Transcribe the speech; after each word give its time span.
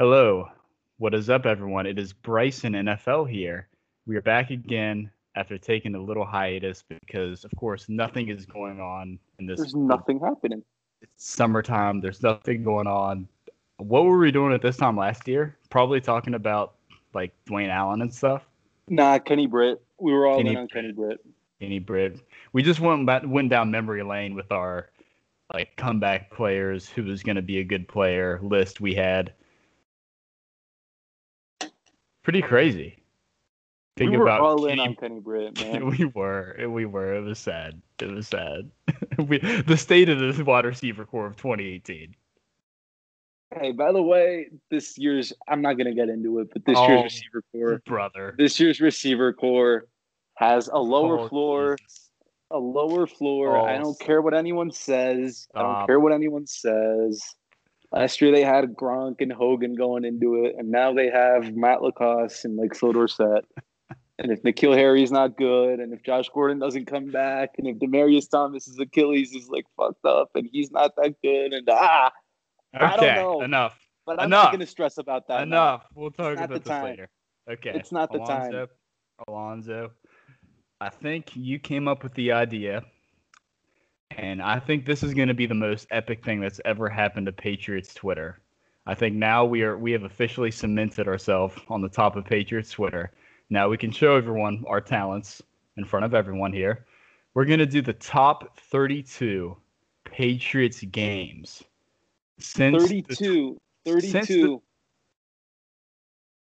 Hello. 0.00 0.48
What 0.96 1.12
is 1.12 1.28
up, 1.28 1.44
everyone? 1.44 1.84
It 1.84 1.98
is 1.98 2.14
Bryson 2.14 2.72
NFL 2.72 3.28
here. 3.28 3.68
We 4.06 4.16
are 4.16 4.22
back 4.22 4.48
again 4.48 5.10
after 5.34 5.58
taking 5.58 5.94
a 5.94 6.00
little 6.02 6.24
hiatus 6.24 6.82
because, 6.88 7.44
of 7.44 7.50
course, 7.58 7.84
nothing 7.90 8.30
is 8.30 8.46
going 8.46 8.80
on 8.80 9.18
in 9.38 9.44
this. 9.44 9.58
There's 9.58 9.74
nothing 9.74 10.18
happening. 10.18 10.62
It's 11.02 11.12
summertime. 11.30 12.00
There's 12.00 12.22
nothing 12.22 12.64
going 12.64 12.86
on. 12.86 13.28
What 13.76 14.06
were 14.06 14.16
we 14.16 14.30
doing 14.30 14.54
at 14.54 14.62
this 14.62 14.78
time 14.78 14.96
last 14.96 15.28
year? 15.28 15.58
Probably 15.68 16.00
talking 16.00 16.32
about 16.32 16.76
like 17.12 17.34
Dwayne 17.44 17.68
Allen 17.68 18.00
and 18.00 18.14
stuff. 18.14 18.48
Nah, 18.88 19.18
Kenny 19.18 19.46
Britt. 19.46 19.82
We 19.98 20.14
were 20.14 20.26
all 20.26 20.38
Kenny 20.38 20.52
in 20.52 20.56
on 20.56 20.68
Kenny 20.68 20.92
Britt. 20.92 21.20
Kenny 21.60 21.78
Britt. 21.78 22.22
We 22.54 22.62
just 22.62 22.80
went 22.80 23.04
back, 23.04 23.24
went 23.26 23.50
down 23.50 23.70
memory 23.70 24.02
lane 24.02 24.34
with 24.34 24.50
our 24.50 24.88
like 25.52 25.76
comeback 25.76 26.30
players, 26.30 26.88
who 26.88 27.02
was 27.02 27.22
going 27.22 27.36
to 27.36 27.42
be 27.42 27.58
a 27.58 27.64
good 27.64 27.86
player 27.86 28.40
list 28.42 28.80
we 28.80 28.94
had. 28.94 29.34
Pretty 32.22 32.42
crazy. 32.42 32.96
Think 33.96 34.12
we 34.12 34.18
were 34.18 34.24
about 34.24 34.40
all 34.40 34.66
in 34.66 34.76
Kenny 34.78 34.88
on 34.90 34.94
Kenny 34.96 35.20
Britt, 35.20 35.60
man. 35.64 35.86
we 35.86 36.04
were. 36.04 36.56
We 36.68 36.86
were. 36.86 37.14
It 37.16 37.20
was 37.20 37.38
sad. 37.38 37.80
It 37.98 38.10
was 38.10 38.28
sad. 38.28 38.70
we, 39.18 39.38
the 39.38 39.76
state 39.76 40.08
of 40.08 40.18
the 40.36 40.44
wide 40.44 40.64
receiver 40.64 41.04
core 41.04 41.26
of 41.26 41.36
2018. 41.36 42.14
hey, 43.60 43.72
by 43.72 43.92
the 43.92 44.02
way, 44.02 44.48
this 44.70 44.96
year's 44.96 45.32
I'm 45.48 45.60
not 45.60 45.74
gonna 45.74 45.94
get 45.94 46.08
into 46.08 46.38
it, 46.38 46.48
but 46.52 46.64
this 46.64 46.78
Oh. 46.78 46.86
year's 46.88 47.02
receiver 47.04 47.42
core, 47.52 47.82
Brother. 47.86 48.34
this 48.38 48.58
year's 48.60 48.80
receiver 48.80 49.32
core 49.32 49.86
has 50.34 50.68
a 50.68 50.78
lower 50.78 51.18
Oh, 51.18 51.28
floor, 51.28 51.76
Jesus. 51.76 52.10
a 52.50 52.58
lower 52.58 53.06
floor. 53.06 53.58
I 53.68 53.76
Oh, 53.76 53.82
don't 53.82 54.00
care 54.00 54.22
what 54.22 54.34
anyone 54.34 54.70
says. 54.70 55.46
I 55.54 55.62
don't 55.62 55.86
care 55.86 56.00
what 56.00 56.12
anyone 56.12 56.46
says. 56.46 57.22
Last 57.92 58.20
year 58.20 58.30
they 58.30 58.44
had 58.44 58.74
Gronk 58.76 59.16
and 59.20 59.32
Hogan 59.32 59.74
going 59.74 60.04
into 60.04 60.44
it, 60.44 60.54
and 60.58 60.70
now 60.70 60.92
they 60.92 61.10
have 61.10 61.54
Matt 61.54 61.82
Lacoste 61.82 62.44
and 62.44 62.56
like 62.56 62.74
Phil 62.76 62.92
Dorsett. 62.92 63.44
And 64.18 64.30
if 64.30 64.42
N'Keal 64.42 64.76
Harry's 64.76 65.10
not 65.10 65.36
good, 65.38 65.80
and 65.80 65.92
if 65.94 66.02
Josh 66.02 66.28
Gordon 66.32 66.58
doesn't 66.58 66.84
come 66.86 67.10
back, 67.10 67.50
and 67.58 67.66
if 67.66 67.78
Demaryius 67.78 68.28
Thomas's 68.30 68.78
Achilles 68.78 69.32
is 69.34 69.48
like 69.48 69.64
fucked 69.78 70.04
up 70.04 70.30
and 70.34 70.46
he's 70.52 70.70
not 70.70 70.94
that 70.96 71.14
good, 71.22 71.52
and 71.54 71.66
ah, 71.70 72.12
I 72.74 72.96
don't 72.96 73.04
Okay, 73.04 73.14
know. 73.14 73.40
enough. 73.42 73.78
but 74.06 74.20
I'm 74.20 74.26
Enough. 74.26 74.44
not 74.44 74.50
going 74.52 74.60
to 74.60 74.66
stress 74.66 74.98
about 74.98 75.26
that. 75.28 75.48
now. 75.48 75.62
Enough. 75.72 75.86
We'll 75.94 76.10
talk 76.10 76.34
about 76.36 76.50
this 76.50 76.62
time. 76.62 76.84
later. 76.84 77.08
Okay. 77.50 77.70
It's 77.74 77.90
not 77.92 78.12
the 78.12 78.18
time. 78.18 78.52
Alonzo, 78.52 78.68
Alonzo, 79.26 79.90
I 80.82 80.90
think 80.90 81.34
you 81.34 81.58
came 81.58 81.88
up 81.88 82.02
with 82.02 82.12
the 82.14 82.32
idea, 82.32 82.84
and 84.16 84.42
I 84.42 84.58
think 84.58 84.86
this 84.86 85.02
is 85.02 85.14
going 85.14 85.28
to 85.28 85.34
be 85.34 85.46
the 85.46 85.54
most 85.54 85.86
epic 85.90 86.24
thing 86.24 86.40
that's 86.40 86.60
ever 86.64 86.88
happened 86.88 87.26
to 87.26 87.32
Patriots 87.32 87.94
Twitter. 87.94 88.40
I 88.86 88.94
think 88.94 89.14
now 89.14 89.44
we 89.44 89.62
are 89.62 89.78
we 89.78 89.92
have 89.92 90.04
officially 90.04 90.50
cemented 90.50 91.06
ourselves 91.06 91.54
on 91.68 91.80
the 91.80 91.88
top 91.88 92.16
of 92.16 92.24
Patriots 92.24 92.70
Twitter. 92.70 93.12
Now 93.50 93.68
we 93.68 93.76
can 93.76 93.90
show 93.90 94.16
everyone 94.16 94.64
our 94.66 94.80
talents 94.80 95.42
in 95.76 95.84
front 95.84 96.04
of 96.04 96.14
everyone 96.14 96.52
here. 96.52 96.86
We're 97.34 97.44
going 97.44 97.60
to 97.60 97.66
do 97.66 97.82
the 97.82 97.92
top 97.92 98.58
32 98.58 99.56
Patriots 100.04 100.80
games 100.82 101.62
since 102.38 102.88
the 102.88 103.02
32. 103.02 103.58
since 103.86 104.12
32. 104.12 104.62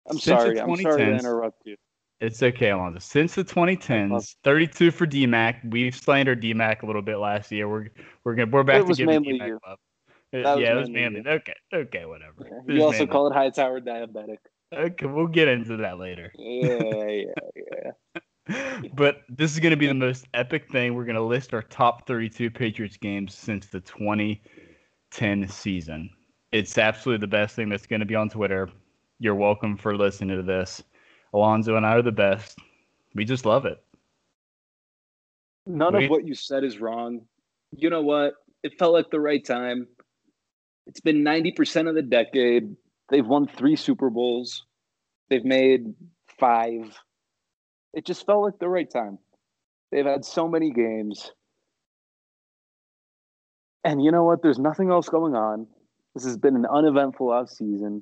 I'm 0.09 0.19
sorry. 0.19 0.59
I'm 0.59 0.75
sorry 0.77 1.05
to 1.05 1.11
interrupt 1.11 1.61
you. 1.65 1.75
It's 2.21 2.43
okay, 2.43 2.71
Alonzo. 2.71 2.99
Since 2.99 3.35
the 3.35 3.43
2010s, 3.45 4.35
32 4.43 4.91
for 4.91 5.07
DMAC. 5.07 5.71
We've 5.71 5.95
slandered 5.95 6.41
DMAC 6.41 6.83
a 6.83 6.85
little 6.85 7.01
bit 7.01 7.17
last 7.17 7.51
year. 7.51 7.69
We're 7.69 7.87
we're 8.23 8.35
gonna 8.35 8.51
we're 8.51 8.63
back 8.63 8.81
It 8.83 8.87
to 8.87 8.93
giving 8.93 9.23
DMAC 9.23 9.47
you. 9.47 9.59
love. 9.65 9.77
That 10.33 10.45
Uh, 10.45 10.55
was 10.55 10.61
yeah, 10.61 10.73
it 10.73 10.75
was 10.75 10.89
mainly 10.89 11.21
mainly. 11.21 11.31
Okay, 11.31 11.53
okay, 11.73 12.05
whatever. 12.05 12.45
Yeah. 12.67 12.75
You 12.75 12.83
also 12.83 12.99
mainly- 12.99 13.11
call 13.11 13.27
it 13.27 13.33
Hightower 13.33 13.79
diabetic. 13.79 14.37
Okay, 14.75 15.05
we'll 15.05 15.27
get 15.27 15.47
into 15.47 15.77
that 15.77 15.97
later. 15.97 16.31
Yeah, 16.37 17.07
yeah, 17.07 17.25
yeah. 18.49 18.81
but 18.95 19.21
this 19.29 19.53
is 19.53 19.59
gonna 19.61 19.77
be 19.77 19.87
the 19.87 19.93
most 19.93 20.27
epic 20.33 20.69
thing. 20.69 20.95
We're 20.95 21.05
gonna 21.05 21.25
list 21.25 21.53
our 21.53 21.61
top 21.63 22.05
32 22.05 22.51
Patriots 22.51 22.97
games 22.97 23.33
since 23.33 23.67
the 23.67 23.79
2010 23.79 25.47
season. 25.47 26.09
It's 26.51 26.77
absolutely 26.77 27.21
the 27.21 27.27
best 27.31 27.55
thing 27.55 27.69
that's 27.69 27.87
gonna 27.87 28.05
be 28.05 28.15
on 28.15 28.29
Twitter. 28.29 28.69
You're 29.19 29.35
welcome 29.35 29.77
for 29.77 29.95
listening 29.95 30.35
to 30.37 30.43
this. 30.43 30.83
Alonzo 31.33 31.75
and 31.75 31.85
I 31.85 31.95
are 31.95 32.01
the 32.01 32.11
best. 32.11 32.57
We 33.15 33.25
just 33.25 33.45
love 33.45 33.65
it. 33.65 33.81
None 35.65 35.93
Wait. 35.93 36.05
of 36.05 36.09
what 36.09 36.25
you 36.25 36.33
said 36.33 36.63
is 36.63 36.79
wrong. 36.79 37.21
You 37.71 37.89
know 37.89 38.01
what? 38.01 38.33
It 38.63 38.73
felt 38.79 38.93
like 38.93 39.09
the 39.11 39.19
right 39.19 39.43
time. 39.43 39.87
It's 40.87 40.99
been 40.99 41.23
90% 41.23 41.87
of 41.87 41.95
the 41.95 42.01
decade. 42.01 42.75
They've 43.09 43.25
won 43.25 43.47
three 43.47 43.75
Super 43.75 44.09
Bowls. 44.09 44.65
They've 45.29 45.45
made 45.45 45.93
five. 46.39 46.97
It 47.93 48.05
just 48.05 48.25
felt 48.25 48.43
like 48.43 48.59
the 48.59 48.69
right 48.69 48.89
time. 48.89 49.19
They've 49.91 50.05
had 50.05 50.25
so 50.25 50.47
many 50.47 50.71
games. 50.71 51.31
And 53.83 54.03
you 54.03 54.11
know 54.11 54.23
what? 54.23 54.41
There's 54.41 54.59
nothing 54.59 54.91
else 54.91 55.09
going 55.09 55.35
on. 55.35 55.67
This 56.15 56.25
has 56.25 56.37
been 56.37 56.55
an 56.55 56.65
uneventful 56.65 57.27
offseason. 57.27 58.01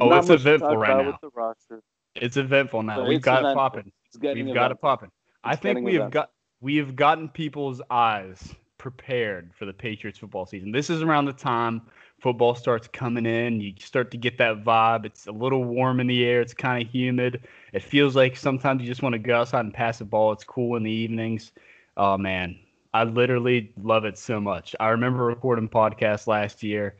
Oh, 0.00 0.08
Not 0.08 0.20
it's 0.20 0.30
eventful 0.30 0.76
right 0.76 0.96
now. 0.96 1.06
With 1.06 1.20
the 1.22 1.30
roster. 1.34 1.82
It's 2.14 2.36
eventful 2.36 2.82
now. 2.82 2.96
So 2.96 3.04
We've 3.04 3.22
got 3.22 3.44
it 3.44 3.54
popping. 3.54 3.92
It's 4.06 4.18
We've 4.18 4.54
got 4.54 4.70
it 4.72 4.80
popping. 4.80 5.10
I 5.44 5.56
think 5.56 5.84
we 5.84 5.94
have 5.94 6.02
eventful. 6.02 6.10
got 6.10 6.30
we 6.60 6.76
have 6.76 6.96
gotten 6.96 7.28
people's 7.28 7.80
eyes 7.90 8.54
prepared 8.76 9.50
for 9.54 9.64
the 9.66 9.72
Patriots 9.72 10.18
football 10.18 10.46
season. 10.46 10.72
This 10.72 10.90
is 10.90 11.02
around 11.02 11.26
the 11.26 11.32
time 11.32 11.82
football 12.20 12.54
starts 12.54 12.88
coming 12.88 13.26
in. 13.26 13.60
You 13.60 13.72
start 13.78 14.10
to 14.10 14.16
get 14.16 14.38
that 14.38 14.62
vibe. 14.62 15.04
It's 15.04 15.26
a 15.26 15.32
little 15.32 15.64
warm 15.64 16.00
in 16.00 16.06
the 16.06 16.24
air. 16.24 16.40
It's 16.40 16.54
kind 16.54 16.84
of 16.84 16.90
humid. 16.90 17.42
It 17.72 17.82
feels 17.82 18.14
like 18.14 18.36
sometimes 18.36 18.82
you 18.82 18.88
just 18.88 19.02
want 19.02 19.14
to 19.14 19.18
go 19.18 19.36
outside 19.40 19.64
and 19.64 19.74
pass 19.74 19.98
the 19.98 20.04
ball. 20.04 20.32
It's 20.32 20.44
cool 20.44 20.76
in 20.76 20.82
the 20.82 20.90
evenings. 20.90 21.52
Oh 21.96 22.16
man, 22.16 22.58
I 22.94 23.04
literally 23.04 23.72
love 23.82 24.04
it 24.04 24.18
so 24.18 24.40
much. 24.40 24.74
I 24.80 24.88
remember 24.88 25.24
recording 25.24 25.68
podcasts 25.68 26.26
last 26.26 26.62
year, 26.62 26.96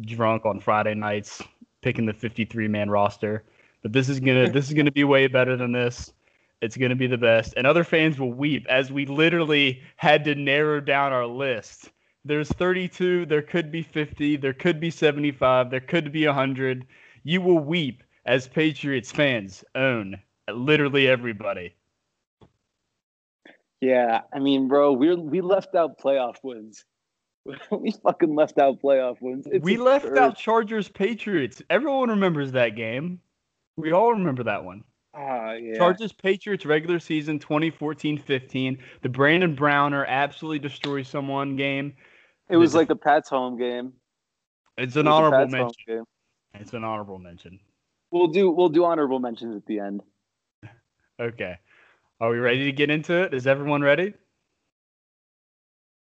drunk 0.00 0.46
on 0.46 0.60
Friday 0.60 0.94
nights, 0.94 1.42
picking 1.80 2.06
the 2.06 2.12
53 2.12 2.68
man 2.68 2.90
roster. 2.90 3.44
But 3.82 3.92
this 3.92 4.08
is 4.08 4.20
gonna 4.20 4.50
this 4.50 4.68
is 4.68 4.74
gonna 4.74 4.92
be 4.92 5.04
way 5.04 5.26
better 5.26 5.56
than 5.56 5.72
this. 5.72 6.12
It's 6.60 6.76
gonna 6.76 6.96
be 6.96 7.08
the 7.08 7.18
best, 7.18 7.54
and 7.56 7.66
other 7.66 7.84
fans 7.84 8.18
will 8.18 8.32
weep 8.32 8.66
as 8.68 8.92
we 8.92 9.06
literally 9.06 9.82
had 9.96 10.24
to 10.24 10.34
narrow 10.34 10.80
down 10.80 11.12
our 11.12 11.26
list. 11.26 11.90
There's 12.24 12.48
32, 12.50 13.26
there 13.26 13.42
could 13.42 13.72
be 13.72 13.82
50, 13.82 14.36
there 14.36 14.52
could 14.52 14.78
be 14.78 14.90
75, 14.90 15.70
there 15.70 15.80
could 15.80 16.12
be 16.12 16.24
100. 16.24 16.86
You 17.24 17.40
will 17.40 17.58
weep 17.58 18.04
as 18.26 18.46
Patriots 18.46 19.10
fans 19.10 19.64
own 19.74 20.20
literally 20.48 21.08
everybody. 21.08 21.74
Yeah, 23.80 24.20
I 24.32 24.38
mean, 24.38 24.68
bro, 24.68 24.92
we 24.92 25.14
we 25.14 25.40
left 25.40 25.74
out 25.74 25.98
playoff 25.98 26.36
wins. 26.42 26.84
we 27.70 27.90
fucking 27.90 28.34
left 28.34 28.58
out 28.58 28.80
playoff 28.80 29.20
wins. 29.20 29.46
It's 29.50 29.64
we 29.64 29.76
left 29.76 30.16
out 30.16 30.36
Chargers 30.36 30.88
Patriots. 30.88 31.60
Everyone 31.68 32.08
remembers 32.10 32.52
that 32.52 32.76
game. 32.76 33.20
We 33.76 33.92
all 33.92 34.12
remember 34.12 34.42
that 34.44 34.64
one. 34.64 34.84
Ah, 35.14 35.52
yeah. 35.52 35.76
Chargers 35.76 36.12
Patriots 36.12 36.64
regular 36.64 36.98
season 36.98 37.38
2014-15. 37.38 38.78
The 39.02 39.08
Brandon 39.08 39.54
Browner 39.54 40.04
absolutely 40.06 40.58
destroys 40.58 41.08
someone 41.08 41.56
game. 41.56 41.94
it 42.48 42.56
was 42.56 42.72
the- 42.72 42.78
like 42.78 42.90
a 42.90 42.96
Pats 42.96 43.28
home 43.28 43.58
game. 43.58 43.92
It's 44.78 44.96
an 44.96 45.06
a 45.06 45.10
honorable 45.10 45.48
mention. 45.48 46.04
It's 46.54 46.72
an 46.72 46.82
honorable 46.84 47.18
mention. 47.18 47.60
We'll 48.10 48.28
do 48.28 48.50
we'll 48.50 48.68
do 48.70 48.84
honorable 48.84 49.18
mentions 49.18 49.54
at 49.56 49.66
the 49.66 49.80
end. 49.80 50.02
Okay. 51.20 51.56
Are 52.20 52.30
we 52.30 52.38
ready 52.38 52.64
to 52.64 52.72
get 52.72 52.90
into 52.90 53.14
it? 53.22 53.34
Is 53.34 53.46
everyone 53.46 53.82
ready? 53.82 54.14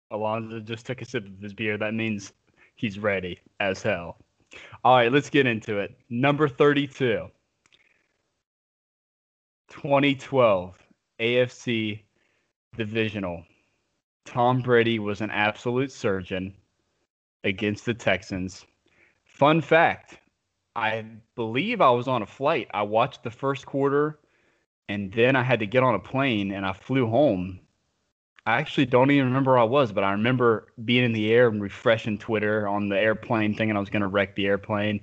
Alonzo 0.09 0.59
just 0.61 0.85
took 0.85 1.01
a 1.01 1.05
sip 1.05 1.25
of 1.25 1.39
his 1.41 1.53
beer. 1.53 1.77
That 1.77 1.93
means 1.93 2.31
he's 2.75 2.97
ready 2.97 3.39
as 3.59 3.81
hell. 3.81 4.17
All 4.83 4.95
right, 4.95 5.11
let's 5.11 5.29
get 5.29 5.45
into 5.45 5.79
it. 5.79 5.95
Number 6.09 6.47
32. 6.47 7.27
2012 9.81 10.73
AFC 11.19 11.99
Divisional. 12.77 13.43
Tom 14.23 14.61
Brady 14.61 14.99
was 14.99 15.19
an 15.19 15.29
absolute 15.29 15.91
surgeon 15.91 16.53
against 17.43 17.85
the 17.85 17.93
Texans. 17.93 18.65
Fun 19.25 19.59
fact 19.59 20.17
I 20.77 21.05
believe 21.35 21.81
I 21.81 21.89
was 21.89 22.07
on 22.07 22.21
a 22.21 22.25
flight. 22.25 22.69
I 22.73 22.83
watched 22.83 23.23
the 23.23 23.29
first 23.29 23.65
quarter 23.65 24.17
and 24.87 25.11
then 25.11 25.35
I 25.35 25.43
had 25.43 25.59
to 25.59 25.67
get 25.67 25.83
on 25.83 25.95
a 25.95 25.99
plane 25.99 26.53
and 26.53 26.65
I 26.65 26.71
flew 26.71 27.09
home. 27.09 27.59
I 28.45 28.53
actually 28.53 28.85
don't 28.85 29.11
even 29.11 29.27
remember 29.27 29.51
where 29.51 29.59
I 29.59 29.63
was, 29.63 29.91
but 29.91 30.05
I 30.05 30.11
remember 30.11 30.67
being 30.85 31.03
in 31.03 31.11
the 31.11 31.33
air 31.33 31.49
and 31.49 31.61
refreshing 31.61 32.17
Twitter 32.17 32.65
on 32.65 32.87
the 32.87 32.97
airplane, 32.97 33.53
thinking 33.53 33.75
I 33.75 33.81
was 33.81 33.89
going 33.89 34.03
to 34.03 34.07
wreck 34.07 34.35
the 34.35 34.47
airplane. 34.47 35.01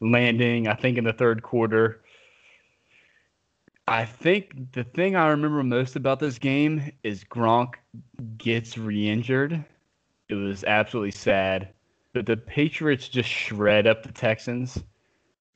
Landing, 0.00 0.66
I 0.66 0.74
think, 0.74 0.96
in 0.96 1.04
the 1.04 1.12
third 1.12 1.42
quarter. 1.42 2.00
I 3.86 4.06
think 4.06 4.72
the 4.72 4.84
thing 4.84 5.14
I 5.14 5.28
remember 5.28 5.62
most 5.62 5.94
about 5.94 6.18
this 6.18 6.38
game 6.38 6.90
is 7.02 7.22
Gronk 7.22 7.74
gets 8.38 8.78
re 8.78 9.08
injured. 9.08 9.62
It 10.28 10.34
was 10.34 10.64
absolutely 10.64 11.10
sad. 11.10 11.68
But 12.14 12.26
the 12.26 12.36
Patriots 12.36 13.08
just 13.08 13.28
shred 13.28 13.86
up 13.86 14.02
the 14.02 14.12
Texans. 14.12 14.82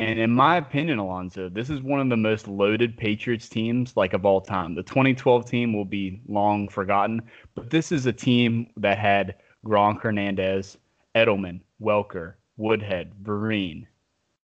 And 0.00 0.19
in 0.19 0.30
my 0.30 0.56
opinion, 0.58 0.98
Alonzo, 0.98 1.48
this 1.48 1.70
is 1.70 1.80
one 1.80 2.00
of 2.00 2.08
the 2.08 2.16
most 2.16 2.46
loaded 2.46 2.96
Patriots 2.96 3.48
teams 3.48 3.96
like 3.96 4.12
of 4.12 4.26
all 4.26 4.40
time. 4.40 4.74
The 4.74 4.82
2012 4.82 5.48
team 5.48 5.72
will 5.72 5.84
be 5.84 6.20
long 6.28 6.69
forgotten, 6.69 7.22
but 7.54 7.70
this 7.70 7.90
is 7.90 8.06
a 8.06 8.12
team 8.12 8.69
that 8.76 8.98
had 8.98 9.36
Gronk 9.64 10.00
Hernandez, 10.00 10.76
Edelman, 11.14 11.60
Welker, 11.81 12.34
Woodhead, 12.58 13.12
Vereen, 13.22 13.86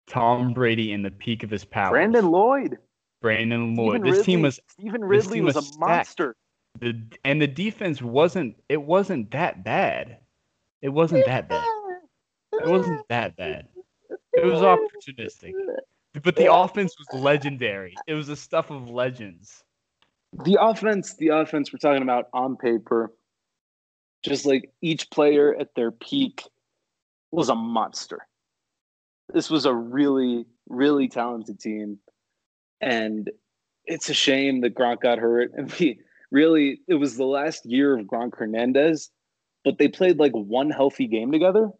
Tom 0.06 0.52
Brady 0.52 0.92
in 0.92 1.02
the 1.02 1.10
peak 1.10 1.42
of 1.42 1.50
his 1.50 1.64
power. 1.64 1.90
Brandon 1.90 2.30
Lloyd. 2.30 2.78
Brandon 3.20 3.74
Lloyd. 3.76 4.00
Stevan 4.00 4.02
this 4.02 4.18
Ridley, 4.18 4.24
team 4.24 4.42
was 4.42 4.60
Stevan 4.68 5.04
Ridley 5.04 5.40
was, 5.40 5.54
was 5.54 5.64
a 5.64 5.68
stacked. 5.68 5.80
monster. 5.80 6.36
the 6.80 7.00
and 7.24 7.40
the 7.40 7.46
defense 7.46 8.00
wasn't 8.02 8.56
it 8.68 8.82
wasn't 8.82 9.30
that 9.32 9.64
bad. 9.64 10.18
It 10.82 10.90
wasn't 10.90 11.26
that 11.26 11.48
bad. 11.48 11.66
It 12.52 12.66
wasn't 12.66 13.06
that 13.08 13.36
bad. 13.36 13.68
It 14.32 14.44
was 14.44 14.60
opportunistic. 14.60 15.52
But 16.22 16.36
the 16.36 16.52
offense 16.52 16.96
was 16.98 17.20
legendary. 17.20 17.94
It 18.06 18.14
was 18.14 18.26
the 18.26 18.36
stuff 18.36 18.70
of 18.70 18.88
legends. 18.88 19.62
The 20.44 20.58
offense, 20.60 21.16
the 21.16 21.28
offense 21.28 21.72
we're 21.72 21.78
talking 21.78 22.02
about 22.02 22.28
on 22.32 22.56
paper, 22.56 23.12
just 24.24 24.46
like 24.46 24.70
each 24.80 25.10
player 25.10 25.54
at 25.58 25.74
their 25.74 25.90
peak 25.90 26.44
was 27.30 27.48
a 27.48 27.54
monster. 27.54 28.26
This 29.32 29.50
was 29.50 29.66
a 29.66 29.74
really, 29.74 30.46
really 30.68 31.08
talented 31.08 31.60
team. 31.60 31.98
And 32.80 33.30
it's 33.84 34.08
a 34.08 34.14
shame 34.14 34.60
that 34.62 34.74
Gronk 34.74 35.00
got 35.00 35.18
hurt. 35.18 35.52
And 35.54 35.72
we 35.80 36.00
really, 36.30 36.80
it 36.88 36.94
was 36.94 37.16
the 37.16 37.24
last 37.24 37.66
year 37.66 37.98
of 37.98 38.06
Gronk 38.06 38.36
Hernandez, 38.36 39.10
but 39.64 39.78
they 39.78 39.88
played 39.88 40.18
like 40.18 40.32
one 40.32 40.70
healthy 40.70 41.06
game 41.06 41.32
together. 41.32 41.70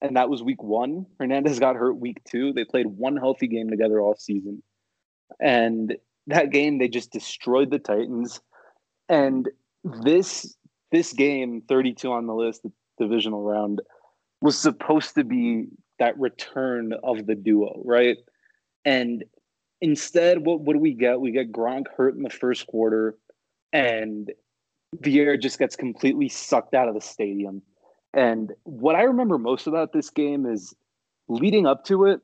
And 0.00 0.16
that 0.16 0.28
was 0.28 0.42
week 0.42 0.62
one. 0.62 1.06
Hernandez 1.18 1.60
got 1.60 1.76
hurt 1.76 1.96
week 1.96 2.22
two. 2.24 2.52
They 2.52 2.64
played 2.64 2.86
one 2.86 3.16
healthy 3.16 3.46
game 3.46 3.70
together 3.70 4.00
all 4.00 4.16
season. 4.16 4.62
And 5.40 5.96
that 6.26 6.50
game, 6.50 6.78
they 6.78 6.88
just 6.88 7.12
destroyed 7.12 7.70
the 7.70 7.78
Titans. 7.78 8.40
And 9.08 9.48
this 9.84 10.56
this 10.90 11.12
game, 11.12 11.62
32 11.68 12.10
on 12.10 12.26
the 12.26 12.34
list, 12.34 12.62
the 12.62 12.72
divisional 12.98 13.42
round, 13.42 13.80
was 14.40 14.58
supposed 14.58 15.14
to 15.14 15.24
be 15.24 15.66
that 15.98 16.18
return 16.18 16.92
of 17.02 17.26
the 17.26 17.34
duo, 17.34 17.80
right? 17.84 18.18
And 18.84 19.24
instead, 19.82 20.46
what, 20.46 20.60
what 20.60 20.72
do 20.72 20.78
we 20.78 20.94
get? 20.94 21.20
We 21.20 21.32
get 21.32 21.52
Gronk 21.52 21.86
hurt 21.94 22.14
in 22.14 22.22
the 22.22 22.30
first 22.30 22.66
quarter, 22.68 23.18
and 23.72 24.32
the 24.98 25.20
air 25.20 25.36
just 25.36 25.58
gets 25.58 25.76
completely 25.76 26.28
sucked 26.28 26.72
out 26.72 26.88
of 26.88 26.94
the 26.94 27.00
stadium. 27.00 27.60
And 28.14 28.52
what 28.62 28.94
I 28.94 29.02
remember 29.02 29.38
most 29.38 29.66
about 29.66 29.92
this 29.92 30.08
game 30.08 30.46
is 30.46 30.74
leading 31.28 31.66
up 31.66 31.84
to 31.86 32.06
it, 32.06 32.20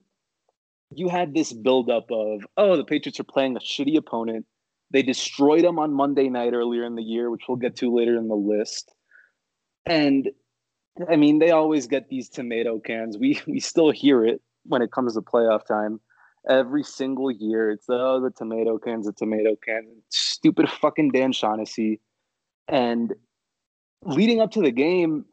you 0.94 1.08
had 1.08 1.34
this 1.34 1.52
buildup 1.52 2.10
of, 2.10 2.46
oh, 2.56 2.76
the 2.76 2.84
Patriots 2.84 3.20
are 3.20 3.24
playing 3.24 3.56
a 3.56 3.60
shitty 3.60 3.96
opponent. 3.96 4.46
They 4.90 5.02
destroyed 5.02 5.64
them 5.64 5.78
on 5.78 5.92
Monday 5.92 6.28
night 6.28 6.54
earlier 6.54 6.84
in 6.84 6.94
the 6.94 7.02
year, 7.02 7.30
which 7.30 7.42
we'll 7.48 7.56
get 7.58 7.76
to 7.76 7.94
later 7.94 8.16
in 8.16 8.28
the 8.28 8.36
list. 8.36 8.94
And 9.84 10.30
I 11.10 11.16
mean, 11.16 11.38
they 11.38 11.50
always 11.50 11.86
get 11.86 12.08
these 12.08 12.28
tomato 12.28 12.78
cans. 12.78 13.18
We 13.18 13.40
we 13.46 13.60
still 13.60 13.90
hear 13.90 14.24
it 14.24 14.40
when 14.64 14.82
it 14.82 14.92
comes 14.92 15.14
to 15.14 15.20
playoff 15.20 15.66
time. 15.66 16.00
Every 16.48 16.82
single 16.82 17.30
year, 17.30 17.70
it's 17.70 17.86
oh 17.88 18.20
the 18.20 18.30
tomato 18.30 18.78
cans, 18.78 19.06
the 19.06 19.12
tomato 19.12 19.56
cans, 19.56 19.88
Stupid 20.10 20.68
fucking 20.70 21.10
Dan 21.10 21.32
Shaughnessy. 21.32 22.00
And 22.68 23.14
leading 24.04 24.40
up 24.40 24.50
to 24.52 24.62
the 24.62 24.70
game, 24.70 25.24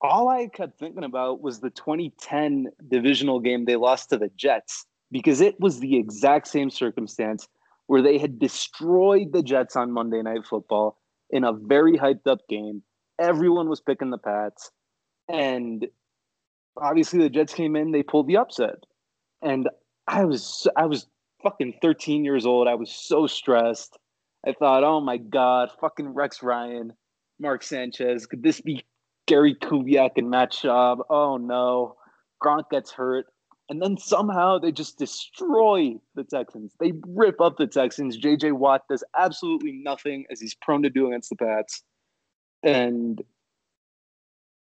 all 0.00 0.28
I 0.28 0.48
kept 0.48 0.78
thinking 0.78 1.04
about 1.04 1.40
was 1.40 1.60
the 1.60 1.70
2010 1.70 2.68
divisional 2.88 3.40
game 3.40 3.64
they 3.64 3.76
lost 3.76 4.10
to 4.10 4.18
the 4.18 4.30
Jets 4.36 4.86
because 5.10 5.40
it 5.40 5.58
was 5.58 5.80
the 5.80 5.96
exact 5.96 6.48
same 6.48 6.70
circumstance 6.70 7.48
where 7.86 8.02
they 8.02 8.18
had 8.18 8.38
destroyed 8.38 9.32
the 9.32 9.42
Jets 9.42 9.76
on 9.76 9.92
Monday 9.92 10.22
Night 10.22 10.44
Football 10.46 10.98
in 11.30 11.44
a 11.44 11.52
very 11.52 11.96
hyped 11.96 12.26
up 12.26 12.40
game. 12.48 12.82
Everyone 13.18 13.68
was 13.68 13.80
picking 13.80 14.10
the 14.10 14.18
Pats. 14.18 14.70
And 15.28 15.86
obviously 16.76 17.20
the 17.20 17.30
Jets 17.30 17.54
came 17.54 17.76
in, 17.76 17.92
they 17.92 18.02
pulled 18.02 18.26
the 18.26 18.36
upset. 18.36 18.84
And 19.42 19.68
I 20.08 20.24
was 20.24 20.66
I 20.76 20.86
was 20.86 21.06
fucking 21.42 21.74
13 21.82 22.24
years 22.24 22.46
old. 22.46 22.68
I 22.68 22.74
was 22.74 22.90
so 22.90 23.26
stressed. 23.26 23.98
I 24.46 24.52
thought, 24.52 24.84
oh 24.84 25.00
my 25.00 25.16
God, 25.16 25.70
fucking 25.80 26.08
Rex 26.08 26.42
Ryan, 26.42 26.92
Mark 27.40 27.62
Sanchez, 27.62 28.26
could 28.26 28.42
this 28.42 28.60
be 28.60 28.84
Gary 29.26 29.54
Kubiak 29.54 30.12
and 30.16 30.30
Matt 30.30 30.52
Schaub? 30.52 31.00
Oh 31.10 31.36
no. 31.36 31.96
Gronk 32.42 32.70
gets 32.70 32.92
hurt. 32.92 33.26
And 33.68 33.82
then 33.82 33.98
somehow 33.98 34.58
they 34.58 34.70
just 34.70 34.98
destroy 34.98 35.96
the 36.14 36.22
Texans. 36.22 36.72
They 36.78 36.92
rip 37.08 37.40
up 37.40 37.56
the 37.56 37.66
Texans. 37.66 38.16
JJ 38.16 38.52
Watt 38.52 38.82
does 38.88 39.02
absolutely 39.18 39.72
nothing 39.72 40.24
as 40.30 40.40
he's 40.40 40.54
prone 40.54 40.82
to 40.84 40.90
do 40.90 41.08
against 41.08 41.30
the 41.30 41.36
Pats. 41.36 41.82
And 42.62 43.22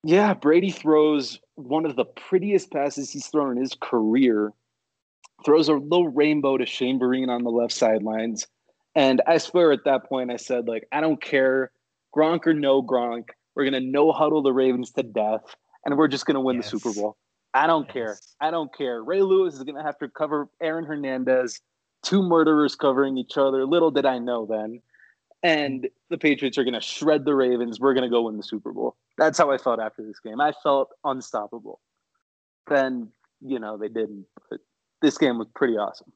yeah, 0.03 0.33
Brady 0.33 0.71
throws 0.71 1.39
one 1.55 1.85
of 1.85 1.97
the 1.97 2.05
prettiest 2.05 2.71
passes 2.71 3.11
he's 3.11 3.27
thrown 3.27 3.51
in 3.51 3.57
his 3.57 3.75
career. 3.79 4.53
Throws 5.45 5.69
a 5.69 5.73
little 5.73 6.09
rainbow 6.09 6.57
to 6.57 6.65
Shane 6.65 6.99
Vereen 6.99 7.29
on 7.29 7.43
the 7.43 7.51
left 7.51 7.73
sidelines. 7.73 8.47
And 8.95 9.21
I 9.27 9.37
swear 9.37 9.71
at 9.71 9.85
that 9.85 10.05
point, 10.09 10.31
I 10.31 10.37
said, 10.37 10.67
like, 10.67 10.87
I 10.91 11.01
don't 11.01 11.21
care, 11.21 11.71
Gronk 12.15 12.47
or 12.47 12.53
no 12.53 12.81
Gronk, 12.81 13.25
we're 13.55 13.65
gonna 13.65 13.79
no 13.79 14.11
huddle 14.11 14.41
the 14.41 14.53
Ravens 14.53 14.91
to 14.93 15.03
death, 15.03 15.55
and 15.85 15.97
we're 15.97 16.07
just 16.07 16.25
gonna 16.25 16.41
win 16.41 16.57
Yes. 16.57 16.71
the 16.71 16.79
Super 16.79 16.99
Bowl. 16.99 17.17
I 17.53 17.67
don't 17.67 17.87
care. 17.87 18.17
I 18.41 18.51
don't 18.51 18.75
care. 18.75 19.03
Ray 19.03 19.21
Lewis 19.21 19.55
is 19.55 19.63
gonna 19.63 19.83
have 19.83 19.97
to 19.99 20.09
cover 20.09 20.49
Aaron 20.61 20.85
Hernandez, 20.85 21.61
two 22.03 22.21
murderers 22.23 22.75
covering 22.75 23.17
each 23.17 23.37
other. 23.37 23.65
Little 23.65 23.91
did 23.91 24.05
I 24.05 24.19
know 24.19 24.45
then. 24.45 24.81
And 25.43 25.87
the 26.09 26.17
Patriots 26.17 26.57
are 26.57 26.63
gonna 26.63 26.81
shred 26.81 27.25
the 27.25 27.35
Ravens. 27.35 27.79
We're 27.79 27.93
gonna 27.93 28.09
go 28.09 28.23
win 28.23 28.37
the 28.37 28.43
Super 28.43 28.71
Bowl. 28.71 28.95
That's 29.17 29.37
how 29.37 29.51
I 29.51 29.57
felt 29.57 29.79
after 29.79 30.03
this 30.03 30.19
game. 30.19 30.41
I 30.41 30.51
felt 30.63 30.89
unstoppable. 31.03 31.79
Then, 32.67 33.11
you 33.41 33.59
know, 33.59 33.77
they 33.77 33.89
didn't. 33.89 34.25
But 34.49 34.59
this 35.01 35.17
game 35.17 35.37
was 35.37 35.47
pretty 35.55 35.77
awesome. 35.77 36.11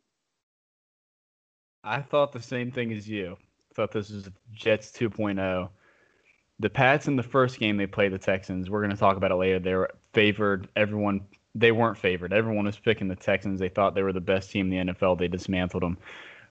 I 1.83 2.01
thought 2.01 2.31
the 2.31 2.41
same 2.41 2.71
thing 2.71 2.91
as 2.93 3.07
you. 3.07 3.37
Thought 3.73 3.91
this 3.91 4.09
was 4.09 4.29
Jets 4.53 4.91
2.0. 4.91 5.69
The 6.59 6.69
Pats 6.69 7.07
in 7.07 7.15
the 7.15 7.23
first 7.23 7.59
game 7.59 7.77
they 7.77 7.87
played 7.87 8.13
the 8.13 8.19
Texans. 8.19 8.69
We're 8.69 8.81
going 8.81 8.91
to 8.91 8.97
talk 8.97 9.17
about 9.17 9.31
it 9.31 9.35
later. 9.35 9.59
They 9.59 9.73
were 9.73 9.91
favored. 10.13 10.67
Everyone 10.75 11.21
they 11.55 11.71
weren't 11.71 11.97
favored. 11.97 12.31
Everyone 12.31 12.65
was 12.65 12.77
picking 12.77 13.07
the 13.07 13.15
Texans. 13.15 13.59
They 13.59 13.69
thought 13.69 13.95
they 13.95 14.03
were 14.03 14.13
the 14.13 14.21
best 14.21 14.51
team 14.51 14.71
in 14.71 14.87
the 14.87 14.93
NFL. 14.93 15.17
They 15.17 15.27
dismantled 15.27 15.83
them. 15.83 15.97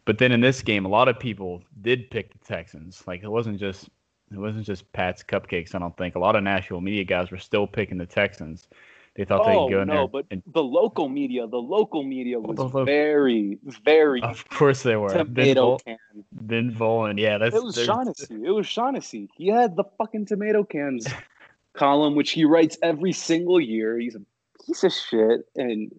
But 0.05 0.19
then 0.19 0.33
in 0.33 0.41
this 0.41 0.63
game, 0.63 0.85
a 0.85 0.89
lot 0.89 1.09
of 1.09 1.19
people 1.19 1.63
did 1.81 2.11
pick 2.11 2.33
the 2.33 2.45
Texans. 2.45 3.03
Like 3.07 3.23
it 3.23 3.29
wasn't 3.29 3.61
just 3.61 3.89
it 4.33 4.39
wasn't 4.39 4.67
just 4.67 4.91
Pat's 4.93 5.23
cupcakes. 5.23 5.75
I 5.75 5.79
don't 5.79 5.97
think 5.97 6.15
a 6.15 6.21
lot 6.21 6.37
of 6.37 6.43
national 6.43 6.81
media 6.81 7.05
guys 7.05 7.31
were 7.31 7.39
still 7.39 7.67
picking 7.67 7.99
the 7.99 8.07
Texans. 8.07 8.69
They 9.17 9.25
thought 9.25 9.41
Oh 9.45 9.67
they'd 9.67 9.75
go 9.75 9.83
in 9.83 9.89
no, 9.89 9.95
there. 9.95 10.09
but 10.09 10.27
and, 10.31 10.43
the 10.47 10.63
local 10.63 11.09
media, 11.09 11.47
the 11.47 11.57
local 11.57 12.05
media 12.05 12.39
was 12.39 12.85
very, 12.87 13.59
very 13.85 14.23
of 14.23 14.49
course 14.51 14.83
they 14.83 14.97
were. 14.97 15.09
Tomato 15.13 15.63
Vol- 15.63 15.79
can. 15.81 15.99
ben 16.33 16.73
Volin, 16.73 17.19
yeah, 17.19 17.37
that's 17.39 17.55
It 17.55 17.63
was 17.63 17.75
Shaughnessy. 17.75 18.37
It 18.45 18.51
was 18.51 18.67
Shaughnessy. 18.69 19.29
He 19.37 19.49
had 19.49 19.75
the 19.77 19.85
fucking 19.99 20.27
tomato 20.27 20.63
cans 20.63 21.07
column, 21.75 22.15
which 22.15 22.31
he 22.31 22.45
writes 22.45 22.79
every 22.83 23.13
single 23.13 23.61
year. 23.61 23.99
He's 23.99 24.15
a 24.15 24.23
piece 24.65 24.85
of 24.85 24.93
shit. 24.93 25.41
And 25.57 25.91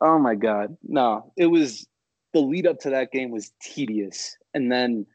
oh 0.00 0.18
my 0.20 0.36
god, 0.36 0.76
no, 0.84 1.32
it 1.36 1.46
was 1.46 1.86
the 2.32 2.40
lead 2.40 2.66
up 2.66 2.78
to 2.80 2.90
that 2.90 3.10
game 3.10 3.30
was 3.30 3.52
tedious. 3.60 4.36
And 4.54 4.70
then. 4.70 5.06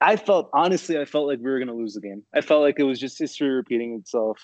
I 0.00 0.16
felt 0.16 0.48
honestly, 0.54 0.98
I 0.98 1.04
felt 1.04 1.26
like 1.26 1.38
we 1.38 1.50
were 1.50 1.58
gonna 1.58 1.74
lose 1.74 1.92
the 1.92 2.00
game. 2.00 2.22
I 2.34 2.40
felt 2.40 2.62
like 2.62 2.76
it 2.78 2.84
was 2.84 2.98
just 2.98 3.18
history 3.18 3.50
repeating 3.50 3.94
itself 3.96 4.38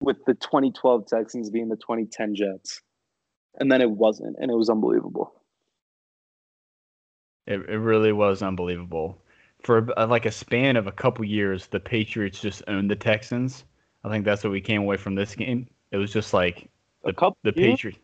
with 0.00 0.24
the 0.26 0.34
2012 0.34 1.06
Texans 1.06 1.50
being 1.50 1.68
the 1.68 1.76
2010 1.76 2.34
Jets. 2.34 2.82
And 3.58 3.72
then 3.72 3.80
it 3.80 3.90
wasn't, 3.90 4.36
and 4.38 4.50
it 4.50 4.54
was 4.54 4.68
unbelievable. 4.68 5.32
It, 7.46 7.60
it 7.68 7.78
really 7.78 8.12
was 8.12 8.42
unbelievable. 8.42 9.22
For 9.62 9.88
a, 9.96 10.06
like 10.06 10.26
a 10.26 10.32
span 10.32 10.76
of 10.76 10.86
a 10.86 10.92
couple 10.92 11.24
years, 11.24 11.66
the 11.66 11.80
Patriots 11.80 12.40
just 12.40 12.62
owned 12.68 12.90
the 12.90 12.96
Texans. 12.96 13.64
I 14.04 14.10
think 14.10 14.24
that's 14.24 14.44
what 14.44 14.52
we 14.52 14.60
came 14.60 14.82
away 14.82 14.96
from 14.96 15.14
this 15.14 15.34
game. 15.34 15.66
It 15.90 15.96
was 15.96 16.12
just 16.12 16.34
like 16.34 16.68
A 17.04 17.12
couple 17.12 17.38
the 17.42 17.52
yeah. 17.56 17.70
Patriots. 17.70 17.98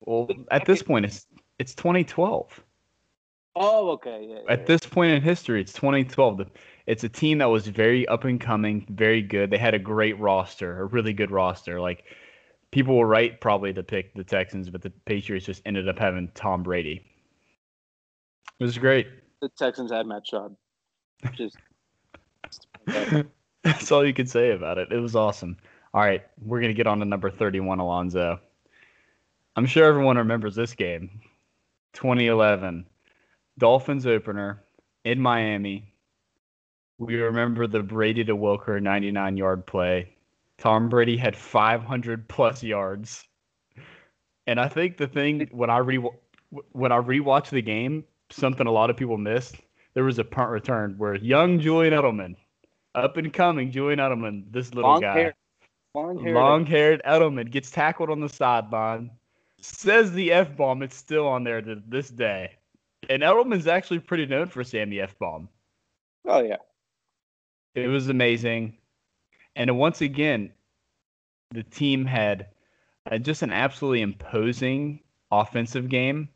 Well, 0.00 0.28
at 0.50 0.66
this 0.66 0.82
point, 0.82 1.06
it's 1.06 1.26
it's 1.58 1.74
2012. 1.74 2.60
Oh, 3.56 3.90
okay. 3.92 4.26
Yeah, 4.28 4.40
yeah, 4.44 4.52
At 4.52 4.66
this 4.66 4.82
point 4.82 5.12
in 5.12 5.22
history, 5.22 5.60
it's 5.60 5.72
2012. 5.72 6.36
The- 6.38 6.46
It's 6.86 7.04
a 7.04 7.08
team 7.08 7.38
that 7.38 7.46
was 7.46 7.66
very 7.66 8.06
up 8.06 8.24
and 8.24 8.40
coming, 8.40 8.86
very 8.88 9.22
good. 9.22 9.50
They 9.50 9.58
had 9.58 9.74
a 9.74 9.78
great 9.78 10.18
roster, 10.20 10.80
a 10.80 10.84
really 10.84 11.12
good 11.12 11.30
roster. 11.30 11.80
Like 11.80 12.04
people 12.70 12.96
were 12.96 13.06
right 13.06 13.40
probably 13.40 13.72
to 13.72 13.82
pick 13.82 14.14
the 14.14 14.24
Texans, 14.24 14.70
but 14.70 14.82
the 14.82 14.90
Patriots 15.04 15.46
just 15.46 15.62
ended 15.66 15.88
up 15.88 15.98
having 15.98 16.30
Tom 16.34 16.62
Brady. 16.62 17.04
It 18.58 18.64
was 18.64 18.78
great. 18.78 19.08
the 19.40 19.48
Texans 19.50 19.90
had 19.90 20.06
Matt 20.06 20.22
Schaub. 20.30 20.54
Just 21.34 21.56
That's 23.62 23.90
all 23.90 24.06
you 24.06 24.14
could 24.14 24.30
say 24.30 24.52
about 24.52 24.78
it. 24.78 24.92
It 24.92 24.98
was 24.98 25.16
awesome. 25.16 25.56
All 25.92 26.02
right, 26.02 26.22
we're 26.42 26.60
gonna 26.60 26.72
get 26.72 26.86
on 26.86 26.98
to 27.00 27.04
number 27.04 27.30
31, 27.30 27.80
Alonzo. 27.80 28.38
I'm 29.56 29.66
sure 29.66 29.86
everyone 29.86 30.18
remembers 30.18 30.54
this 30.54 30.74
game. 30.74 31.20
2011, 31.94 32.86
Dolphins 33.58 34.06
opener 34.06 34.62
in 35.04 35.20
Miami. 35.20 35.92
We 36.98 37.16
remember 37.16 37.66
the 37.66 37.82
Brady 37.82 38.24
to 38.24 38.36
Welker 38.36 38.80
99 38.82 39.36
yard 39.36 39.66
play. 39.66 40.14
Tom 40.58 40.88
Brady 40.88 41.16
had 41.16 41.36
500 41.36 42.28
plus 42.28 42.62
yards. 42.62 43.24
And 44.46 44.58
I 44.58 44.68
think 44.68 44.96
the 44.96 45.06
thing 45.06 45.48
when 45.50 45.70
I 45.70 45.78
re 45.78 46.02
when 46.72 46.92
I 46.92 46.98
rewatch 46.98 47.50
the 47.50 47.60
game, 47.60 48.04
something 48.30 48.66
a 48.66 48.70
lot 48.70 48.90
of 48.90 48.96
people 48.96 49.18
missed, 49.18 49.56
there 49.94 50.04
was 50.04 50.18
a 50.18 50.24
punt 50.24 50.50
return 50.50 50.94
where 50.96 51.16
young 51.16 51.58
Julian 51.58 51.92
Edelman, 51.92 52.36
up 52.94 53.16
and 53.16 53.32
coming 53.32 53.70
Julian 53.70 53.98
Edelman, 53.98 54.44
this 54.50 54.72
little 54.72 54.92
Long 54.92 55.00
guy, 55.00 55.12
hair. 55.14 55.34
Long-haired. 55.94 56.34
long-haired 56.34 57.02
Edelman 57.04 57.50
gets 57.50 57.70
tackled 57.70 58.10
on 58.10 58.20
the 58.20 58.28
sideline, 58.28 59.10
says 59.60 60.12
the 60.12 60.32
f 60.32 60.56
bomb. 60.56 60.82
It's 60.82 60.96
still 60.96 61.26
on 61.26 61.42
there 61.42 61.60
to 61.60 61.82
this 61.88 62.08
day, 62.08 62.52
and 63.10 63.22
Edelman's 63.22 63.66
actually 63.66 63.98
pretty 63.98 64.26
known 64.26 64.46
for 64.46 64.62
saying 64.62 64.90
the 64.90 65.00
f 65.00 65.18
bomb. 65.18 65.48
Oh 66.26 66.40
yeah. 66.40 66.56
It 67.76 67.88
was 67.88 68.08
amazing, 68.08 68.78
and 69.54 69.78
once 69.78 70.00
again, 70.00 70.50
the 71.52 71.62
team 71.62 72.04
had 72.04 72.46
uh, 73.10 73.18
just 73.18 73.42
an 73.42 73.52
absolutely 73.52 74.00
imposing 74.00 75.00
offensive 75.30 75.88
game. 75.88 76.28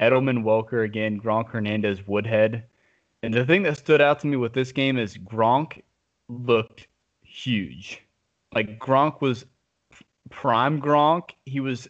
Edelman, 0.00 0.42
Welker 0.42 0.84
again, 0.84 1.20
Gronk, 1.20 1.48
Hernandez, 1.48 2.06
Woodhead. 2.06 2.64
And 3.22 3.34
the 3.34 3.44
thing 3.44 3.62
that 3.64 3.78
stood 3.78 4.00
out 4.00 4.20
to 4.20 4.26
me 4.26 4.36
with 4.36 4.52
this 4.52 4.72
game 4.72 4.98
is 4.98 5.16
Gronk 5.16 5.82
looked 6.28 6.86
huge. 7.22 8.00
Like 8.54 8.78
Gronk 8.78 9.20
was 9.20 9.46
prime 10.30 10.80
Gronk. 10.80 11.30
He 11.44 11.60
was 11.60 11.88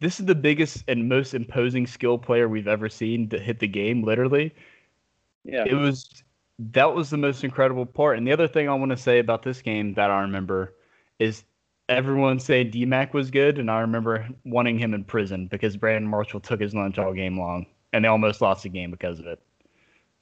this 0.00 0.18
is 0.18 0.26
the 0.26 0.34
biggest 0.34 0.84
and 0.88 1.08
most 1.08 1.32
imposing 1.32 1.86
skill 1.86 2.18
player 2.18 2.48
we've 2.48 2.68
ever 2.68 2.88
seen 2.88 3.28
to 3.28 3.38
hit 3.38 3.60
the 3.60 3.68
game, 3.68 4.02
literally. 4.02 4.54
Yeah. 5.44 5.64
It 5.66 5.74
was 5.74 6.24
that 6.70 6.94
was 6.94 7.10
the 7.10 7.16
most 7.16 7.44
incredible 7.44 7.86
part. 7.86 8.18
And 8.18 8.26
the 8.26 8.32
other 8.32 8.48
thing 8.48 8.68
I 8.68 8.74
want 8.74 8.90
to 8.90 8.96
say 8.96 9.18
about 9.18 9.42
this 9.42 9.62
game 9.62 9.94
that 9.94 10.10
I 10.10 10.20
remember 10.20 10.74
is 11.18 11.44
everyone 11.88 12.38
saying 12.38 12.70
DMAC 12.70 13.12
was 13.12 13.30
good, 13.30 13.58
and 13.58 13.70
I 13.70 13.80
remember 13.80 14.28
wanting 14.44 14.78
him 14.78 14.94
in 14.94 15.04
prison 15.04 15.46
because 15.48 15.76
Brandon 15.76 16.08
Marshall 16.08 16.40
took 16.40 16.60
his 16.60 16.74
lunch 16.74 16.98
all 16.98 17.12
game 17.12 17.38
long, 17.38 17.66
and 17.92 18.04
they 18.04 18.08
almost 18.08 18.40
lost 18.40 18.62
the 18.62 18.68
game 18.68 18.90
because 18.90 19.18
of 19.18 19.26
it. 19.26 19.40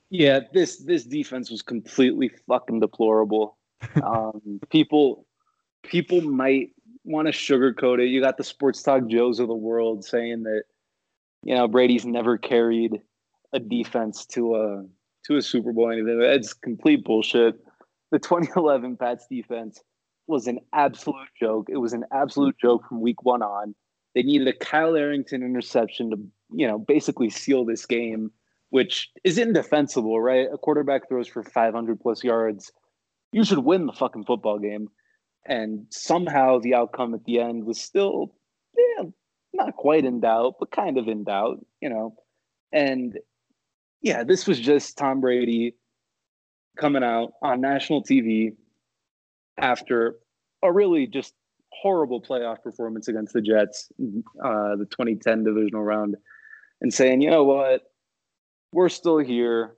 Yeah, 0.09 0.41
this 0.53 0.79
this 0.79 1.05
defense 1.05 1.51
was 1.51 1.63
completely 1.63 2.31
fucking 2.49 2.81
deplorable. 2.81 3.57
Um, 4.05 4.61
people 4.69 5.27
people 5.83 6.21
might 6.21 6.73
want 7.05 7.29
to 7.29 7.33
sugarcoat 7.33 7.99
it. 7.99 8.09
You 8.09 8.21
got 8.21 8.37
the 8.37 8.45
sports 8.45 8.83
talk 8.83 9.07
Joes 9.07 9.41
of 9.41 9.49
the 9.49 9.55
world 9.55 10.05
saying 10.05 10.43
that 10.43 10.65
you 11.43 11.55
know 11.55 11.67
Brady's 11.67 12.05
never 12.05 12.37
carried 12.37 13.01
a 13.55 13.59
defense 13.59 14.27
to 14.27 14.57
a 14.57 14.85
to 15.27 15.37
a 15.37 15.43
Super 15.43 15.73
Bowl. 15.73 15.91
Anything 15.91 16.21
it's 16.23 16.53
complete 16.53 17.05
bullshit. 17.05 17.55
The 18.11 18.19
2011 18.19 18.97
Pats 18.97 19.27
defense 19.31 19.81
was 20.27 20.47
an 20.47 20.59
absolute 20.73 21.29
joke. 21.39 21.69
It 21.71 21.79
was 21.79 21.93
an 21.93 22.05
absolute 22.13 22.57
joke 22.59 22.87
from 22.89 23.01
week 23.01 23.23
one 23.23 23.43
on. 23.43 23.75
They 24.15 24.23
needed 24.23 24.49
a 24.49 24.53
Kyle 24.53 24.97
Arrington 24.97 25.43
interception 25.43 26.11
to 26.11 26.17
you 26.53 26.67
know 26.67 26.79
basically 26.79 27.31
seal 27.31 27.65
this 27.65 27.87
game 27.87 28.33
which 28.71 29.11
is 29.25 29.37
indefensible, 29.37 30.21
right? 30.21 30.49
A 30.53 30.57
quarterback 30.57 31.09
throws 31.09 31.29
for 31.29 31.43
500 31.43 32.01
plus 32.01 32.25
yards. 32.25 32.73
You 33.33 33.45
should 33.45 33.59
win 33.59 33.87
the 33.87 33.93
fucking 33.93 34.25
football 34.25 34.59
game. 34.59 34.89
And 35.47 35.87
somehow 35.91 36.59
the 36.59 36.75
outcome 36.75 37.15
at 37.15 37.25
the 37.25 37.41
end 37.41 37.65
was 37.65 37.81
still, 37.81 38.35
yeah, 38.77 39.05
not 39.53 39.77
quite 39.77 40.05
in 40.05 40.21
doubt, 40.21 40.55
but 40.61 40.71
kind 40.71 40.99
of 40.99 41.09
in 41.09 41.25
doubt, 41.25 41.65
you 41.81 41.91
know. 41.91 42.15
And 42.73 43.19
yeah, 44.03 44.25
this 44.25 44.47
was 44.47 44.59
just 44.59 44.97
Tom 44.97 45.21
Brady 45.21 45.75
coming 46.79 47.05
out 47.05 47.33
on 47.43 47.61
national 47.61 48.03
TV 48.03 48.53
after 49.59 50.17
a 50.63 50.73
really 50.73 51.07
just 51.07 51.35
horrible 51.73 52.21
playoff 52.23 52.63
performance 52.63 53.09
against 53.09 53.33
the 53.33 53.43
Jets, 53.43 53.91
uh, 54.45 54.77
the 54.77 54.87
2010 54.91 55.45
divisional 55.45 55.83
round, 55.83 56.17
and 56.81 56.93
saying, 56.93 57.21
you 57.21 57.31
know 57.31 57.45
what? 57.45 57.83
we're 58.73 58.89
still 58.89 59.19
here. 59.19 59.77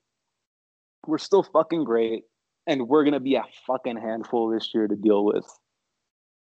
We're 1.07 1.19
still 1.19 1.43
fucking 1.43 1.85
great. 1.85 2.25
And 2.67 2.89
we're 2.89 3.03
going 3.03 3.15
to 3.15 3.21
be 3.21 3.35
a 3.35 3.45
fucking 3.67 3.97
handful 3.97 4.51
this 4.51 4.71
year 4.73 4.87
to 4.87 4.95
deal 4.95 5.25
with. 5.25 5.47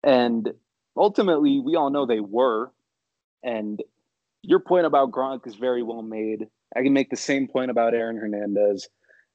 And 0.02 0.52
ultimately, 0.96 1.60
we 1.64 1.76
all 1.76 1.90
know 1.90 2.04
they 2.04 2.20
were. 2.20 2.72
And 3.42 3.82
your 4.42 4.60
point 4.60 4.86
about 4.86 5.10
Gronk 5.10 5.46
is 5.46 5.54
very 5.54 5.82
well 5.82 6.02
made. 6.02 6.46
I 6.76 6.82
can 6.82 6.92
make 6.92 7.10
the 7.10 7.16
same 7.16 7.46
point 7.48 7.70
about 7.70 7.94
Aaron 7.94 8.16
Hernandez. 8.16 8.88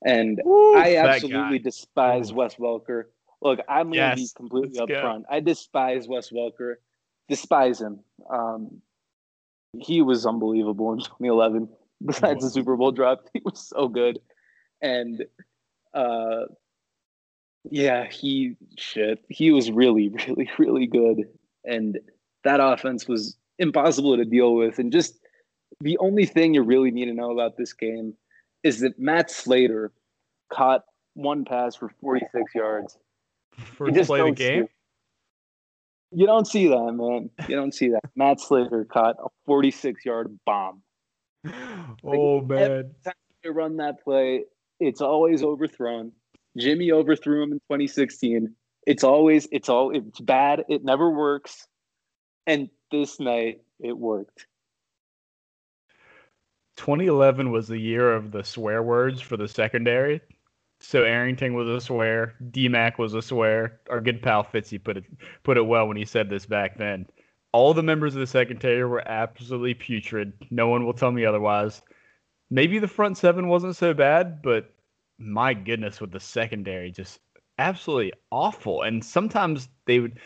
And 0.05 0.39
Woo, 0.43 0.75
I 0.75 0.98
absolutely 0.98 1.60
guy. 1.60 1.63
despise 1.63 2.31
Ooh. 2.31 2.36
Wes 2.36 2.55
Welker. 2.55 3.03
Look, 3.41 3.60
I'm 3.69 3.91
going 3.91 4.10
to 4.12 4.15
be 4.15 4.29
completely 4.36 4.79
upfront. 4.79 5.24
I 5.29 5.39
despise 5.39 6.08
Wes 6.08 6.29
Welker. 6.29 6.75
Despise 7.29 7.79
him. 7.79 8.00
Um, 8.29 8.81
he 9.77 10.01
was 10.01 10.25
unbelievable 10.25 10.93
in 10.93 11.00
2011. 11.00 11.69
Besides 12.05 12.43
the. 12.43 12.50
Super 12.50 12.75
Bowl 12.75 12.91
drop, 12.91 13.25
he 13.34 13.41
was 13.43 13.67
so 13.67 13.88
good. 13.88 14.19
And 14.81 15.25
uh, 15.93 16.46
yeah, 17.69 18.08
he 18.10 18.55
shit. 18.77 19.19
He 19.29 19.51
was 19.51 19.72
really, 19.72 20.10
really, 20.10 20.50
really 20.58 20.88
good. 20.88 21.25
And 21.65 22.00
that 22.43 22.60
offense 22.62 23.08
was 23.08 23.38
impossible 23.58 24.17
to 24.17 24.25
deal 24.25 24.55
with. 24.55 24.79
And 24.79 24.91
just 24.91 25.19
the 25.81 25.97
only 25.99 26.25
thing 26.25 26.53
you 26.53 26.63
really 26.63 26.91
need 26.91 27.05
to 27.05 27.13
know 27.13 27.31
about 27.31 27.57
this 27.57 27.73
game 27.73 28.13
is 28.63 28.79
that 28.81 28.99
Matt 28.99 29.31
Slater 29.31 29.91
caught 30.51 30.83
one 31.13 31.45
pass 31.45 31.75
for 31.75 31.89
46 32.01 32.55
yards. 32.55 32.97
First 33.77 33.95
just 33.95 34.07
play 34.07 34.21
of 34.21 34.35
the 34.35 34.43
see 34.43 34.49
game. 34.49 34.67
You 36.11 36.25
don't 36.25 36.47
see 36.47 36.67
that, 36.67 36.93
man. 36.93 37.29
You 37.47 37.55
don't 37.55 37.73
see 37.73 37.89
that. 37.89 38.01
Matt 38.15 38.39
Slater 38.39 38.85
caught 38.85 39.15
a 39.23 39.27
46 39.45 40.05
yard 40.05 40.38
bomb. 40.45 40.81
Oh 42.03 42.41
man. 42.41 42.91
They 43.43 43.49
run 43.49 43.77
that 43.77 44.03
play, 44.03 44.43
it's 44.79 45.01
always 45.01 45.43
overthrown. 45.43 46.11
Jimmy 46.57 46.91
overthrew 46.91 47.43
him 47.43 47.51
in 47.51 47.59
2016. 47.59 48.53
It's 48.85 49.03
always, 49.03 49.47
it's 49.51 49.69
all, 49.69 49.95
it's 49.95 50.19
bad. 50.19 50.65
It 50.67 50.83
never 50.83 51.09
works. 51.09 51.67
And 52.47 52.69
this 52.91 53.19
night, 53.19 53.61
it 53.79 53.97
worked. 53.97 54.45
2011 56.79 57.51
was 57.51 57.67
the 57.67 57.77
year 57.77 58.13
of 58.13 58.31
the 58.31 58.41
swear 58.41 58.81
words 58.81 59.19
for 59.19 59.36
the 59.36 59.50
secondary. 59.50 60.21
So 60.79 61.03
Arrington 61.03 61.53
was 61.53 61.67
a 61.67 61.81
swear, 61.81 62.36
DMAC 62.51 62.98
was 62.98 63.13
a 63.13 63.21
swear. 63.21 63.81
Our 63.89 64.00
good 64.00 64.21
pal 64.21 64.45
Fitzy 64.45 64.81
put 64.81 64.95
it 64.95 65.03
put 65.43 65.57
it 65.57 65.63
well 65.63 65.89
when 65.89 65.98
he 65.98 66.05
said 66.05 66.29
this 66.29 66.45
back 66.45 66.77
then. 66.77 67.05
All 67.51 67.74
the 67.74 67.83
members 67.83 68.15
of 68.15 68.21
the 68.21 68.27
secondary 68.27 68.86
were 68.86 69.05
absolutely 69.05 69.74
putrid. 69.74 70.31
No 70.51 70.69
one 70.69 70.86
will 70.86 70.93
tell 70.93 71.12
me 71.12 71.25
otherwise. 71.25 71.81
Maybe 72.50 72.79
the 72.79 72.88
front 72.88 73.17
seven 73.17 73.50
wasn't 73.50 73.75
so 73.75 73.93
bad, 73.93 74.41
but 74.41 74.74
my 75.17 75.53
goodness, 75.53 76.00
with 76.00 76.12
the 76.12 76.19
secondary 76.21 76.91
just 76.91 77.19
absolutely 77.57 78.13
awful. 78.31 78.83
And 78.83 79.03
sometimes 79.03 79.67
they 79.86 80.00
would 80.00 80.17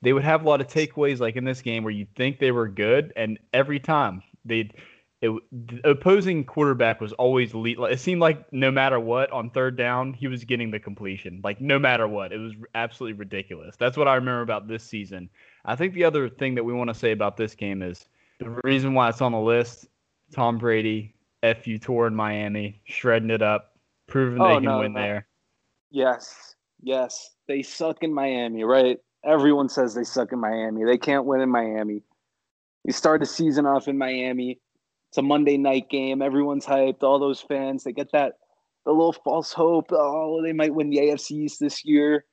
they 0.00 0.14
would 0.14 0.24
have 0.24 0.46
a 0.46 0.48
lot 0.48 0.62
of 0.62 0.66
takeaways 0.66 1.20
like 1.20 1.36
in 1.36 1.44
this 1.44 1.60
game 1.60 1.84
where 1.84 1.92
you'd 1.92 2.16
think 2.16 2.38
they 2.38 2.52
were 2.52 2.68
good, 2.68 3.12
and 3.16 3.38
every 3.52 3.80
time 3.80 4.22
they'd 4.46 4.72
it, 5.22 5.30
the 5.52 5.90
opposing 5.90 6.44
quarterback 6.44 7.00
was 7.00 7.12
always 7.14 7.52
lead. 7.54 7.78
like, 7.78 7.92
It 7.92 8.00
seemed 8.00 8.20
like 8.22 8.50
no 8.52 8.70
matter 8.70 8.98
what 8.98 9.30
on 9.32 9.50
third 9.50 9.76
down, 9.76 10.14
he 10.14 10.28
was 10.28 10.44
getting 10.44 10.70
the 10.70 10.80
completion. 10.80 11.40
Like 11.44 11.60
no 11.60 11.78
matter 11.78 12.08
what, 12.08 12.32
it 12.32 12.38
was 12.38 12.54
absolutely 12.74 13.18
ridiculous. 13.18 13.76
That's 13.76 13.96
what 13.98 14.08
I 14.08 14.14
remember 14.14 14.40
about 14.40 14.66
this 14.66 14.82
season. 14.82 15.28
I 15.64 15.76
think 15.76 15.92
the 15.92 16.04
other 16.04 16.28
thing 16.30 16.54
that 16.54 16.64
we 16.64 16.72
want 16.72 16.88
to 16.88 16.94
say 16.94 17.12
about 17.12 17.36
this 17.36 17.54
game 17.54 17.82
is 17.82 18.06
the 18.38 18.48
reason 18.64 18.94
why 18.94 19.10
it's 19.10 19.20
on 19.20 19.32
the 19.32 19.38
list. 19.40 19.86
Tom 20.32 20.56
Brady, 20.58 21.14
FU 21.42 21.76
tour 21.78 22.06
in 22.06 22.14
Miami, 22.14 22.80
shredding 22.84 23.30
it 23.30 23.42
up, 23.42 23.76
proving 24.06 24.40
Oh, 24.40 24.48
they 24.48 24.54
can 24.54 24.64
no, 24.64 24.78
win 24.78 24.92
no. 24.94 25.00
there. 25.00 25.26
Yes, 25.90 26.54
yes. 26.82 27.30
They 27.46 27.62
suck 27.62 28.02
in 28.02 28.14
Miami, 28.14 28.64
right? 28.64 28.98
Everyone 29.24 29.68
says 29.68 29.92
they 29.94 30.04
suck 30.04 30.32
in 30.32 30.38
Miami. 30.38 30.84
They 30.84 30.96
can't 30.96 31.26
win 31.26 31.40
in 31.42 31.50
Miami. 31.50 32.00
You 32.84 32.92
start 32.92 33.20
the 33.20 33.26
season 33.26 33.66
off 33.66 33.88
in 33.88 33.98
Miami. 33.98 34.60
It's 35.10 35.18
a 35.18 35.22
Monday 35.22 35.56
night 35.56 35.90
game. 35.90 36.22
Everyone's 36.22 36.64
hyped. 36.64 37.02
All 37.02 37.18
those 37.18 37.40
fans, 37.40 37.82
they 37.82 37.92
get 37.92 38.12
that 38.12 38.34
the 38.84 38.92
little 38.92 39.12
false 39.12 39.52
hope. 39.52 39.90
Oh, 39.90 40.42
they 40.42 40.52
might 40.52 40.74
win 40.74 40.90
the 40.90 40.98
AFC 40.98 41.32
East 41.32 41.60
this 41.60 41.84
year. 41.84 42.24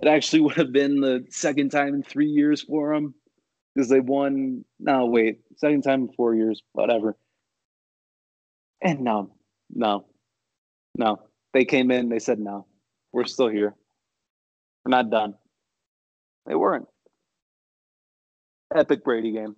It 0.00 0.08
actually 0.08 0.40
would 0.42 0.56
have 0.56 0.72
been 0.72 1.00
the 1.00 1.24
second 1.30 1.70
time 1.70 1.94
in 1.94 2.02
three 2.02 2.28
years 2.28 2.62
for 2.62 2.94
them 2.94 3.14
because 3.74 3.88
they 3.88 4.00
won. 4.00 4.64
No, 4.78 5.06
wait, 5.06 5.40
second 5.56 5.82
time 5.82 6.02
in 6.02 6.12
four 6.12 6.34
years. 6.34 6.62
Whatever. 6.72 7.16
And 8.82 9.00
no, 9.00 9.32
no, 9.74 10.06
no. 10.96 11.20
They 11.52 11.64
came 11.64 11.90
in. 11.90 12.08
They 12.08 12.20
said 12.20 12.38
no. 12.38 12.66
We're 13.12 13.24
still 13.24 13.48
here. 13.48 13.74
We're 14.84 14.90
not 14.90 15.10
done. 15.10 15.34
They 16.46 16.54
weren't. 16.54 16.86
Epic 18.74 19.04
Brady 19.04 19.32
game. 19.32 19.56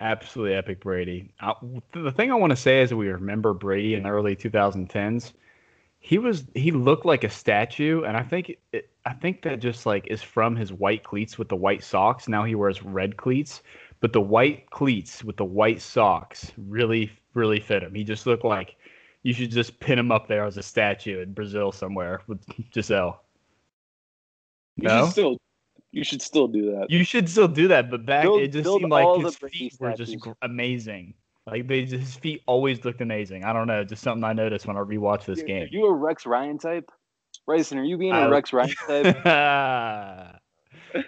Absolutely 0.00 0.54
epic 0.54 0.80
Brady. 0.80 1.30
Uh, 1.40 1.54
the 1.92 2.12
thing 2.12 2.30
I 2.30 2.34
want 2.34 2.50
to 2.50 2.56
say 2.56 2.82
is 2.82 2.92
we 2.92 3.08
remember 3.08 3.54
Brady 3.54 3.94
in 3.94 4.02
the 4.02 4.10
early 4.10 4.36
2010s. 4.36 5.32
He 6.00 6.18
was 6.18 6.44
he 6.54 6.70
looked 6.70 7.06
like 7.06 7.24
a 7.24 7.30
statue, 7.30 8.04
and 8.04 8.16
I 8.16 8.22
think 8.22 8.56
it, 8.72 8.90
I 9.06 9.14
think 9.14 9.42
that 9.42 9.60
just 9.60 9.86
like 9.86 10.06
is 10.08 10.22
from 10.22 10.54
his 10.56 10.72
white 10.72 11.02
cleats 11.02 11.38
with 11.38 11.48
the 11.48 11.56
white 11.56 11.82
socks. 11.82 12.28
Now 12.28 12.44
he 12.44 12.54
wears 12.54 12.82
red 12.82 13.16
cleats, 13.16 13.62
but 14.00 14.12
the 14.12 14.20
white 14.20 14.70
cleats 14.70 15.24
with 15.24 15.36
the 15.38 15.44
white 15.44 15.80
socks 15.80 16.52
really 16.58 17.10
really 17.34 17.60
fit 17.60 17.82
him. 17.82 17.94
He 17.94 18.04
just 18.04 18.26
looked 18.26 18.44
like 18.44 18.76
you 19.22 19.32
should 19.32 19.50
just 19.50 19.80
pin 19.80 19.98
him 19.98 20.12
up 20.12 20.28
there 20.28 20.44
as 20.44 20.56
a 20.58 20.62
statue 20.62 21.20
in 21.20 21.32
Brazil 21.32 21.72
somewhere 21.72 22.20
with 22.28 22.40
Gisele. 22.70 23.20
You 24.76 24.88
No? 24.88 24.90
should 24.90 25.06
still 25.06 25.38
you 25.96 26.04
should 26.04 26.20
still 26.20 26.46
do 26.46 26.72
that. 26.72 26.90
You 26.90 27.02
should 27.04 27.28
still 27.28 27.48
do 27.48 27.68
that, 27.68 27.90
but 27.90 28.04
back 28.04 28.24
Build- 28.24 28.42
it 28.42 28.48
just 28.52 28.68
seemed 28.68 28.90
like 28.90 29.20
his 29.24 29.36
feet 29.36 29.74
were 29.80 29.92
just 29.94 30.12
statues. 30.12 30.34
amazing. 30.42 31.14
Like 31.46 31.66
they 31.68 31.84
just, 31.84 32.02
his 32.04 32.14
feet 32.16 32.42
always 32.46 32.84
looked 32.84 33.00
amazing. 33.00 33.44
I 33.44 33.52
don't 33.52 33.66
know, 33.66 33.82
just 33.84 34.02
something 34.02 34.24
I 34.24 34.32
noticed 34.32 34.66
when 34.66 34.76
I 34.76 34.80
rewatched 34.80 35.24
this 35.24 35.40
Are 35.40 35.44
game. 35.46 35.68
you 35.70 35.86
a 35.86 35.92
Rex 35.94 36.26
Ryan 36.26 36.58
type? 36.58 36.90
Bryson, 37.46 37.78
are 37.78 37.84
you 37.84 37.96
being 37.96 38.12
I- 38.12 38.26
a 38.26 38.30
Rex 38.30 38.52
Ryan 38.52 38.74
type? 38.86 39.24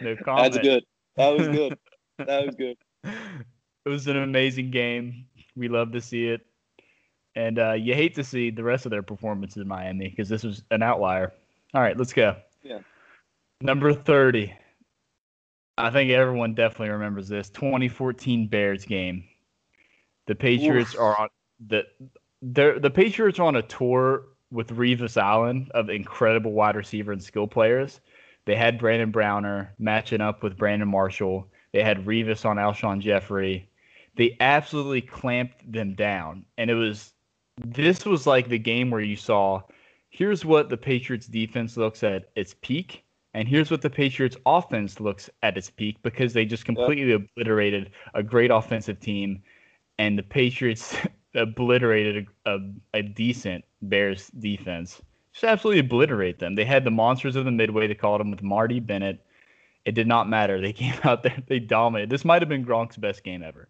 no 0.00 0.16
comment. 0.25 0.52
That's 0.54 0.59
good. 0.59 0.85
That 1.16 1.28
was 1.37 1.49
good. 1.49 1.78
That 2.18 2.47
was 2.47 2.57
good. 2.57 2.76
It 3.04 3.88
was 3.88 4.07
an 4.09 4.16
amazing 4.16 4.71
game. 4.73 5.26
We 5.54 5.68
love 5.68 5.92
to 5.92 6.00
see 6.00 6.26
it, 6.28 6.40
and 7.37 7.59
uh, 7.61 7.73
you 7.75 7.95
hate 7.95 8.16
to 8.16 8.25
see 8.25 8.50
the 8.50 8.64
rest 8.64 8.87
of 8.87 8.90
their 8.90 9.04
performances 9.04 9.59
in 9.62 9.68
Miami 9.68 10.09
because 10.09 10.28
this 10.28 10.42
was 10.42 10.64
an 10.73 10.83
outlier. 10.83 11.33
All 11.75 11.80
right, 11.80 11.97
let's 11.97 12.12
go. 12.12 12.35
Yeah. 12.64 12.80
Number 13.61 13.92
thirty. 13.92 14.52
I 15.78 15.90
think 15.90 16.11
everyone 16.11 16.54
definitely 16.54 16.90
remembers 16.90 17.28
this 17.28 17.49
2014 17.50 18.49
Bears 18.49 18.85
game. 18.85 19.25
The 20.26 20.35
Patriots 20.35 20.94
Oof. 20.94 21.00
are 21.00 21.20
on 21.20 21.28
the 21.66 21.85
the 22.42 22.90
Patriots 22.90 23.38
are 23.38 23.47
on 23.47 23.56
a 23.56 23.62
tour 23.62 24.25
with 24.50 24.76
Revis 24.76 25.16
Allen 25.16 25.68
of 25.73 25.90
incredible 25.90 26.52
wide 26.52 26.76
receiver 26.76 27.12
and 27.12 27.23
skill 27.23 27.47
players. 27.47 28.00
They 28.44 28.56
had 28.56 28.78
Brandon 28.78 29.11
Browner 29.11 29.75
matching 29.78 30.20
up 30.20 30.42
with 30.42 30.56
Brandon 30.56 30.88
Marshall. 30.88 31.49
They 31.73 31.82
had 31.82 32.06
Revis 32.06 32.44
on 32.44 32.56
Alshon 32.56 33.00
Jeffery. 33.00 33.68
They 34.16 34.37
absolutely 34.40 35.02
clamped 35.02 35.70
them 35.70 35.94
down. 35.94 36.44
And 36.56 36.70
it 36.70 36.75
was 36.75 37.12
this 37.64 38.04
was 38.04 38.26
like 38.26 38.49
the 38.49 38.58
game 38.58 38.90
where 38.90 39.00
you 39.00 39.16
saw 39.16 39.62
here's 40.11 40.44
what 40.44 40.68
the 40.68 40.76
Patriots 40.76 41.26
defense 41.26 41.76
looks 41.76 42.02
at 42.02 42.30
its 42.35 42.54
peak, 42.62 43.04
and 43.38 43.47
here's 43.47 43.71
what 43.71 43.83
the 43.83 43.88
Patriots 43.88 44.37
offense 44.47 44.99
looks 44.99 45.30
at 45.45 45.57
its 45.57 45.71
peak 45.71 45.97
because 46.02 46.33
they 46.33 46.45
just 46.45 46.64
completely 46.64 47.12
obliterated 47.12 47.92
a 48.14 48.21
great 48.21 48.50
offensive 48.50 48.99
team, 48.99 49.40
and 49.97 50.18
the 50.18 50.25
Patriots 50.25 50.97
obliterated 51.37 52.26
a, 52.47 52.57
a, 52.57 52.59
a 52.95 53.02
decent 53.02 53.64
Bears 53.80 54.26
defense. 54.40 55.00
Just 55.33 55.45
absolutely 55.45 55.78
obliterate 55.78 56.40
them. 56.40 56.57
They 56.57 56.64
had 56.64 56.83
the 56.83 56.90
monsters 56.90 57.37
of 57.37 57.45
the 57.45 57.52
midway. 57.52 57.87
They 57.87 57.95
called 57.95 58.21
them 58.21 58.33
with 58.33 58.42
Marty 58.42 58.80
Bennett. 58.80 59.25
It 59.85 59.92
did 59.92 60.09
not 60.09 60.28
matter. 60.28 60.61
They 60.61 60.73
came 60.73 60.99
out 61.04 61.23
there. 61.23 61.40
They 61.47 61.61
dominated. 61.61 62.11
This 62.11 62.25
might 62.25 62.42
have 62.42 62.49
been 62.49 62.66
Gronk's 62.66 62.97
best 62.97 63.23
game 63.23 63.45
ever. 63.45 63.68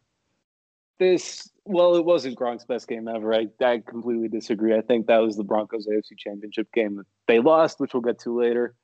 This 0.98 1.46
well, 1.66 1.94
it 1.96 2.06
wasn't 2.06 2.38
Gronk's 2.38 2.64
best 2.64 2.88
game 2.88 3.06
ever. 3.06 3.34
I, 3.34 3.48
I 3.62 3.82
completely 3.86 4.28
disagree. 4.28 4.74
I 4.74 4.80
think 4.80 5.08
that 5.08 5.18
was 5.18 5.36
the 5.36 5.44
Broncos 5.44 5.86
AFC 5.86 6.16
Championship 6.16 6.72
game 6.72 6.96
that 6.96 7.06
they 7.26 7.38
lost, 7.38 7.80
which 7.80 7.92
we'll 7.92 8.00
get 8.00 8.18
to 8.20 8.34
later. 8.34 8.74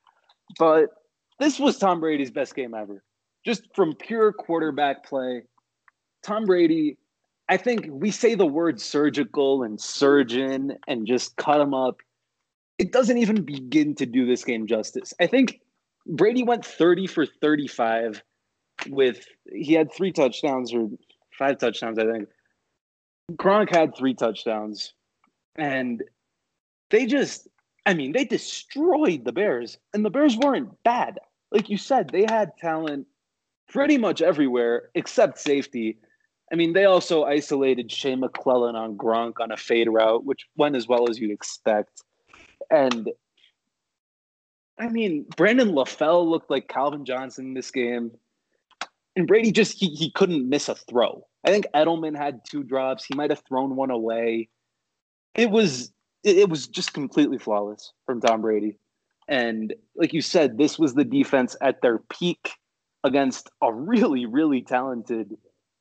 But 0.58 0.90
this 1.38 1.58
was 1.58 1.78
Tom 1.78 2.00
Brady's 2.00 2.30
best 2.30 2.54
game 2.54 2.74
ever. 2.74 3.02
Just 3.44 3.62
from 3.74 3.94
pure 3.94 4.32
quarterback 4.32 5.04
play. 5.04 5.42
Tom 6.22 6.44
Brady, 6.44 6.96
I 7.48 7.56
think 7.56 7.86
we 7.88 8.10
say 8.10 8.34
the 8.34 8.46
word 8.46 8.80
surgical 8.80 9.62
and 9.62 9.80
surgeon 9.80 10.76
and 10.88 11.06
just 11.06 11.36
cut 11.36 11.60
him 11.60 11.74
up. 11.74 12.00
It 12.78 12.92
doesn't 12.92 13.18
even 13.18 13.42
begin 13.42 13.94
to 13.96 14.06
do 14.06 14.26
this 14.26 14.44
game 14.44 14.66
justice. 14.66 15.12
I 15.20 15.26
think 15.26 15.60
Brady 16.06 16.42
went 16.42 16.64
30 16.64 17.06
for 17.06 17.26
35 17.26 18.22
with 18.88 19.26
he 19.52 19.74
had 19.74 19.92
three 19.92 20.12
touchdowns 20.12 20.74
or 20.74 20.88
five 21.38 21.58
touchdowns, 21.58 21.98
I 21.98 22.10
think. 22.10 22.28
Gronk 23.32 23.74
had 23.74 23.96
three 23.96 24.14
touchdowns, 24.14 24.92
and 25.56 26.02
they 26.90 27.06
just, 27.06 27.48
I 27.86 27.94
mean, 27.94 28.12
they 28.12 28.24
destroyed 28.24 29.24
the 29.24 29.32
Bears, 29.32 29.78
and 29.92 30.04
the 30.04 30.10
Bears 30.10 30.36
weren't 30.36 30.70
bad. 30.84 31.18
Like 31.50 31.68
you 31.68 31.76
said, 31.76 32.08
they 32.08 32.24
had 32.28 32.56
talent 32.58 33.06
pretty 33.68 33.98
much 33.98 34.22
everywhere 34.22 34.90
except 34.94 35.38
safety. 35.38 35.98
I 36.52 36.56
mean, 36.56 36.72
they 36.72 36.84
also 36.84 37.24
isolated 37.24 37.90
Shea 37.90 38.14
McClellin 38.14 38.74
on 38.74 38.96
Gronk 38.96 39.34
on 39.40 39.52
a 39.52 39.56
fade 39.56 39.88
route, 39.88 40.24
which 40.24 40.46
went 40.56 40.76
as 40.76 40.88
well 40.88 41.10
as 41.10 41.18
you'd 41.18 41.30
expect. 41.30 42.02
And 42.70 43.10
I 44.78 44.88
mean, 44.88 45.26
Brandon 45.36 45.72
LaFell 45.72 46.28
looked 46.28 46.50
like 46.50 46.68
Calvin 46.68 47.04
Johnson 47.04 47.46
in 47.46 47.54
this 47.54 47.70
game 47.70 48.12
and 49.16 49.26
Brady 49.26 49.52
just 49.52 49.78
he, 49.78 49.88
he 49.88 50.10
couldn't 50.10 50.48
miss 50.48 50.68
a 50.68 50.74
throw. 50.74 51.26
I 51.44 51.50
think 51.50 51.66
Edelman 51.74 52.16
had 52.16 52.40
two 52.44 52.62
drops. 52.62 53.04
He 53.04 53.14
might 53.14 53.30
have 53.30 53.42
thrown 53.46 53.76
one 53.76 53.90
away. 53.90 54.48
It 55.34 55.50
was 55.50 55.92
it, 56.24 56.38
it 56.38 56.48
was 56.48 56.66
just 56.66 56.92
completely 56.94 57.38
flawless 57.38 57.92
from 58.06 58.20
Tom 58.20 58.40
Brady. 58.40 58.78
And 59.28 59.74
like 59.94 60.12
you 60.12 60.20
said, 60.20 60.58
this 60.58 60.78
was 60.78 60.94
the 60.94 61.04
defense 61.04 61.56
at 61.60 61.80
their 61.82 61.98
peak 61.98 62.52
against 63.04 63.50
a 63.62 63.72
really, 63.72 64.26
really 64.26 64.62
talented 64.62 65.36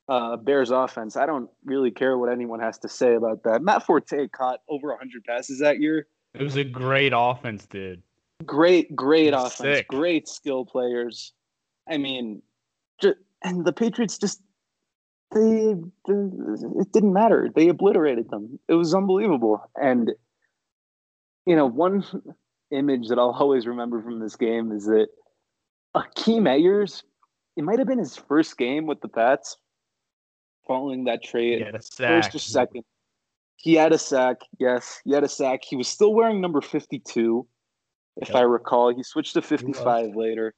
uh, 0.09 0.37
Bears 0.37 0.71
offense. 0.71 1.17
I 1.17 1.25
don't 1.25 1.49
really 1.65 1.91
care 1.91 2.17
what 2.17 2.31
anyone 2.31 2.59
has 2.59 2.77
to 2.79 2.89
say 2.89 3.15
about 3.15 3.43
that. 3.43 3.61
Matt 3.61 3.85
Forte 3.85 4.27
caught 4.29 4.59
over 4.69 4.89
100 4.89 5.23
passes 5.23 5.59
that 5.59 5.79
year. 5.79 6.07
It 6.33 6.43
was 6.43 6.57
a 6.57 6.63
great 6.63 7.13
offense, 7.15 7.65
dude. 7.65 8.01
Great, 8.45 8.93
great 8.95 9.33
offense, 9.33 9.77
sick. 9.77 9.87
great 9.87 10.27
skill 10.27 10.65
players. 10.65 11.33
I 11.89 11.97
mean, 11.97 12.41
ju- 13.01 13.15
and 13.43 13.65
the 13.65 13.71
Patriots 13.71 14.17
just 14.17 14.41
they, 15.33 15.75
they 16.07 16.13
it 16.13 16.91
didn't 16.91 17.13
matter. 17.13 17.49
They 17.55 17.69
obliterated 17.69 18.29
them. 18.29 18.59
It 18.67 18.73
was 18.73 18.93
unbelievable. 18.93 19.69
And 19.75 20.11
you 21.45 21.55
know, 21.55 21.65
one 21.67 22.03
image 22.71 23.09
that 23.09 23.19
I'll 23.19 23.31
always 23.37 23.67
remember 23.67 24.01
from 24.01 24.19
this 24.19 24.35
game 24.35 24.71
is 24.71 24.85
that 24.85 25.07
uh, 25.95 26.01
Akeem 26.17 26.47
Ayers, 26.47 27.03
it 27.55 27.63
might 27.63 27.79
have 27.79 27.87
been 27.87 27.99
his 27.99 28.17
first 28.17 28.57
game 28.57 28.85
with 28.85 29.01
the 29.01 29.07
Pats 29.07 29.57
following 30.67 31.03
that 31.05 31.23
trade 31.23 31.59
He 31.59 31.63
had 31.65 31.75
a 31.75 31.81
sack. 31.81 32.23
first 32.23 32.35
or 32.35 32.39
second. 32.39 32.83
He 33.57 33.75
had 33.75 33.93
a 33.93 33.97
sack. 33.97 34.37
Yes, 34.59 35.01
he 35.05 35.13
had 35.13 35.23
a 35.23 35.29
sack. 35.29 35.61
He 35.63 35.75
was 35.75 35.87
still 35.87 36.13
wearing 36.13 36.41
number 36.41 36.61
52, 36.61 37.45
if 38.17 38.29
Yep. 38.29 38.37
I 38.37 38.41
recall. 38.41 38.93
He 38.93 39.03
switched 39.03 39.33
to 39.35 39.41
55 39.41 40.15
later. 40.15 40.53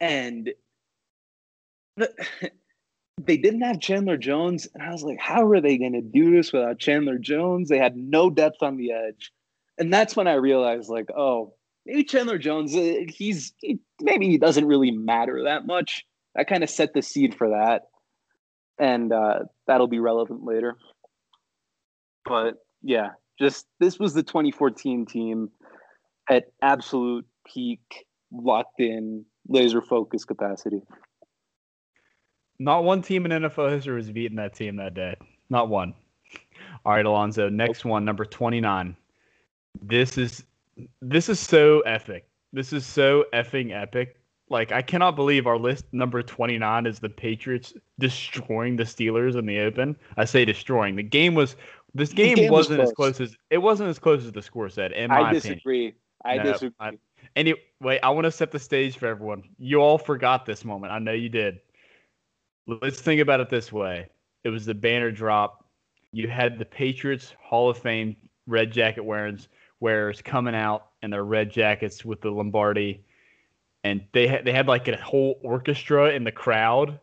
And 0.00 0.52
the, 1.96 2.12
they 3.20 3.36
didn't 3.36 3.62
have 3.62 3.80
Chandler 3.80 4.16
Jones. 4.16 4.68
And 4.74 4.82
I 4.82 4.90
was 4.90 5.02
like, 5.02 5.18
how 5.18 5.46
are 5.48 5.60
they 5.60 5.78
going 5.78 5.94
to 5.94 6.00
do 6.00 6.30
this 6.34 6.52
without 6.52 6.78
Chandler 6.78 7.18
Jones? 7.18 7.68
They 7.68 7.78
had 7.78 7.96
no 7.96 8.30
depth 8.30 8.62
on 8.62 8.76
the 8.76 8.92
edge. 8.92 9.32
And 9.78 9.92
that's 9.92 10.14
when 10.16 10.28
I 10.28 10.34
realized, 10.34 10.88
like, 10.88 11.08
oh, 11.16 11.54
maybe 11.86 12.04
Chandler 12.04 12.38
Jones, 12.38 12.74
uh, 12.76 12.94
he's 13.08 13.52
he, 13.58 13.78
maybe 14.00 14.28
he 14.28 14.38
doesn't 14.38 14.66
really 14.66 14.90
matter 14.90 15.44
that 15.44 15.66
much. 15.66 16.04
That 16.34 16.48
kind 16.48 16.62
of 16.62 16.70
set 16.70 16.94
the 16.94 17.02
seed 17.02 17.34
for 17.34 17.50
that. 17.50 17.82
And 18.78 19.12
uh, 19.12 19.40
that'll 19.66 19.88
be 19.88 19.98
relevant 19.98 20.44
later. 20.44 20.76
But 22.24 22.54
yeah, 22.82 23.10
just 23.38 23.66
this 23.80 23.98
was 23.98 24.14
the 24.14 24.22
2014 24.22 25.06
team 25.06 25.50
at 26.30 26.44
absolute 26.62 27.26
peak, 27.46 28.06
locked 28.32 28.80
in, 28.80 29.24
laser 29.48 29.82
focused 29.82 30.28
capacity. 30.28 30.82
Not 32.58 32.84
one 32.84 33.02
team 33.02 33.26
in 33.26 33.42
NFL 33.42 33.72
history 33.72 33.96
was 33.96 34.10
beating 34.10 34.36
that 34.36 34.54
team 34.54 34.76
that 34.76 34.94
day. 34.94 35.16
Not 35.50 35.68
one. 35.68 35.94
All 36.84 36.92
right, 36.92 37.04
Alonzo. 37.04 37.48
Next 37.48 37.84
one, 37.84 38.04
number 38.04 38.24
twenty-nine. 38.24 38.96
This 39.80 40.18
is 40.18 40.44
this 41.00 41.28
is 41.28 41.40
so 41.40 41.80
epic. 41.80 42.28
This 42.52 42.72
is 42.72 42.84
so 42.84 43.24
effing 43.32 43.72
epic. 43.72 44.18
Like 44.48 44.70
I 44.72 44.82
cannot 44.82 45.16
believe 45.16 45.46
our 45.46 45.58
list 45.58 45.86
number 45.92 46.22
twenty-nine 46.22 46.86
is 46.86 46.98
the 46.98 47.08
Patriots 47.08 47.72
destroying 47.98 48.76
the 48.76 48.84
Steelers 48.84 49.36
in 49.36 49.46
the 49.46 49.60
open. 49.60 49.96
I 50.16 50.24
say 50.24 50.44
destroying. 50.44 50.96
The 50.96 51.02
game 51.02 51.34
was 51.34 51.56
this 51.94 52.12
game, 52.12 52.36
game 52.36 52.50
was 52.50 52.68
wasn't 52.68 52.80
as 52.80 52.92
close. 52.92 53.16
close 53.16 53.30
as 53.30 53.36
it 53.50 53.58
wasn't 53.58 53.88
as 53.88 53.98
close 53.98 54.24
as 54.24 54.32
the 54.32 54.42
score 54.42 54.68
said. 54.68 54.92
In 54.92 55.08
my 55.08 55.22
I 55.22 55.32
disagree. 55.32 55.94
I 56.24 56.36
No, 56.36 56.44
disagree. 56.44 56.74
I- 56.80 56.98
Anyway, 57.36 57.98
I 58.02 58.10
want 58.10 58.24
to 58.24 58.32
set 58.32 58.50
the 58.50 58.58
stage 58.58 58.98
for 58.98 59.06
everyone. 59.06 59.44
You 59.56 59.80
all 59.80 59.96
forgot 59.96 60.44
this 60.44 60.64
moment. 60.64 60.92
I 60.92 60.98
know 60.98 61.12
you 61.12 61.28
did. 61.28 61.60
Let's 62.66 63.00
think 63.00 63.20
about 63.20 63.38
it 63.40 63.48
this 63.48 63.72
way. 63.72 64.08
It 64.42 64.48
was 64.48 64.66
the 64.66 64.74
banner 64.74 65.12
drop. 65.12 65.64
You 66.12 66.28
had 66.28 66.58
the 66.58 66.64
Patriots 66.64 67.32
Hall 67.40 67.70
of 67.70 67.78
Fame 67.78 68.16
red 68.48 68.72
jacket 68.72 69.04
wearers, 69.04 69.48
wearers 69.82 70.22
coming 70.22 70.54
out 70.54 70.86
in 71.02 71.10
their 71.10 71.24
red 71.24 71.50
jackets 71.50 72.04
with 72.04 72.22
the 72.22 72.30
Lombardi, 72.30 73.04
and 73.84 74.02
they 74.12 74.26
had 74.26 74.46
they 74.46 74.52
had 74.52 74.68
like 74.68 74.88
a 74.88 74.96
whole 74.96 75.38
orchestra 75.42 76.10
in 76.10 76.24
the 76.24 76.32
crowd, 76.32 76.98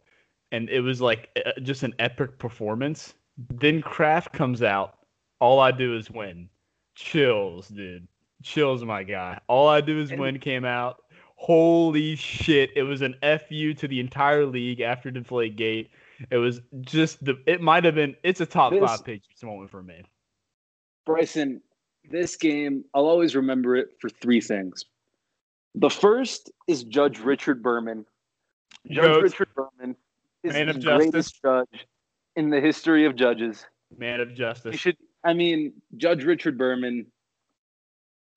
and 0.51 0.69
it 0.69 0.79
was 0.81 1.01
like 1.01 1.29
uh, 1.45 1.51
just 1.61 1.83
an 1.83 1.93
epic 1.99 2.39
performance. 2.39 3.13
Then 3.53 3.81
Kraft 3.81 4.33
comes 4.33 4.63
out. 4.63 4.97
All 5.39 5.59
I 5.59 5.71
do 5.71 5.95
is 5.95 6.09
win. 6.09 6.49
Chills, 6.95 7.67
dude. 7.67 8.07
Chills, 8.41 8.83
my 8.83 9.03
guy. 9.03 9.39
All 9.47 9.67
I 9.67 9.81
do 9.81 9.99
is 9.99 10.11
win 10.11 10.39
came 10.39 10.65
out. 10.65 11.03
Holy 11.35 12.15
shit! 12.15 12.71
It 12.75 12.83
was 12.83 13.01
an 13.01 13.15
fu 13.21 13.73
to 13.73 13.87
the 13.87 13.99
entire 13.99 14.45
league 14.45 14.81
after 14.81 15.11
Deflate 15.11 15.55
Gate. 15.55 15.91
It 16.31 16.37
was 16.37 16.61
just 16.81 17.23
the. 17.23 17.37
It 17.45 17.61
might 17.61 17.83
have 17.85 17.95
been. 17.95 18.15
It's 18.23 18.41
a 18.41 18.45
top 18.45 18.71
This- 18.71 18.83
five 18.83 19.05
Patriots 19.05 19.43
moment 19.43 19.69
for 19.69 19.83
me. 19.83 20.03
Bryson, 21.05 21.61
this 22.09 22.35
game, 22.35 22.83
I'll 22.93 23.05
always 23.07 23.35
remember 23.35 23.75
it 23.75 23.89
for 23.99 24.09
three 24.09 24.41
things. 24.41 24.85
The 25.75 25.89
first 25.89 26.51
is 26.67 26.83
Judge 26.83 27.19
Richard 27.19 27.61
Berman. 27.61 28.05
Judge 28.89 29.05
Goat. 29.05 29.23
Richard 29.23 29.47
Berman 29.55 29.95
is 30.43 30.53
Man 30.53 30.65
the 30.67 30.71
of 30.71 30.79
justice. 30.79 31.09
greatest 31.11 31.41
judge 31.41 31.87
in 32.35 32.49
the 32.49 32.59
history 32.61 33.05
of 33.05 33.15
judges. 33.15 33.65
Man 33.97 34.19
of 34.21 34.29
You 34.29 34.35
justice. 34.35 34.75
should, 34.79 34.97
I 35.23 35.33
mean, 35.33 35.73
Judge 35.97 36.23
Richard 36.23 36.57
Berman. 36.57 37.05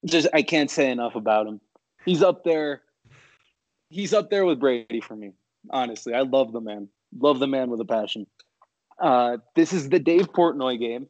Just, 0.05 0.29
I 0.35 0.43
can't 0.43 0.71
say 0.71 0.91
enough 0.91 1.15
about 1.15 1.47
him. 1.47 1.61
He's 2.05 2.23
up 2.23 2.43
there. 2.45 2.83
He's 3.89 4.13
up 4.13 4.31
there 4.31 4.45
with 4.45 4.59
Brady 4.59 5.01
for 5.01 5.15
me. 5.15 5.33
Honestly, 5.71 6.13
I 6.15 6.23
love 6.23 6.53
the 6.53 6.61
man. 6.61 6.89
Love 7.19 7.39
the 7.39 7.47
man 7.47 7.71
with 7.71 7.81
a 7.81 7.85
passion. 7.85 8.27
Uh, 8.99 9.37
this 9.55 9.73
is 9.73 9.89
the 9.91 9.99
Dave 9.99 10.33
Portnoy 10.33 10.79
game. 10.81 11.07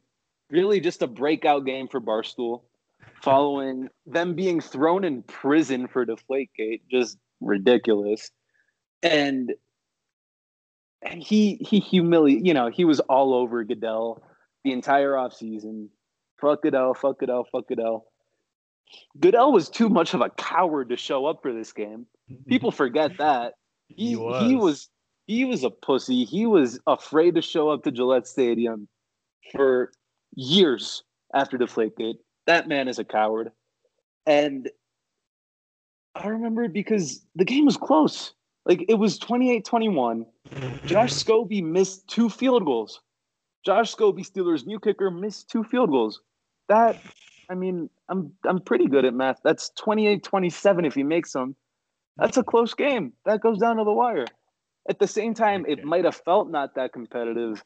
Really, 0.49 0.79
just 0.79 1.01
a 1.01 1.07
breakout 1.07 1.65
game 1.65 1.87
for 1.87 1.99
Barstool, 1.99 2.61
following 3.21 3.89
them 4.05 4.35
being 4.35 4.61
thrown 4.61 5.03
in 5.03 5.23
prison 5.23 5.87
for 5.87 6.05
Deflategate. 6.05 6.81
Just 6.91 7.17
ridiculous. 7.41 8.29
And 9.01 9.53
and 11.01 11.21
he 11.21 11.55
he 11.55 11.79
humiliated. 11.79 12.45
You 12.45 12.53
know, 12.53 12.69
he 12.69 12.85
was 12.85 12.99
all 13.01 13.33
over 13.33 13.63
Goodell 13.63 14.23
the 14.63 14.71
entire 14.71 15.11
offseason. 15.11 15.87
Fuck 16.39 16.61
Goodell, 16.63 16.93
fuck 16.93 17.19
Goodell, 17.19 17.45
fuck 17.51 17.67
Goodell. 17.67 18.05
Goodell 19.19 19.51
was 19.51 19.69
too 19.69 19.89
much 19.89 20.13
of 20.13 20.21
a 20.21 20.29
coward 20.29 20.89
to 20.89 20.97
show 20.97 21.25
up 21.25 21.41
for 21.41 21.53
this 21.53 21.73
game. 21.73 22.05
People 22.47 22.71
forget 22.83 23.17
that. 23.17 23.53
He, 23.87 24.09
He 24.09 24.15
was. 24.15 24.43
he 24.43 24.55
was 24.55 24.89
he 25.25 25.45
was 25.45 25.63
a 25.63 25.69
pussy. 25.69 26.25
He 26.25 26.45
was 26.45 26.79
afraid 26.85 27.35
to 27.35 27.41
show 27.41 27.69
up 27.69 27.83
to 27.83 27.91
Gillette 27.91 28.27
Stadium 28.27 28.87
for 29.51 29.91
years 30.35 31.03
after 31.33 31.57
Deflategate. 31.57 32.17
That 32.47 32.67
man 32.67 32.87
is 32.87 32.99
a 32.99 33.03
coward. 33.03 33.51
And 34.25 34.69
I 36.15 36.27
remember 36.27 36.67
because 36.67 37.25
the 37.35 37.45
game 37.45 37.65
was 37.65 37.77
close. 37.77 38.33
Like 38.65 38.85
it 38.87 38.95
was 38.95 39.19
28-21. 39.19 39.63
Mm-hmm. 39.63 40.87
Josh 40.87 41.13
Scobee 41.13 41.63
missed 41.63 42.07
two 42.07 42.29
field 42.29 42.65
goals. 42.65 43.01
Josh 43.65 43.95
Scobee, 43.95 44.29
Steelers 44.29 44.65
new 44.65 44.79
kicker, 44.79 45.09
missed 45.09 45.49
two 45.49 45.63
field 45.63 45.89
goals. 45.89 46.21
That, 46.69 47.01
I 47.49 47.55
mean, 47.55 47.89
I'm 48.09 48.33
I'm 48.45 48.59
pretty 48.59 48.87
good 48.87 49.05
at 49.05 49.13
math. 49.13 49.39
That's 49.43 49.71
28-27 49.79 50.85
if 50.85 50.95
he 50.95 51.03
makes 51.03 51.31
them. 51.31 51.55
That's 52.17 52.37
a 52.37 52.43
close 52.43 52.73
game. 52.73 53.13
That 53.25 53.41
goes 53.41 53.57
down 53.57 53.77
to 53.77 53.83
the 53.83 53.91
wire. 53.91 54.25
At 54.89 54.99
the 54.99 55.07
same 55.07 55.33
time, 55.33 55.65
it 55.67 55.83
might 55.83 56.03
have 56.03 56.15
felt 56.15 56.49
not 56.49 56.75
that 56.75 56.93
competitive 56.93 57.63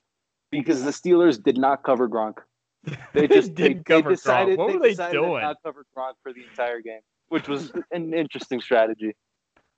because 0.51 0.83
the 0.83 0.91
Steelers 0.91 1.41
did 1.41 1.57
not 1.57 1.83
cover 1.83 2.07
Gronk. 2.07 2.37
They 3.13 3.27
just 3.27 3.55
they, 3.55 3.69
didn't 3.69 3.87
they 3.87 4.01
cover 4.01 4.09
Gronk. 4.11 4.15
decided 4.15 4.57
What 4.57 4.67
they 4.67 4.73
were 4.73 4.79
they 4.79 4.89
decided 4.89 5.13
doing? 5.13 5.41
not 5.41 5.57
cover 5.63 5.85
Gronk 5.97 6.13
for 6.23 6.31
the 6.33 6.41
entire 6.43 6.81
game, 6.81 7.01
which 7.29 7.47
was 7.47 7.71
an 7.91 8.13
interesting 8.13 8.61
strategy. 8.61 9.15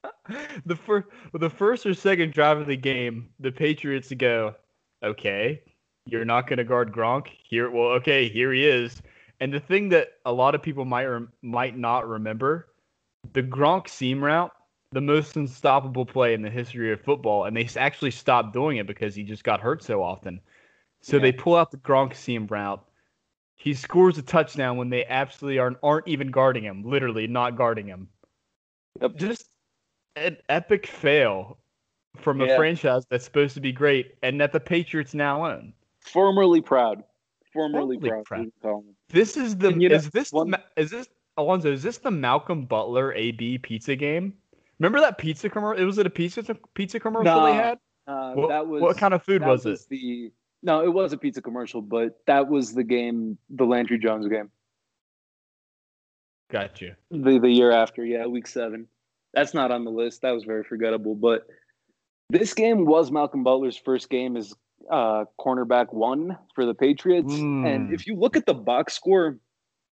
the 0.65 0.75
first 0.75 1.07
the 1.33 1.49
first 1.49 1.85
or 1.85 1.93
second 1.93 2.33
drive 2.33 2.57
of 2.57 2.67
the 2.67 2.77
game, 2.77 3.29
the 3.39 3.51
Patriots 3.51 4.11
go, 4.17 4.55
okay, 5.03 5.61
you're 6.05 6.25
not 6.25 6.47
going 6.47 6.57
to 6.57 6.63
guard 6.63 6.91
Gronk 6.91 7.27
here. 7.43 7.69
Well, 7.69 7.89
okay, 7.93 8.29
here 8.29 8.51
he 8.53 8.65
is. 8.67 9.01
And 9.41 9.53
the 9.53 9.59
thing 9.59 9.89
that 9.89 10.09
a 10.25 10.31
lot 10.33 10.53
of 10.55 10.61
people 10.61 10.85
might 10.85 11.05
rem- 11.05 11.31
might 11.41 11.77
not 11.77 12.07
remember, 12.07 12.67
the 13.33 13.43
Gronk 13.43 13.87
seam 13.87 14.23
route, 14.23 14.51
the 14.91 15.01
most 15.01 15.35
unstoppable 15.35 16.05
play 16.05 16.33
in 16.33 16.41
the 16.41 16.49
history 16.49 16.91
of 16.91 17.01
football, 17.01 17.45
and 17.45 17.55
they 17.55 17.67
actually 17.77 18.11
stopped 18.11 18.53
doing 18.53 18.77
it 18.77 18.87
because 18.87 19.15
he 19.15 19.23
just 19.23 19.43
got 19.43 19.61
hurt 19.61 19.83
so 19.83 20.01
often. 20.03 20.39
So 21.01 21.17
Yeah. 21.17 21.21
they 21.23 21.31
pull 21.31 21.55
out 21.55 21.71
the 21.71 21.77
Gronk 21.77 22.15
seam 22.15 22.47
route. 22.47 22.83
He 23.59 23.73
scores 23.73 24.17
a 24.17 24.21
touchdown 24.21 24.77
when 24.77 24.89
they 24.89 25.05
absolutely 25.05 25.59
aren't 25.59 25.77
aren't 25.83 26.07
even 26.07 26.31
guarding 26.31 26.63
him, 26.63 26.81
literally 26.83 27.27
not 27.27 27.55
guarding 27.57 27.85
him 27.87 28.07
Yep. 29.01 29.15
just 29.17 29.49
an 30.15 30.37
epic 30.47 30.87
fail 30.87 31.57
from 32.17 32.41
a 32.41 32.47
Yeah. 32.47 32.55
franchise 32.57 33.05
that's 33.09 33.25
supposed 33.25 33.53
to 33.55 33.61
be 33.61 33.71
great 33.71 34.15
and 34.23 34.39
that 34.41 34.51
the 34.53 34.59
Patriots 34.59 35.13
now 35.13 35.45
own. 35.45 35.73
Formerly 35.99 36.61
proud. 36.61 37.03
Formerly, 37.53 37.97
Formerly 37.97 38.09
proud. 38.09 38.25
proud. 38.25 38.39
we 38.39 38.51
can 38.51 38.53
call 38.61 38.79
him. 38.79 38.95
This 39.09 39.35
is 39.37 39.57
the 39.57 39.67
And 39.69 39.77
know, 39.77 39.87
is 39.95 40.09
this 40.09 40.31
one- 40.31 40.55
is 40.77 40.89
this 40.89 41.07
Alonzo 41.37 41.71
is 41.71 41.83
this 41.83 41.97
the 41.99 42.11
Malcolm 42.11 42.65
Butler 42.65 43.13
AB 43.13 43.57
pizza 43.59 43.95
game? 43.95 44.33
Remember 44.79 44.99
that 45.01 45.17
pizza 45.17 45.49
commercial? 45.49 45.81
It 45.81 45.85
was 45.85 45.97
it 45.97 46.05
a 46.05 46.09
pizza 46.09 46.43
pizza 46.73 46.99
commercial 46.99 47.43
they 47.45 47.53
had? 47.53 47.77
Uh, 48.07 48.33
What, 48.33 48.47
that 48.49 48.65
was 48.67 48.81
what 48.81 48.97
kind 48.97 49.13
of 49.13 49.21
food 49.23 49.41
that 49.41 49.47
was, 49.49 49.65
it? 49.65 49.79
The 49.89 50.31
no, 50.63 50.83
it 50.83 50.91
was 50.93 51.13
a 51.13 51.17
pizza 51.17 51.41
commercial, 51.41 51.81
but 51.81 52.19
that 52.27 52.47
was 52.49 52.73
the 52.73 52.83
game, 52.83 53.37
the 53.49 53.65
Landry 53.65 53.97
Jones 53.99 54.27
game, 54.27 54.49
Got 56.51 56.81
you. 56.81 56.95
the 57.11 57.39
the 57.39 57.49
year 57.49 57.71
after. 57.71 58.03
Yeah, 58.03 58.25
week 58.25 58.47
seven. 58.47 58.87
That's 59.33 59.53
not 59.53 59.71
on 59.71 59.85
the 59.85 59.91
list. 59.91 60.23
That 60.23 60.31
was 60.31 60.43
very 60.43 60.63
forgettable. 60.63 61.13
But 61.13 61.45
this 62.29 62.53
game 62.53 62.85
was 62.85 63.11
Malcolm 63.11 63.43
Butler's 63.43 63.77
first 63.77 64.09
game 64.09 64.35
as 64.35 64.53
uh, 64.89 65.25
cornerback 65.39 65.93
one 65.93 66.35
for 66.55 66.65
the 66.65 66.73
Patriots. 66.73 67.31
And 67.33 67.89
Mm. 67.89 67.93
if 67.93 68.07
you 68.07 68.15
look 68.15 68.35
at 68.35 68.47
the 68.47 68.53
box 68.55 68.93
score, 68.93 69.37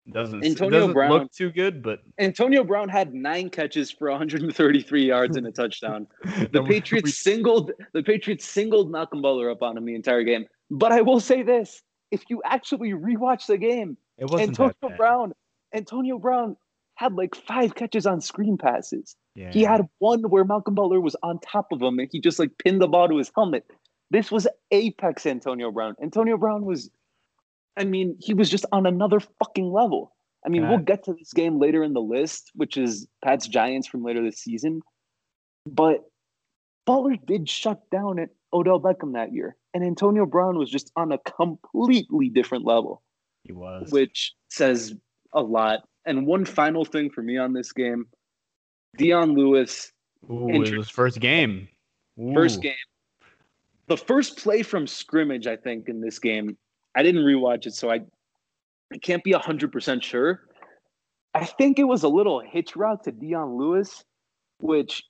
Doesn't 0.09 0.45
Antonio 0.45 0.79
doesn't 0.79 0.93
Brown- 0.93 1.11
look 1.11 1.31
too 1.33 1.51
good, 1.51 1.81
but 1.83 1.99
Antonio 2.19 2.63
Brown 2.63 2.87
had 2.87 3.13
nine 3.13 3.49
catches 3.49 3.91
for 3.91 4.09
133 4.09 5.05
yards 5.05 5.35
and 5.35 5.45
a 5.47 5.51
touchdown. 5.61 6.07
The 6.53 6.63
Patriots 6.65 7.17
singled 7.17 7.71
the 7.93 8.03
Patriots 8.03 8.45
singled 8.45 8.89
Malcolm 8.91 9.21
Butler 9.21 9.49
up 9.49 9.61
on 9.61 9.75
him 9.75 9.83
the 9.85 9.95
entire 9.95 10.23
game. 10.23 10.45
But 10.69 10.91
I 10.91 11.01
will 11.01 11.19
say 11.19 11.43
this: 11.43 11.81
if 12.11 12.23
you 12.29 12.41
actually 12.45 12.91
rewatch 12.91 13.47
the 13.47 13.57
game, 13.57 13.97
it 14.17 14.29
wasn't 14.29 14.49
Antonio. 14.49 14.97
Brown, 14.97 15.33
Antonio 15.73 16.17
Brown 16.17 16.57
had 16.95 17.13
like 17.13 17.35
five 17.35 17.75
catches 17.75 18.05
on 18.05 18.21
screen 18.21 18.57
passes. 18.57 19.15
Yeah. 19.35 19.51
He 19.51 19.63
had 19.63 19.81
one 19.99 20.21
where 20.23 20.45
Malcolm 20.45 20.75
Butler 20.75 21.01
was 21.01 21.15
on 21.23 21.39
top 21.39 21.71
of 21.71 21.81
him 21.81 21.99
and 21.99 22.07
he 22.11 22.19
just 22.19 22.39
like 22.39 22.51
pinned 22.57 22.81
the 22.81 22.87
ball 22.87 23.09
to 23.09 23.17
his 23.17 23.31
helmet. 23.35 23.65
This 24.11 24.31
was 24.31 24.47
apex 24.71 25.25
Antonio 25.25 25.71
Brown. 25.71 25.95
Antonio 26.01 26.37
Brown 26.37 26.65
was, 26.65 26.89
I 27.75 27.83
mean, 27.83 28.15
he 28.19 28.33
was 28.33 28.49
just 28.49 28.65
on 28.71 28.85
another 28.85 29.19
fucking 29.19 29.71
level. 29.71 30.15
I 30.45 30.49
mean, 30.49 30.61
God. 30.61 30.69
we'll 30.69 30.79
get 30.79 31.03
to 31.05 31.13
this 31.13 31.33
game 31.33 31.59
later 31.59 31.83
in 31.83 31.93
the 31.93 32.01
list, 32.01 32.51
which 32.53 32.77
is 32.77 33.07
Pat's 33.23 33.47
Giants 33.47 33.87
from 33.87 34.03
later 34.03 34.23
this 34.23 34.37
season. 34.37 34.81
But 35.65 36.05
Butler 36.85 37.15
did 37.25 37.49
shut 37.49 37.89
down 37.89 38.19
Odell 38.55 38.79
Beckham 38.79 39.13
that 39.13 39.33
year. 39.33 39.55
And 39.73 39.83
Antonio 39.83 40.25
Brown 40.25 40.57
was 40.57 40.69
just 40.69 40.91
on 40.95 41.11
a 41.11 41.17
completely 41.19 42.29
different 42.29 42.65
level 42.65 43.03
he 43.43 43.51
was. 43.51 43.91
which 43.91 44.33
says 44.49 44.95
a 45.33 45.41
lot. 45.41 45.81
And 46.05 46.25
one 46.25 46.45
final 46.45 46.85
thing 46.85 47.09
for 47.09 47.21
me 47.21 47.37
on 47.37 47.53
this 47.53 47.71
game 47.71 48.05
Dion 48.97 49.33
Lewis, 49.33 49.91
Ooh, 50.31 50.49
it 50.49 50.57
was 50.57 50.69
his 50.69 50.89
first 50.89 51.19
game. 51.19 51.67
first 52.33 52.61
game. 52.61 52.73
The 53.87 53.97
first 53.97 54.37
play 54.37 54.63
from 54.63 54.87
scrimmage, 54.87 55.45
I 55.45 55.57
think, 55.57 55.89
in 55.89 56.01
this 56.01 56.17
game, 56.17 56.57
I 56.95 57.03
didn't 57.03 57.23
rewatch 57.23 57.67
it, 57.67 57.73
so 57.73 57.91
I, 57.91 57.99
I 58.91 58.97
can't 58.97 59.23
be 59.23 59.33
100% 59.33 60.01
sure. 60.01 60.41
I 61.35 61.45
think 61.45 61.77
it 61.77 61.83
was 61.83 62.03
a 62.03 62.07
little 62.07 62.39
hitch 62.39 62.75
route 62.75 63.03
to 63.03 63.11
Dion 63.11 63.57
Lewis, 63.57 64.03
which 64.59 65.03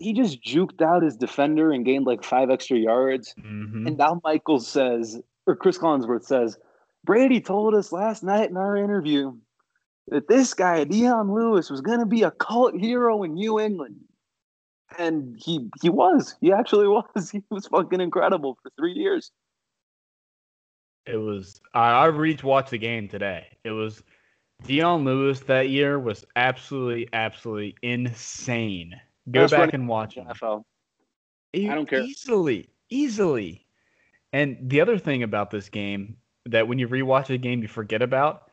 he 0.00 0.12
just 0.12 0.42
juked 0.42 0.82
out 0.82 1.02
his 1.02 1.16
defender 1.16 1.72
and 1.72 1.84
gained 1.84 2.06
like 2.06 2.24
five 2.24 2.50
extra 2.50 2.78
yards. 2.78 3.34
Mhm. 3.38 3.86
And 3.86 3.96
now 3.96 4.20
Michaels 4.24 4.66
says, 4.66 5.20
or 5.46 5.56
Chris 5.56 5.78
Collinsworth 5.78 6.24
says, 6.24 6.58
Brady 7.04 7.40
told 7.40 7.74
us 7.74 7.92
last 7.92 8.22
night 8.22 8.50
in 8.50 8.56
our 8.56 8.76
interview 8.76 9.36
that 10.08 10.28
this 10.28 10.54
guy, 10.54 10.84
Dion 10.84 11.32
Lewis, 11.32 11.70
was 11.70 11.80
going 11.80 11.98
to 12.00 12.06
be 12.06 12.22
a 12.22 12.30
cult 12.30 12.74
hero 12.74 13.22
in 13.22 13.34
New 13.34 13.58
England. 13.58 13.96
And 14.98 15.36
he 15.42 15.70
he 15.80 15.88
was. 15.88 16.36
He 16.40 16.52
actually 16.52 16.86
was. 17.16 17.30
He 17.30 17.42
was 17.50 17.66
fucking 17.66 18.00
incredible 18.00 18.58
for 18.62 18.70
three 18.78 18.92
years. 18.92 19.30
It 21.06 21.16
was. 21.16 21.60
I, 21.74 21.90
I 21.90 22.06
reached 22.06 22.44
watch 22.44 22.70
the 22.70 22.78
game 22.78 23.08
today. 23.08 23.46
It 23.64 23.70
was 23.70 24.02
Dion 24.64 25.04
Lewis 25.04 25.40
that 25.40 25.70
year 25.70 25.98
was 25.98 26.24
absolutely, 26.36 27.08
absolutely 27.12 27.74
insane. 27.82 29.00
Go 29.30 29.42
Best 29.42 29.52
back 29.52 29.72
and 29.72 29.88
watch 29.88 30.14
him. 30.16 30.26
NFL. 30.26 30.64
I 31.54 31.74
don't 31.74 31.88
care. 31.88 32.00
Easily, 32.00 32.68
easily. 32.88 33.66
And 34.32 34.56
the 34.62 34.80
other 34.80 34.98
thing 34.98 35.22
about 35.22 35.50
this 35.50 35.68
game 35.68 36.16
that 36.46 36.66
when 36.66 36.78
you 36.78 36.88
rewatch 36.88 37.26
the 37.26 37.38
game 37.38 37.62
you 37.62 37.68
forget 37.68 38.02
about, 38.02 38.50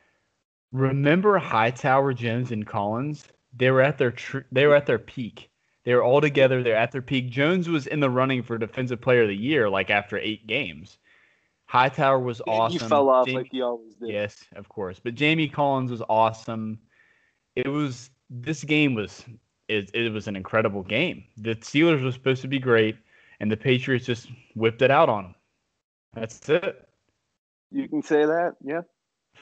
remember 0.71 1.37
Hightower, 1.37 2.13
Jones, 2.13 2.51
and 2.51 2.67
Collins? 2.67 3.25
They 3.55 3.71
were 3.71 3.81
at 3.81 3.97
their 3.97 4.11
tr- 4.11 4.39
they 4.51 4.67
were 4.67 4.75
at 4.75 4.85
their 4.85 4.99
peak. 4.99 5.49
They 5.85 5.95
were 5.95 6.03
all 6.03 6.21
together. 6.21 6.61
They're 6.61 6.75
at 6.75 6.91
their 6.91 7.01
peak. 7.01 7.29
Jones 7.29 7.67
was 7.67 7.87
in 7.87 7.99
the 7.99 8.09
running 8.09 8.43
for 8.43 8.57
Defensive 8.57 9.01
Player 9.01 9.23
of 9.23 9.29
the 9.29 9.35
Year 9.35 9.69
like 9.69 9.89
after 9.89 10.17
eight 10.17 10.45
games. 10.45 10.99
Hightower 11.65 12.19
was 12.19 12.41
awesome. 12.47 12.79
He 12.79 12.87
fell 12.87 13.09
off 13.09 13.25
Jamie- 13.25 13.37
like 13.37 13.51
he 13.51 13.61
always 13.61 13.95
did. 13.95 14.09
Yes, 14.09 14.43
of 14.55 14.69
course. 14.69 14.99
But 14.99 15.15
Jamie 15.15 15.47
Collins 15.47 15.89
was 15.89 16.03
awesome. 16.09 16.79
It 17.55 17.67
was 17.67 18.09
this 18.29 18.63
game 18.63 18.93
was 18.93 19.23
it, 19.69 19.91
it 19.93 20.11
was 20.11 20.27
an 20.27 20.35
incredible 20.35 20.83
game. 20.83 21.23
The 21.37 21.55
Steelers 21.55 22.03
were 22.03 22.11
supposed 22.11 22.41
to 22.41 22.47
be 22.47 22.59
great, 22.59 22.97
and 23.39 23.51
the 23.51 23.57
Patriots 23.57 24.05
just 24.05 24.27
whipped 24.55 24.81
it 24.81 24.91
out 24.91 25.09
on 25.09 25.23
them. 25.23 25.35
That's 26.13 26.49
it. 26.49 26.87
You 27.71 27.87
can 27.87 28.01
say 28.01 28.25
that, 28.25 28.55
yeah. 28.63 28.81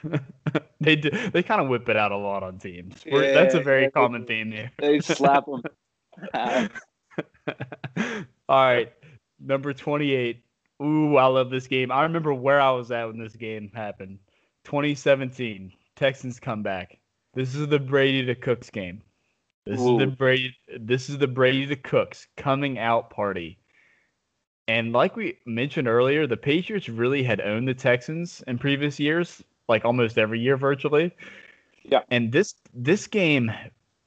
they 0.82 0.96
do, 0.98 1.10
they 1.32 1.42
kind 1.42 1.62
of 1.62 1.70
whip 1.70 1.88
it 1.90 1.98
out 1.98 2.12
a 2.12 2.18
lot 2.18 2.44
on 2.44 2.60
teams. 2.60 3.04
We're- 3.10 3.34
That's 3.34 3.56
a 3.56 3.62
very 3.62 3.84
yeah, 3.84 3.90
common 3.90 4.22
do. 4.22 4.28
theme 4.28 4.50
there. 4.50 4.72
They 4.80 5.00
slap 5.00 5.46
them. 5.46 5.64
All 8.50 8.66
right, 8.66 8.92
number 9.40 9.74
28. 9.74 10.44
Ooh, 10.84 11.18
I 11.18 11.26
love 11.26 11.50
this 11.50 11.68
game. 11.68 11.92
I 11.92 12.04
remember 12.04 12.34
where 12.34 12.62
I 12.62 12.72
was 12.72 12.92
at 12.92 13.08
when 13.08 13.18
this 13.18 13.36
game 13.36 13.72
happened. 13.74 14.20
2017, 14.66 15.72
Texans 15.96 16.40
come 16.40 16.62
back. 16.62 17.00
This 17.34 17.56
is 17.56 17.68
the 17.68 17.80
Brady 17.80 18.26
to 18.26 18.36
Cooks 18.36 18.70
game. 18.70 19.02
This 19.70 19.80
is 19.80 19.98
the 19.98 20.08
Brady. 20.08 20.58
This 20.80 21.10
is 21.10 21.18
the 21.18 21.28
Brady 21.28 21.66
to 21.68 21.76
Cooks 21.76 22.28
coming 22.38 22.80
out 22.80 23.10
party. 23.10 23.60
And 24.68 24.92
like 24.92 25.16
we 25.16 25.38
mentioned 25.46 25.88
earlier, 25.88 26.28
the 26.28 26.38
Patriots 26.38 26.90
really 26.90 27.24
had 27.24 27.40
owned 27.40 27.68
the 27.68 27.74
Texans 27.74 28.44
in 28.48 28.58
previous 28.58 29.00
years, 29.00 29.42
like 29.70 29.86
almost 29.86 30.18
every 30.18 30.40
year 30.40 30.58
virtually. 30.58 31.12
Yeah. 31.84 32.02
And 32.12 32.32
this 32.32 32.56
this 32.74 33.08
game 33.08 33.52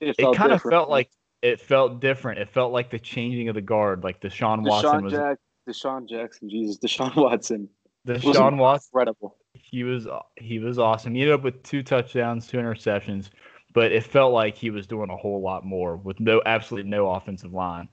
It, 0.01 0.17
it 0.19 0.37
kind 0.37 0.53
of 0.53 0.61
felt 0.63 0.91
like 0.91 1.11
it 1.43 1.61
felt 1.61 2.01
different. 2.01 2.39
It 2.39 2.51
felt 2.51 2.73
like 2.73 2.91
the 2.91 2.99
changing 2.99 3.49
of 3.49 3.55
the 3.55 3.63
guard, 3.63 4.05
like 4.05 4.21
Deshaun 4.21 4.67
Watson 4.67 5.05
was 5.05 5.13
Jack, 5.13 5.39
Deshaun 5.69 6.09
Jackson, 6.09 6.51
Jesus, 6.51 6.79
Deshaun 6.79 7.17
Watson, 7.17 7.69
Deshaun 8.07 8.57
Watson. 8.59 8.89
incredible. 8.93 9.37
He 9.55 9.85
was 9.85 10.07
he 10.37 10.59
was 10.59 10.79
awesome. 10.79 11.15
He 11.15 11.23
ended 11.23 11.35
up 11.35 11.43
with 11.43 11.63
two 11.63 11.83
touchdowns, 11.83 12.47
two 12.47 12.59
interceptions, 12.59 13.31
but 13.73 13.93
it 13.93 14.05
felt 14.05 14.33
like 14.33 14.57
he 14.57 14.71
was 14.71 14.87
doing 14.87 15.11
a 15.11 15.17
whole 15.17 15.41
lot 15.41 15.65
more 15.65 15.97
with 15.97 16.21
no 16.21 16.43
absolutely 16.47 16.91
no 16.91 17.09
offensive 17.11 17.53
line. 17.53 17.89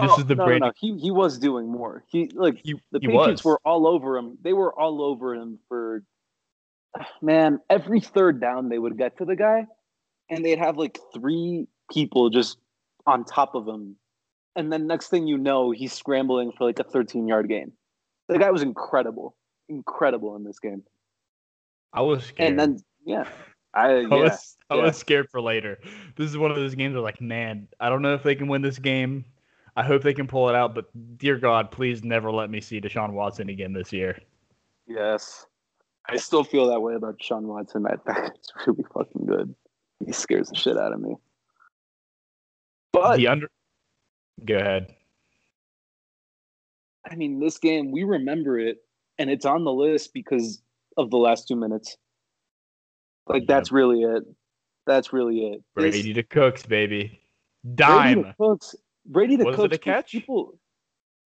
This 0.00 0.10
Oh, 0.12 0.18
is 0.20 0.26
the 0.26 0.36
no, 0.36 0.46
no, 0.46 0.58
no. 0.58 0.72
He 0.78 0.96
he 0.98 1.10
was 1.10 1.38
doing 1.38 1.68
more. 1.70 2.04
He 2.08 2.30
like 2.34 2.60
He, 2.62 2.74
the 2.92 3.00
he 3.00 3.08
Patriots 3.08 3.44
was. 3.44 3.44
were 3.44 3.60
all 3.64 3.86
over 3.86 4.16
him. 4.16 4.38
They 4.42 4.52
were 4.52 4.72
all 4.78 5.02
over 5.02 5.34
him 5.34 5.58
for 5.68 6.04
man. 7.22 7.60
Every 7.68 8.00
third 8.00 8.40
down, 8.40 8.68
they 8.68 8.78
would 8.78 8.96
get 8.96 9.18
to 9.18 9.24
the 9.24 9.36
guy, 9.36 9.66
and 10.30 10.44
they'd 10.44 10.58
have 10.58 10.76
like 10.76 10.98
three 11.12 11.66
people 11.92 12.30
just 12.30 12.58
on 13.06 13.24
top 13.24 13.54
of 13.54 13.66
him, 13.66 13.96
and 14.54 14.72
then 14.72 14.86
next 14.86 15.08
thing 15.08 15.26
you 15.26 15.38
know, 15.38 15.70
he's 15.72 15.92
scrambling 15.92 16.52
for 16.52 16.64
like 16.66 16.78
a 16.78 16.84
13 16.84 17.26
yard 17.26 17.48
gain. 17.48 17.72
The 18.28 18.38
guy 18.38 18.50
was 18.50 18.62
incredible, 18.62 19.34
incredible 19.68 20.36
in 20.36 20.44
this 20.44 20.60
game. 20.60 20.84
I 21.92 22.02
was 22.02 22.24
scared. 22.24 22.50
And 22.50 22.60
then 22.60 22.78
yeah, 23.04 23.24
I 23.74 23.86
I 23.88 24.00
yeah. 24.00 24.08
was 24.08 24.56
I 24.68 24.76
yeah. 24.76 24.82
was 24.82 24.96
scared 24.96 25.28
for 25.30 25.40
later. 25.40 25.78
This 26.16 26.28
is 26.30 26.38
one 26.38 26.50
of 26.50 26.56
those 26.56 26.74
games 26.74 26.94
where 26.94 27.02
like, 27.02 27.20
man, 27.20 27.68
I 27.80 27.88
don't 27.88 28.02
know 28.02 28.14
if 28.14 28.22
they 28.22 28.34
can 28.34 28.48
win 28.48 28.62
this 28.62 28.78
game. 28.78 29.24
I 29.76 29.82
hope 29.82 30.02
they 30.02 30.14
can 30.14 30.26
pull 30.26 30.48
it 30.48 30.54
out, 30.54 30.74
but 30.74 30.86
dear 31.16 31.38
God, 31.38 31.70
please 31.70 32.02
never 32.02 32.30
let 32.30 32.50
me 32.50 32.60
see 32.60 32.80
Deshaun 32.80 33.12
Watson 33.12 33.48
again 33.48 33.72
this 33.72 33.92
year. 33.92 34.18
Yes. 34.86 35.46
I 36.06 36.16
still 36.16 36.42
feel 36.42 36.68
that 36.68 36.80
way 36.80 36.94
about 36.94 37.22
Sean 37.22 37.46
Watson. 37.46 37.84
That 37.84 38.00
that's 38.06 38.52
really 38.66 38.84
fucking 38.92 39.26
good. 39.26 39.54
He 40.04 40.12
scares 40.12 40.48
the 40.48 40.56
shit 40.56 40.76
out 40.76 40.92
of 40.92 41.00
me. 41.00 41.16
But 42.92 43.16
the 43.16 43.28
under. 43.28 43.48
Go 44.44 44.56
ahead. 44.56 44.94
I 47.08 47.14
mean, 47.14 47.38
this 47.38 47.58
game 47.58 47.92
we 47.92 48.04
remember 48.04 48.58
it, 48.58 48.78
and 49.18 49.30
it's 49.30 49.44
on 49.44 49.64
the 49.64 49.72
list 49.72 50.12
because 50.12 50.60
of 50.96 51.10
the 51.10 51.16
last 51.16 51.46
two 51.46 51.56
minutes. 51.56 51.96
Like 53.30 53.46
that's 53.46 53.70
really 53.70 54.02
it. 54.02 54.24
That's 54.86 55.12
really 55.12 55.46
it. 55.46 55.62
Brady 55.74 56.12
to 56.14 56.22
Cooks, 56.24 56.66
baby. 56.66 57.20
Brady 57.64 58.22
to 58.22 58.34
Cooks. 58.38 58.74
Brady 59.06 59.36
to 59.36 59.44
Was 59.44 59.58
it 59.58 59.72
a 59.72 59.78
catch? 59.78 60.10
People. 60.10 60.58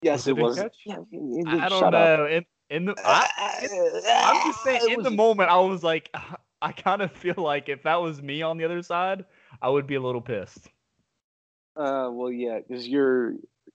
Yes, 0.01 0.19
Was 0.19 0.27
it, 0.27 0.31
it 0.31 0.41
was. 0.41 0.55
catch? 0.57 0.75
Yeah, 0.85 0.97
it- 1.11 1.47
I 1.47 1.69
don't 1.69 1.91
know. 1.91 2.27
In 2.27 2.45
in 2.69 2.85
the 2.85 2.95
I, 3.03 3.27
I'm 4.07 4.51
just 4.51 4.63
saying, 4.63 4.81
It 4.83 4.97
in 4.97 5.03
the 5.03 5.11
moment, 5.11 5.49
I 5.49 5.59
was 5.59 5.83
like, 5.83 6.13
I 6.61 6.71
kind 6.71 7.01
of 7.01 7.11
feel 7.11 7.35
like 7.37 7.69
if 7.69 7.83
that 7.83 8.01
was 8.01 8.21
me 8.21 8.41
on 8.41 8.57
the 8.57 8.65
other 8.65 8.81
side, 8.81 9.25
I 9.61 9.69
would 9.69 9.87
be 9.87 9.95
a 9.95 10.01
little 10.01 10.21
pissed. 10.21 10.67
Uh, 11.75 12.09
well, 12.11 12.31
yeah, 12.31 12.59
because 12.65 12.87
you're, 12.87 13.31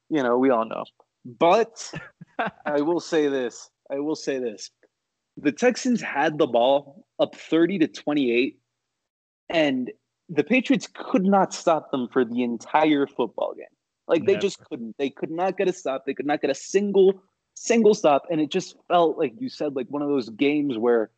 you 0.08 0.22
know, 0.22 0.38
we 0.38 0.50
all 0.50 0.64
know. 0.64 0.84
But 1.24 1.92
I 2.66 2.80
will 2.80 3.00
say 3.00 3.28
this. 3.28 3.70
I 3.90 3.98
will 3.98 4.16
say 4.16 4.38
this. 4.38 4.70
The 5.36 5.52
Texans 5.52 6.00
had 6.00 6.38
the 6.38 6.46
ball 6.46 6.99
up 7.20 7.36
30 7.36 7.80
to 7.80 7.86
28, 7.86 8.58
and 9.48 9.90
the 10.28 10.44
Patriots 10.44 10.88
could 10.92 11.24
not 11.24 11.52
stop 11.54 11.90
them 11.90 12.08
for 12.08 12.24
the 12.24 12.42
entire 12.42 13.06
football 13.06 13.54
game. 13.54 13.66
Like 14.08 14.26
they 14.26 14.36
just 14.36 14.58
couldn't. 14.64 14.96
They 14.98 15.10
could 15.10 15.30
not 15.30 15.56
get 15.56 15.68
a 15.68 15.72
stop. 15.72 16.04
They 16.04 16.14
could 16.14 16.26
not 16.26 16.40
get 16.40 16.50
a 16.50 16.54
single 16.54 17.22
single 17.54 17.94
stop. 17.94 18.24
And 18.30 18.40
it 18.40 18.50
just 18.50 18.74
felt 18.88 19.18
like 19.18 19.34
you 19.38 19.48
said, 19.48 19.76
like 19.76 19.86
one 19.88 20.02
of 20.02 20.08
those 20.08 20.28
games 20.30 20.76
where, 20.76 21.10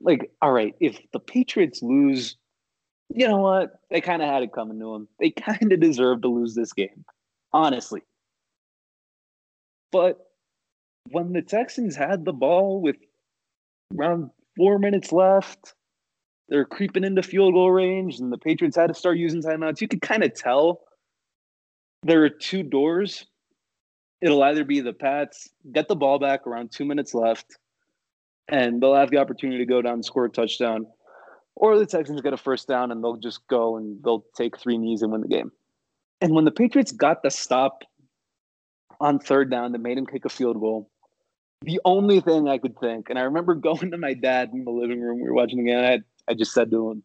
like, 0.00 0.30
all 0.40 0.52
right, 0.52 0.76
if 0.78 0.98
the 1.12 1.18
Patriots 1.18 1.82
lose 1.82 2.36
you 3.14 3.28
know 3.28 3.38
what? 3.38 3.80
They 3.90 4.00
kind 4.00 4.22
of 4.22 4.28
had 4.28 4.42
it 4.42 4.52
coming 4.52 4.78
to 4.80 4.92
them. 4.92 5.08
They 5.18 5.30
kind 5.36 5.72
of 5.72 5.80
deserved 5.80 6.22
to 6.22 6.28
lose 6.28 6.54
this 6.54 6.72
game, 6.72 7.04
honestly. 7.52 8.02
But 9.92 10.18
when 11.10 11.32
the 11.32 11.42
Texans 11.42 11.94
had 11.94 12.24
the 12.24 12.32
ball 12.32 12.80
with 12.80 12.96
around 13.96 14.30
four 14.56 14.78
minutes 14.78 15.12
left, 15.12 15.74
they're 16.48 16.64
creeping 16.64 17.04
into 17.04 17.22
field 17.22 17.54
goal 17.54 17.70
range, 17.70 18.20
and 18.20 18.32
the 18.32 18.38
Patriots 18.38 18.76
had 18.76 18.88
to 18.88 18.94
start 18.94 19.18
using 19.18 19.42
timeouts. 19.42 19.80
You 19.80 19.88
could 19.88 20.02
kind 20.02 20.22
of 20.22 20.34
tell 20.34 20.80
there 22.02 22.24
are 22.24 22.30
two 22.30 22.62
doors. 22.62 23.26
It'll 24.20 24.42
either 24.42 24.64
be 24.64 24.80
the 24.80 24.92
Pats 24.92 25.48
get 25.72 25.88
the 25.88 25.96
ball 25.96 26.18
back 26.18 26.46
around 26.46 26.72
two 26.72 26.84
minutes 26.84 27.14
left, 27.14 27.46
and 28.48 28.80
they'll 28.80 28.94
have 28.94 29.10
the 29.10 29.18
opportunity 29.18 29.58
to 29.58 29.66
go 29.66 29.82
down 29.82 29.94
and 29.94 30.04
score 30.04 30.24
a 30.24 30.30
touchdown 30.30 30.86
or 31.56 31.78
the 31.78 31.86
Texans 31.86 32.20
get 32.20 32.34
a 32.34 32.36
first 32.36 32.68
down 32.68 32.92
and 32.92 33.02
they'll 33.02 33.16
just 33.16 33.46
go 33.48 33.76
and 33.76 33.98
they'll 34.04 34.24
take 34.36 34.58
three 34.58 34.78
knees 34.78 35.02
and 35.02 35.10
win 35.10 35.22
the 35.22 35.28
game. 35.28 35.50
And 36.20 36.34
when 36.34 36.44
the 36.44 36.50
Patriots 36.50 36.92
got 36.92 37.22
the 37.22 37.30
stop 37.30 37.82
on 39.00 39.18
third 39.18 39.50
down 39.50 39.72
that 39.72 39.80
made 39.80 39.98
him 39.98 40.06
kick 40.06 40.24
a 40.24 40.28
field 40.28 40.60
goal, 40.60 40.90
the 41.62 41.80
only 41.84 42.20
thing 42.20 42.48
I 42.48 42.58
could 42.58 42.78
think, 42.78 43.10
and 43.10 43.18
I 43.18 43.22
remember 43.22 43.54
going 43.68 43.90
to 43.90 43.98
my 43.98 44.14
dad 44.14 44.50
in 44.52 44.64
the 44.64 44.70
living 44.70 45.00
room, 45.00 45.20
we 45.20 45.28
were 45.28 45.34
watching 45.34 45.64
the 45.64 45.70
game, 45.70 45.84
I, 45.84 46.30
I 46.30 46.34
just 46.34 46.52
said 46.52 46.70
to 46.70 46.90
him, 46.90 47.02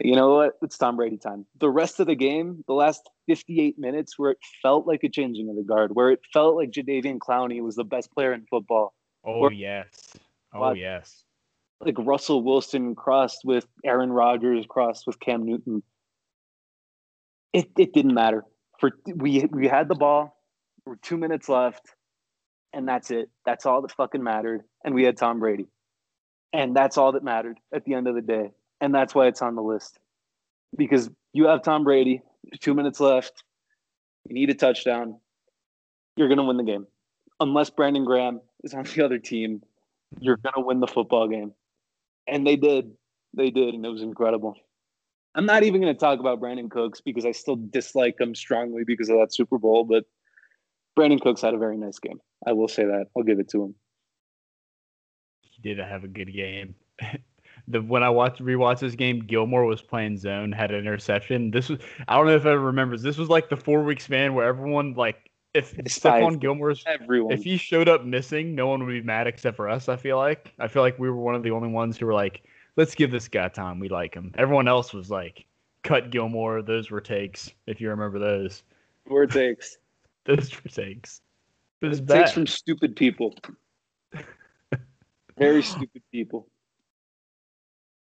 you 0.00 0.16
know 0.16 0.34
what? 0.34 0.54
It's 0.62 0.76
Tom 0.76 0.96
Brady 0.96 1.18
time. 1.18 1.46
The 1.60 1.70
rest 1.70 2.00
of 2.00 2.08
the 2.08 2.16
game, 2.16 2.64
the 2.66 2.72
last 2.74 3.08
58 3.28 3.78
minutes, 3.78 4.18
where 4.18 4.32
it 4.32 4.38
felt 4.60 4.88
like 4.88 5.04
a 5.04 5.08
changing 5.08 5.48
of 5.48 5.54
the 5.54 5.62
guard, 5.62 5.94
where 5.94 6.10
it 6.10 6.18
felt 6.32 6.56
like 6.56 6.72
Jadeveon 6.72 7.18
Clowney 7.18 7.62
was 7.62 7.76
the 7.76 7.84
best 7.84 8.10
player 8.12 8.32
in 8.32 8.44
football, 8.50 8.92
Oh 9.24 9.32
Or- 9.34 9.52
yes. 9.52 10.16
Oh 10.52 10.72
yes. 10.72 11.24
like 11.80 11.96
Russell 11.98 12.42
Wilson 12.42 12.94
crossed 12.94 13.40
with 13.44 13.66
Aaron 13.84 14.12
Rodgers, 14.12 14.64
crossed 14.68 15.06
with 15.06 15.18
Cam 15.20 15.44
Newton. 15.44 15.82
It 17.52 17.70
it 17.78 17.92
didn't 17.92 18.14
matter. 18.14 18.44
For 18.80 18.90
we 19.14 19.44
we 19.50 19.66
had 19.68 19.88
the 19.88 19.94
ball, 19.94 20.36
there 20.84 20.92
were 20.92 20.98
two 21.02 21.16
minutes 21.16 21.48
left, 21.48 21.82
and 22.74 22.88
that's 22.88 23.10
it. 23.10 23.30
That's 23.46 23.66
all 23.66 23.82
that 23.82 23.92
fucking 23.92 24.22
mattered. 24.22 24.62
And 24.84 24.94
we 24.94 25.04
had 25.04 25.16
Tom 25.16 25.40
Brady. 25.40 25.66
And 26.52 26.74
that's 26.74 26.98
all 26.98 27.12
that 27.12 27.24
mattered 27.24 27.58
at 27.72 27.84
the 27.84 27.94
end 27.94 28.06
of 28.06 28.14
the 28.14 28.20
day. 28.20 28.50
And 28.80 28.94
that's 28.94 29.14
why 29.14 29.26
it's 29.26 29.42
on 29.42 29.54
the 29.54 29.62
list. 29.62 29.98
Because 30.76 31.10
you 31.32 31.46
have 31.46 31.62
Tom 31.62 31.84
Brady, 31.84 32.22
two 32.60 32.74
minutes 32.74 33.00
left, 33.00 33.44
you 34.28 34.34
need 34.34 34.50
a 34.50 34.54
touchdown, 34.54 35.18
you're 36.16 36.28
gonna 36.28 36.44
win 36.44 36.56
the 36.56 36.64
game. 36.64 36.86
Unless 37.40 37.70
Brandon 37.70 38.04
Graham 38.04 38.40
is 38.62 38.74
on 38.74 38.84
the 38.84 39.04
other 39.04 39.18
team, 39.18 39.62
you're 40.20 40.36
gonna 40.36 40.64
win 40.64 40.80
the 40.80 40.86
football 40.86 41.28
game. 41.28 41.52
And 42.26 42.46
they 42.46 42.56
did. 42.56 42.92
They 43.36 43.50
did, 43.50 43.74
and 43.74 43.84
it 43.84 43.88
was 43.88 44.02
incredible. 44.02 44.56
I'm 45.34 45.46
not 45.46 45.64
even 45.64 45.80
going 45.80 45.92
to 45.92 45.98
talk 45.98 46.20
about 46.20 46.40
Brandin 46.40 46.70
Cooks 46.70 47.00
because 47.00 47.26
I 47.26 47.32
still 47.32 47.56
dislike 47.56 48.20
him 48.20 48.34
strongly 48.34 48.84
because 48.84 49.08
of 49.08 49.18
that 49.18 49.34
Super 49.34 49.58
Bowl, 49.58 49.82
but 49.84 50.04
Brandin 50.96 51.20
Cooks 51.20 51.42
had 51.42 51.54
a 51.54 51.58
very 51.58 51.76
nice 51.76 51.98
game. 51.98 52.20
I 52.46 52.52
will 52.52 52.68
say 52.68 52.84
that. 52.84 53.06
I'll 53.16 53.22
give 53.22 53.40
it 53.40 53.48
to 53.50 53.64
him. 53.64 53.74
He 55.40 55.60
did 55.62 55.78
have 55.78 56.04
a 56.04 56.08
good 56.08 56.32
game. 56.32 56.74
the 57.68 57.80
when 57.80 58.02
I 58.02 58.10
watched 58.10 58.42
rewatched 58.42 58.80
this 58.80 58.94
game, 58.94 59.20
Gilmore 59.20 59.64
was 59.64 59.82
playing 59.82 60.18
zone, 60.18 60.52
had 60.52 60.70
an 60.70 60.78
interception. 60.78 61.50
This 61.50 61.68
was 61.68 61.80
I 62.08 62.16
don't 62.16 62.26
know 62.26 62.36
if 62.36 62.44
everyone 62.44 62.66
remembers. 62.66 63.02
This 63.02 63.16
was 63.16 63.28
like 63.28 63.48
the 63.48 63.56
four 63.56 63.82
week 63.82 64.00
span 64.00 64.34
where 64.34 64.46
everyone 64.46 64.94
like 64.94 65.30
if 65.54 65.76
Stephon 65.76 66.32
Five. 66.32 66.40
Gilmore's 66.40 66.82
Everyone. 66.86 67.32
if 67.32 67.44
he 67.44 67.56
showed 67.56 67.88
up 67.88 68.04
missing, 68.04 68.54
no 68.54 68.66
one 68.66 68.84
would 68.84 68.92
be 68.92 69.02
mad 69.02 69.26
except 69.26 69.56
for 69.56 69.68
us. 69.68 69.88
I 69.88 69.96
feel 69.96 70.16
like 70.16 70.52
I 70.58 70.68
feel 70.68 70.82
like 70.82 70.98
we 70.98 71.08
were 71.08 71.16
one 71.16 71.34
of 71.34 71.42
the 71.42 71.52
only 71.52 71.68
ones 71.68 71.96
who 71.96 72.06
were 72.06 72.14
like, 72.14 72.42
let's 72.76 72.94
give 72.94 73.10
this 73.10 73.28
guy 73.28 73.48
time. 73.48 73.78
We 73.78 73.88
like 73.88 74.14
him. 74.14 74.32
Everyone 74.36 74.68
else 74.68 74.92
was 74.92 75.10
like 75.10 75.46
cut 75.84 76.10
Gilmore. 76.10 76.60
Those 76.62 76.90
were 76.90 77.00
takes, 77.00 77.52
if 77.66 77.80
you 77.80 77.88
remember 77.90 78.18
those. 78.18 78.64
Where 79.06 79.26
takes. 79.26 79.78
Those 80.26 80.52
were 80.62 80.70
takes. 80.70 81.20
It 81.82 81.88
was 81.88 82.00
bad. 82.00 82.20
takes 82.20 82.32
from 82.32 82.46
stupid 82.46 82.96
people. 82.96 83.34
Very 85.38 85.62
stupid 85.62 86.02
people. 86.10 86.48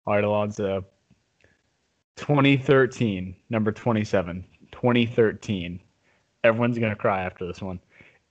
All 0.06 0.14
right, 0.14 0.24
Alonzo. 0.24 0.84
2013, 2.16 3.36
number 3.50 3.70
27. 3.70 4.44
2013. 4.72 5.80
Everyone's 6.42 6.78
gonna 6.78 6.96
cry 6.96 7.22
after 7.22 7.46
this 7.46 7.62
one. 7.62 7.78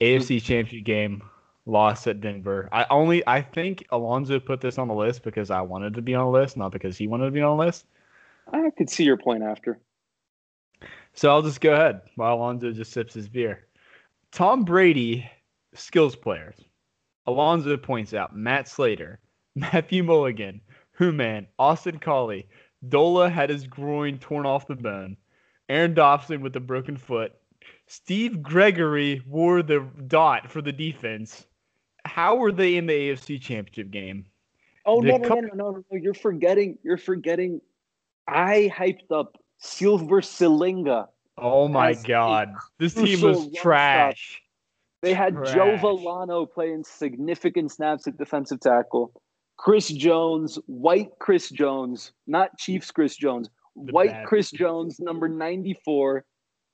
AFC 0.00 0.42
Championship 0.42 0.84
game, 0.84 1.22
lost 1.66 2.06
at 2.06 2.20
Denver. 2.20 2.68
I 2.72 2.86
only 2.90 3.26
I 3.26 3.40
think 3.42 3.86
Alonzo 3.90 4.38
put 4.40 4.60
this 4.60 4.76
on 4.78 4.88
the 4.88 4.94
list 4.94 5.22
because 5.22 5.50
I 5.50 5.60
wanted 5.60 5.94
to 5.94 6.02
be 6.02 6.14
on 6.14 6.26
the 6.26 6.38
list, 6.38 6.56
not 6.56 6.72
because 6.72 6.98
he 6.98 7.06
wanted 7.06 7.26
to 7.26 7.30
be 7.30 7.40
on 7.40 7.56
the 7.56 7.64
list. 7.64 7.86
I 8.52 8.70
could 8.76 8.90
see 8.90 9.04
your 9.04 9.16
point 9.16 9.42
after. 9.42 9.78
So 11.14 11.30
I'll 11.30 11.42
just 11.42 11.60
go 11.60 11.72
ahead 11.72 12.02
while 12.16 12.36
Alonzo 12.36 12.72
just 12.72 12.92
sips 12.92 13.14
his 13.14 13.28
beer. 13.28 13.67
Tom 14.32 14.64
Brady, 14.64 15.30
skills 15.74 16.16
players. 16.16 16.56
Alonzo 17.26 17.76
points 17.76 18.14
out 18.14 18.36
Matt 18.36 18.68
Slater, 18.68 19.20
Matthew 19.54 20.02
Mulligan, 20.02 20.60
Human, 20.98 21.46
Austin 21.58 21.98
Collie, 21.98 22.48
Dola 22.86 23.30
had 23.30 23.50
his 23.50 23.66
groin 23.66 24.18
torn 24.18 24.46
off 24.46 24.66
the 24.66 24.76
bone, 24.76 25.16
Aaron 25.68 25.94
Dobson 25.94 26.40
with 26.40 26.56
a 26.56 26.60
broken 26.60 26.96
foot, 26.96 27.32
Steve 27.86 28.42
Gregory 28.42 29.22
wore 29.26 29.62
the 29.62 29.86
dot 30.06 30.50
for 30.50 30.62
the 30.62 30.72
defense. 30.72 31.46
How 32.04 32.36
were 32.36 32.52
they 32.52 32.76
in 32.76 32.86
the 32.86 32.92
AFC 32.92 33.40
Championship 33.40 33.90
game? 33.90 34.26
Oh 34.86 35.00
no, 35.00 35.16
no, 35.16 35.28
no, 35.28 35.40
no, 35.54 35.84
no! 35.90 35.98
You're 35.98 36.14
forgetting. 36.14 36.78
You're 36.82 36.96
forgetting. 36.96 37.60
I 38.26 38.72
hyped 38.74 39.10
up 39.10 39.36
Sealver 39.62 40.22
Siliga. 40.22 41.08
Oh 41.40 41.68
my 41.68 41.94
God, 41.94 42.54
this 42.78 42.94
team 42.94 43.20
was 43.20 43.50
trash. 43.54 44.40
They 45.02 45.14
had 45.14 45.34
Joe 45.34 45.76
Trash. 45.76 45.80
Vellano 45.80 46.50
playing 46.50 46.84
significant 46.84 47.70
snaps 47.70 48.06
at 48.08 48.18
defensive 48.18 48.60
tackle. 48.60 49.12
Chris 49.56 49.88
Jones, 49.88 50.58
white 50.66 51.10
Chris 51.20 51.50
Jones, 51.50 52.12
not 52.26 52.56
Chiefs 52.58 52.90
Chris 52.90 53.16
Jones, 53.16 53.48
The 53.76 53.92
white 53.92 54.10
bad- 54.10 54.26
Chris 54.26 54.50
Jones, 54.50 54.98
number 55.00 55.28
94, 55.28 56.24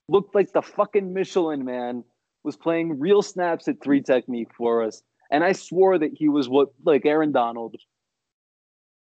looked 0.08 0.34
like 0.34 0.52
the 0.52 0.62
fucking 0.62 1.12
Michelin 1.12 1.64
man, 1.64 2.04
was 2.44 2.56
playing 2.56 2.98
real 2.98 3.22
snaps 3.22 3.68
at 3.68 3.82
three 3.82 4.02
technique 4.02 4.54
for 4.56 4.82
us. 4.82 5.02
And 5.30 5.42
I 5.42 5.52
swore 5.52 5.98
that 5.98 6.12
he 6.14 6.28
was 6.28 6.48
what, 6.48 6.68
like 6.84 7.06
Aaron 7.06 7.32
Donald. 7.32 7.76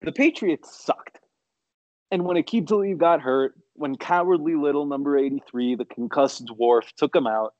The 0.03 0.13
Patriots 0.13 0.85
sucked. 0.85 1.19
And 2.11 2.25
when 2.25 2.37
Aqib 2.37 2.67
Talib 2.67 2.99
got 2.99 3.21
hurt, 3.21 3.55
when 3.81 3.97
Cowardly 3.97 4.57
Little, 4.57 4.85
number 4.85 5.17
83, 5.17 5.77
the 5.77 5.87
concussed 5.87 6.45
dwarf, 6.45 6.93
took 6.99 7.17
him 7.17 7.27
out, 7.27 7.55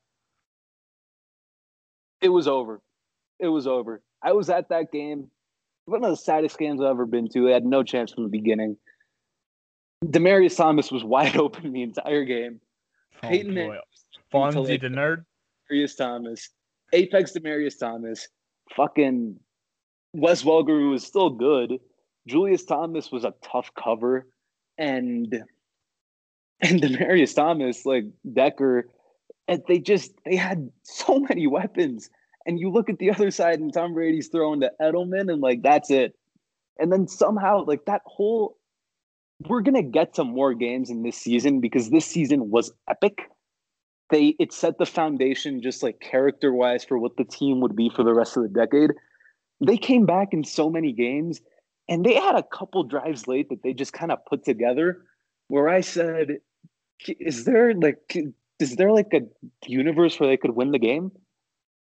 it 2.21 2.29
was 2.29 2.47
over. 2.47 2.79
It 3.39 3.47
was 3.47 3.65
over. 3.65 4.03
I 4.21 4.33
was 4.33 4.51
at 4.51 4.69
that 4.69 4.91
game. 4.91 5.31
One 5.85 6.03
of 6.03 6.11
the 6.11 6.15
saddest 6.15 6.59
games 6.59 6.79
I've 6.79 6.91
ever 6.91 7.07
been 7.07 7.27
to. 7.29 7.45
They 7.45 7.51
had 7.51 7.65
no 7.65 7.81
chance 7.81 8.13
from 8.13 8.21
the 8.21 8.29
beginning. 8.29 8.77
Demaryius 10.05 10.55
Thomas 10.55 10.91
was 10.91 11.03
wide 11.03 11.37
open 11.37 11.73
the 11.73 11.81
entire 11.81 12.23
game. 12.23 12.61
Oh, 13.23 13.27
Peyton 13.27 13.55
boy. 13.55 13.77
Fonzie 14.31 14.79
the 14.79 14.89
nerd. 14.89 15.25
Demaryius 15.71 15.97
Thomas, 15.97 16.49
Apex 16.93 17.31
Demaryius 17.31 17.79
Thomas, 17.79 18.27
fucking 18.75 19.39
Wes 20.13 20.43
Welker, 20.43 20.91
was 20.91 21.03
still 21.03 21.31
good. 21.31 21.79
Julius 22.27 22.63
Thomas 22.63 23.11
was 23.11 23.23
a 23.23 23.33
tough 23.43 23.71
cover, 23.73 24.27
and 24.77 25.43
and 26.69 26.81
Demaryius 26.81 27.35
Thomas, 27.35 27.85
like 27.85 28.05
Decker, 28.33 28.87
and 29.47 29.63
they 29.67 29.79
just 29.79 30.11
they 30.25 30.35
had 30.35 30.69
so 30.83 31.19
many 31.19 31.47
weapons. 31.47 32.09
And 32.45 32.59
you 32.59 32.71
look 32.71 32.89
at 32.89 32.97
the 32.97 33.11
other 33.11 33.29
side, 33.31 33.59
and 33.59 33.73
Tom 33.73 33.93
Brady's 33.93 34.27
throwing 34.27 34.61
to 34.61 34.71
Edelman, 34.81 35.31
and 35.31 35.41
like 35.41 35.61
that's 35.63 35.91
it. 35.91 36.15
And 36.79 36.91
then 36.91 37.07
somehow, 37.07 37.65
like 37.65 37.85
that 37.85 38.01
whole, 38.05 38.57
we're 39.47 39.61
gonna 39.61 39.83
get 39.83 40.15
to 40.15 40.23
more 40.23 40.53
games 40.53 40.89
in 40.89 41.03
this 41.03 41.17
season 41.17 41.61
because 41.61 41.89
this 41.89 42.05
season 42.05 42.49
was 42.49 42.71
epic 42.89 43.29
they 44.11 44.35
it 44.37 44.53
set 44.53 44.77
the 44.77 44.85
foundation 44.85 45.61
just 45.61 45.81
like 45.81 45.99
character 45.99 46.53
wise 46.53 46.83
for 46.83 46.99
what 46.99 47.17
the 47.17 47.23
team 47.23 47.61
would 47.61 47.75
be 47.75 47.89
for 47.89 48.03
the 48.03 48.13
rest 48.13 48.37
of 48.37 48.43
the 48.43 48.49
decade. 48.49 48.91
They 49.65 49.77
came 49.77 50.05
back 50.05 50.33
in 50.33 50.43
so 50.43 50.69
many 50.69 50.91
games 50.91 51.41
and 51.89 52.05
they 52.05 52.15
had 52.15 52.35
a 52.35 52.43
couple 52.43 52.83
drives 52.83 53.27
late 53.27 53.49
that 53.49 53.63
they 53.63 53.73
just 53.73 53.93
kind 53.93 54.11
of 54.11 54.23
put 54.25 54.43
together 54.43 55.03
where 55.47 55.67
I 55.67 55.81
said, 55.81 56.37
is 57.07 57.45
there 57.45 57.73
like 57.73 58.17
is 58.59 58.75
there 58.75 58.91
like 58.91 59.13
a 59.13 59.21
universe 59.67 60.19
where 60.19 60.29
they 60.29 60.37
could 60.37 60.55
win 60.55 60.71
the 60.71 60.79
game? 60.79 61.11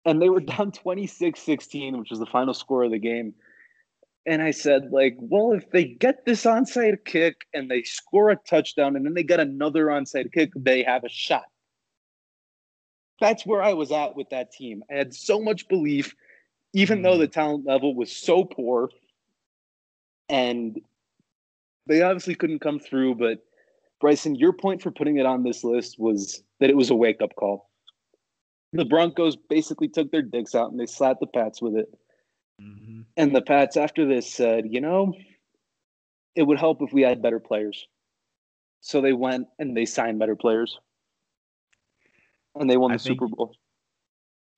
And 0.05 0.20
they 0.20 0.29
were 0.29 0.40
down 0.40 0.72
26-16, 0.72 1.98
which 1.98 2.11
was 2.11 2.18
the 2.18 2.27
final 2.27 2.53
score 2.53 2.85
of 2.85 2.90
the 2.90 2.98
game. 2.98 3.35
And 4.27 4.42
I 4.42 4.50
said, 4.50 4.90
like, 4.90 5.16
well, 5.18 5.53
if 5.53 5.70
they 5.70 5.85
get 5.85 6.24
this 6.24 6.44
onside 6.44 7.05
kick 7.05 7.46
and 7.53 7.70
they 7.70 7.83
score 7.83 8.31
a 8.31 8.37
touchdown 8.37 8.96
and 8.96 9.05
then 9.05 9.14
they 9.14 9.22
get 9.22 9.38
another 9.38 9.87
onside 9.87 10.33
kick, 10.33 10.50
they 10.57 10.83
have 10.83 11.05
a 11.05 11.09
shot 11.09 11.44
that's 13.20 13.46
where 13.46 13.62
I 13.62 13.72
was 13.72 13.92
at 13.92 14.16
with 14.16 14.31
that 14.31 14.53
team. 14.53 14.83
I 14.90 14.94
had 14.94 15.14
so 15.14 15.40
much 15.40 15.68
belief, 15.68 16.14
even 16.72 17.03
though 17.03 17.14
hmm. 17.14 17.20
the 17.20 17.29
talent 17.29 17.66
level 17.66 17.94
was 17.94 18.14
so 18.14 18.44
poor. 18.44 18.90
And 20.29 20.81
they 21.87 22.03
obviously 22.03 22.35
couldn't 22.35 22.61
come 22.61 22.81
through. 22.81 23.16
But 23.16 23.44
Bryson, 24.05 24.35
your 24.35 24.53
point 24.53 24.83
for 24.83 24.90
putting 24.90 25.17
it 25.17 25.25
on 25.25 25.45
this 25.45 25.64
list 25.64 25.99
was 25.99 26.43
that 26.61 26.69
it 26.69 26.77
was 26.77 26.90
a 26.90 26.95
wake 26.95 27.23
up 27.23 27.35
call. 27.37 27.71
The 28.75 28.85
Broncos 28.85 29.35
basically 29.35 29.88
took 29.88 30.11
their 30.11 30.21
dicks 30.21 30.55
out 30.55 30.71
and 30.71 30.79
they 30.79 30.85
slapped 30.85 31.21
the 31.21 31.27
Pats 31.27 31.62
with 31.62 31.75
it. 31.75 31.88
Mm-hmm. 32.61 33.01
And 33.17 33.35
the 33.35 33.40
Pats, 33.40 33.79
after 33.79 34.07
this, 34.07 34.31
said, 34.31 34.67
you 34.69 34.83
know, 34.83 35.14
it 36.35 36.43
would 36.43 36.59
help 36.59 36.83
if 36.83 36.93
we 36.93 37.01
had 37.01 37.23
better 37.23 37.40
players. 37.40 37.88
So 38.83 39.01
they 39.01 39.14
went 39.14 39.47
and 39.59 39.75
they 39.75 39.87
signed 39.87 40.19
better 40.19 40.37
players. 40.37 40.79
And 42.57 42.69
they 42.69 42.77
won 42.77 42.93
the 42.93 42.99
Super 42.99 43.27
Bowl. 43.27 43.55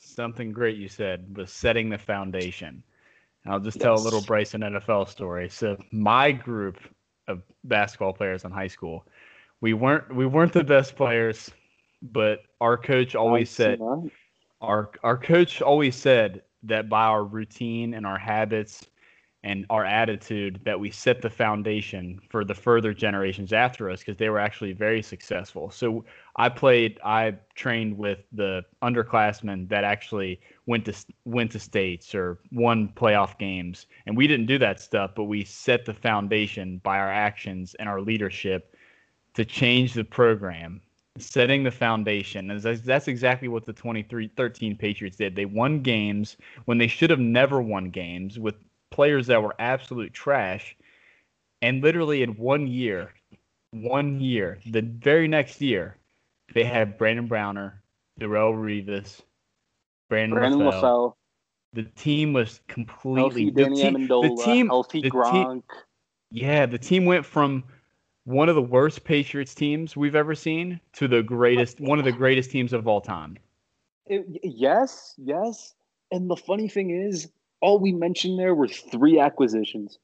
Something 0.01 0.51
great 0.51 0.77
you 0.77 0.89
said 0.89 1.37
was 1.37 1.53
setting 1.53 1.89
the 1.89 1.99
foundation. 1.99 2.83
And 3.45 3.55
I'll 3.55 3.61
just 3.61 3.79
tell 3.79 3.95
a 3.95 4.03
little 4.03 4.23
Bryson 4.23 4.63
NFL 4.63 5.09
story. 5.09 5.49
So 5.51 5.77
my 5.93 6.33
group 6.33 6.79
of 7.29 7.43
basketball 7.63 8.13
players 8.13 8.45
in 8.45 8.51
high 8.51 8.67
school, 8.67 9.07
we 9.61 9.73
weren't 9.73 10.15
we 10.15 10.27
weren't 10.27 10.53
the 10.53 10.65
best 10.65 10.97
players, 10.97 11.51
but 12.03 12.41
our 12.61 12.77
coach 12.77 13.15
always 13.15 13.51
said 13.51 13.81
Obviously 13.81 14.13
our 14.61 14.91
our 15.03 15.19
coach 15.19 15.63
always 15.63 15.95
said 15.95 16.43
that 16.63 16.89
by 16.89 17.05
our 17.05 17.25
routine 17.25 17.95
and 17.95 18.07
our 18.07 18.19
habits 18.19 18.87
and 19.45 19.65
our 19.71 19.85
attitude 19.85 20.61
that 20.65 20.81
we 20.81 20.91
set 20.91 21.23
the 21.23 21.31
foundation 21.31 22.19
for 22.31 22.45
the 22.45 22.55
further 22.55 22.93
generations 22.93 23.53
after 23.53 23.89
us 23.89 24.01
because 24.01 24.17
they 24.17 24.29
were 24.29 24.41
actually 24.41 24.73
very 24.73 25.01
successful. 25.01 25.71
So 25.71 26.05
I 26.35 26.49
played 26.49 26.99
I 27.05 27.35
trained 27.55 27.97
with 27.97 28.19
the 28.33 28.65
underclassmen 28.83 29.69
that 29.69 29.85
actually 29.85 30.41
went 30.67 30.85
to 30.87 30.95
went 31.25 31.53
to 31.53 31.61
states 31.61 32.15
or 32.15 32.41
won 32.51 32.89
playoff 32.97 33.39
games 33.39 33.87
and 34.07 34.17
we 34.17 34.27
didn't 34.27 34.47
do 34.47 34.59
that 34.59 34.81
stuff 34.81 35.13
but 35.15 35.25
we 35.25 35.45
set 35.45 35.85
the 35.85 35.95
foundation 35.95 36.79
by 36.83 36.99
our 36.99 37.13
actions 37.13 37.77
and 37.79 37.89
our 37.89 38.01
leadership 38.01 38.76
to 39.37 39.45
change 39.45 39.93
the 39.93 40.05
program 40.05 40.81
setting 41.19 41.63
the 41.63 41.71
foundation. 41.71 42.51
And 42.51 42.61
that's, 42.61 42.83
that's 42.83 43.09
exactly 43.09 43.49
what 43.49 43.65
the 43.65 43.73
23-13 43.73 44.79
Patriots 44.79 45.17
did. 45.17 45.35
They 45.37 45.45
won 45.47 45.81
games 45.81 46.37
when 46.67 46.79
they 46.79 46.89
should 46.89 47.11
have 47.11 47.21
never 47.21 47.63
won 47.63 47.91
games 47.91 48.39
with 48.39 48.55
players 48.91 49.27
that 49.29 49.43
were 49.43 49.55
absolute 49.59 50.13
trash. 50.13 50.77
And 51.63 51.83
literally 51.83 52.23
in 52.23 52.31
one 52.37 52.67
year, 52.67 53.13
one 53.71 54.21
year, 54.21 54.59
the 54.67 54.83
very 54.83 55.29
next 55.29 55.61
year, 55.61 55.97
they 56.55 56.65
had 56.65 56.99
Brandon 56.99 57.27
Browner, 57.27 57.83
Darrelle 58.21 58.55
Revis, 58.55 59.23
Brandon, 60.09 60.39
Brandon 60.39 60.61
LaFell. 60.61 60.73
LaFell, 60.83 61.15
The 61.73 61.83
team 61.83 62.33
was 62.33 62.61
completely 62.69 63.51
the 63.51 63.65
team- 63.67 64.07
the 64.09 64.43
team, 64.45 64.69
the 64.69 65.11
Gronk. 65.11 65.63
yeah, 66.31 66.67
the 66.67 66.79
team 66.79 67.05
went 67.07 67.25
from 67.25 67.65
one 68.27 68.49
of 68.49 68.57
the 68.57 68.63
worst 68.63 69.05
Patriots 69.05 69.55
teams 69.55 69.97
we've 69.97 70.17
ever 70.17 70.35
seen 70.35 70.81
to 70.95 71.07
the 71.07 71.23
greatest, 71.23 71.81
one 71.81 72.01
of 72.01 72.05
the 72.05 72.13
greatest 72.13 72.51
teams 72.51 72.73
of 72.73 72.87
all 72.89 73.01
time. 73.01 73.39
It- 74.07 74.27
yes, 74.43 75.15
yes. 75.17 75.75
And 76.11 76.29
the 76.29 76.37
funny 76.37 76.69
thing 76.69 76.91
is, 76.91 77.31
all 77.61 77.79
we 77.79 77.93
mentioned 77.93 78.39
there 78.39 78.55
were 78.55 78.69
three 78.69 79.19
acquisitions. 79.21 79.99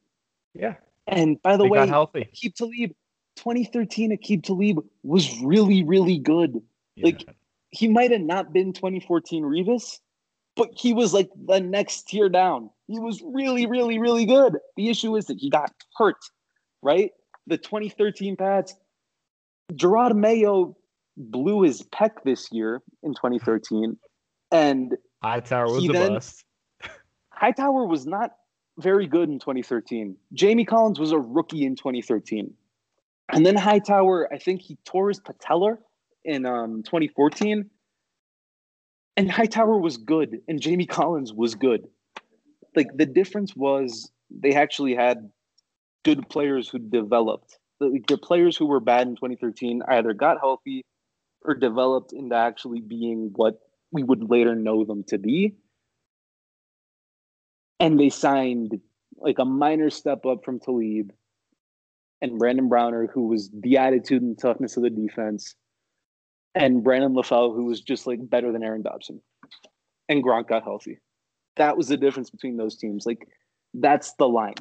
Yeah, 0.55 0.75
And 1.07 1.43
by 1.43 1.57
the 1.57 1.65
they 1.65 1.71
way, 1.71 1.87
healthy. 1.87 2.29
Aqib 2.35 2.55
Talib, 2.55 2.91
2013 3.37 4.17
Aqib 4.17 4.45
Talib 4.45 4.85
was 5.03 5.41
really, 5.41 5.83
really 5.83 6.19
good. 6.19 6.63
like, 6.99 7.25
He 7.71 7.89
might 7.89 8.13
have 8.13 8.21
not 8.21 8.53
been 8.53 8.73
2014 8.73 9.45
Revis, 9.45 9.99
but 10.55 10.71
he 10.77 10.93
was 10.93 11.13
like 11.13 11.31
the 11.47 11.59
next 11.59 12.03
tier 12.09 12.29
down. 12.29 12.71
He 12.87 12.99
was 13.01 13.21
really, 13.25 13.67
really, 13.67 13.99
really 13.99 14.27
good. 14.27 14.59
The 14.77 14.91
issue 14.91 15.17
is 15.17 15.27
that 15.27 15.39
he 15.39 15.51
got 15.51 15.73
hurt, 15.97 16.19
right? 16.83 17.11
The 17.47 17.59
2013 17.59 18.37
Pats, 18.37 18.75
Jerod 19.73 20.15
Mayo 20.15 20.77
blew 21.17 21.63
his 21.63 21.83
pec 21.83 22.23
this 22.25 22.51
year 22.53 22.83
in 23.03 23.15
2013, 23.15 23.97
and 24.51 24.97
Hightower 25.23 25.67
was 25.67 25.87
the 25.87 25.93
then- 25.93 26.15
bust. 26.15 26.45
Hightower 27.31 27.87
was 27.87 28.07
not 28.07 28.33
very 28.79 29.07
good 29.07 29.29
in 29.29 29.39
2013. 29.39 30.17
Jamie 30.33 30.65
Collins 30.65 30.99
was 30.99 31.13
a 31.13 31.19
rookie 31.19 31.65
in 31.65 31.77
2013. 31.77 32.55
And 33.33 33.47
then 33.47 33.57
Hightower, 33.57 34.33
I 34.33 34.39
think 34.39 34.61
he 34.61 34.77
tore 34.85 35.09
his 35.09 35.21
patella 35.21 35.79
in 36.25 36.47
um, 36.47 36.83
2014. 36.83 37.69
And 39.17 39.31
Hightower 39.31 39.79
was 39.79 39.99
good, 39.99 40.41
and 40.49 40.61
Jamie 40.61 40.87
Collins 40.87 41.33
was 41.33 41.55
good. 41.55 41.87
Like 42.75 42.89
the 42.97 43.07
difference 43.07 43.55
was 43.55 44.11
they 44.31 44.55
actually 44.55 44.95
had 44.95 45.31
good 46.05 46.29
players 46.29 46.69
who 46.69 46.79
developed. 46.79 47.59
The, 47.81 48.01
the 48.07 48.19
players 48.19 48.57
who 48.57 48.67
were 48.67 48.81
bad 48.81 49.09
in 49.09 49.17
2013 49.17 49.83
either 49.89 50.13
got 50.15 50.41
healthy 50.41 50.85
or 51.43 51.55
developed 51.55 52.13
into 52.13 52.37
actually 52.37 52.81
being 52.81 53.31
what 53.35 53.59
we 53.91 54.03
would 54.03 54.31
later 54.31 54.55
know 54.55 54.85
them 54.85 55.05
to 55.09 55.19
be 55.19 55.57
and 57.83 57.99
they 57.99 58.11
signed 58.11 58.81
like 59.17 59.41
a 59.41 59.45
minor 59.45 59.91
step 59.91 60.25
up 60.25 60.45
from 60.45 60.61
Talib 60.61 61.13
and 62.21 62.39
Brandon 62.39 62.69
Browner, 62.69 63.09
who 63.13 63.27
was 63.27 63.51
the 63.53 63.77
attitude 63.77 64.23
and 64.23 64.39
toughness 64.39 64.77
of 64.77 64.85
the 64.85 64.91
defense, 64.91 65.57
and 66.55 66.85
Brandon 66.85 67.13
LaFell, 67.13 67.53
who 67.57 67.65
was 67.65 67.81
just 67.81 68.07
like 68.07 68.21
better 68.31 68.53
than 68.53 68.63
Aaron 68.63 68.83
Dobson. 68.83 69.21
And 70.09 70.23
Gronk 70.23 70.49
got 70.49 70.63
healthy. 70.63 71.01
That 71.57 71.77
was 71.77 71.89
the 71.89 71.97
difference 71.97 72.31
between 72.31 72.57
those 72.57 72.77
teams. 72.77 73.05
Like, 73.05 73.27
that's 73.75 74.15
the 74.15 74.29
line, 74.29 74.55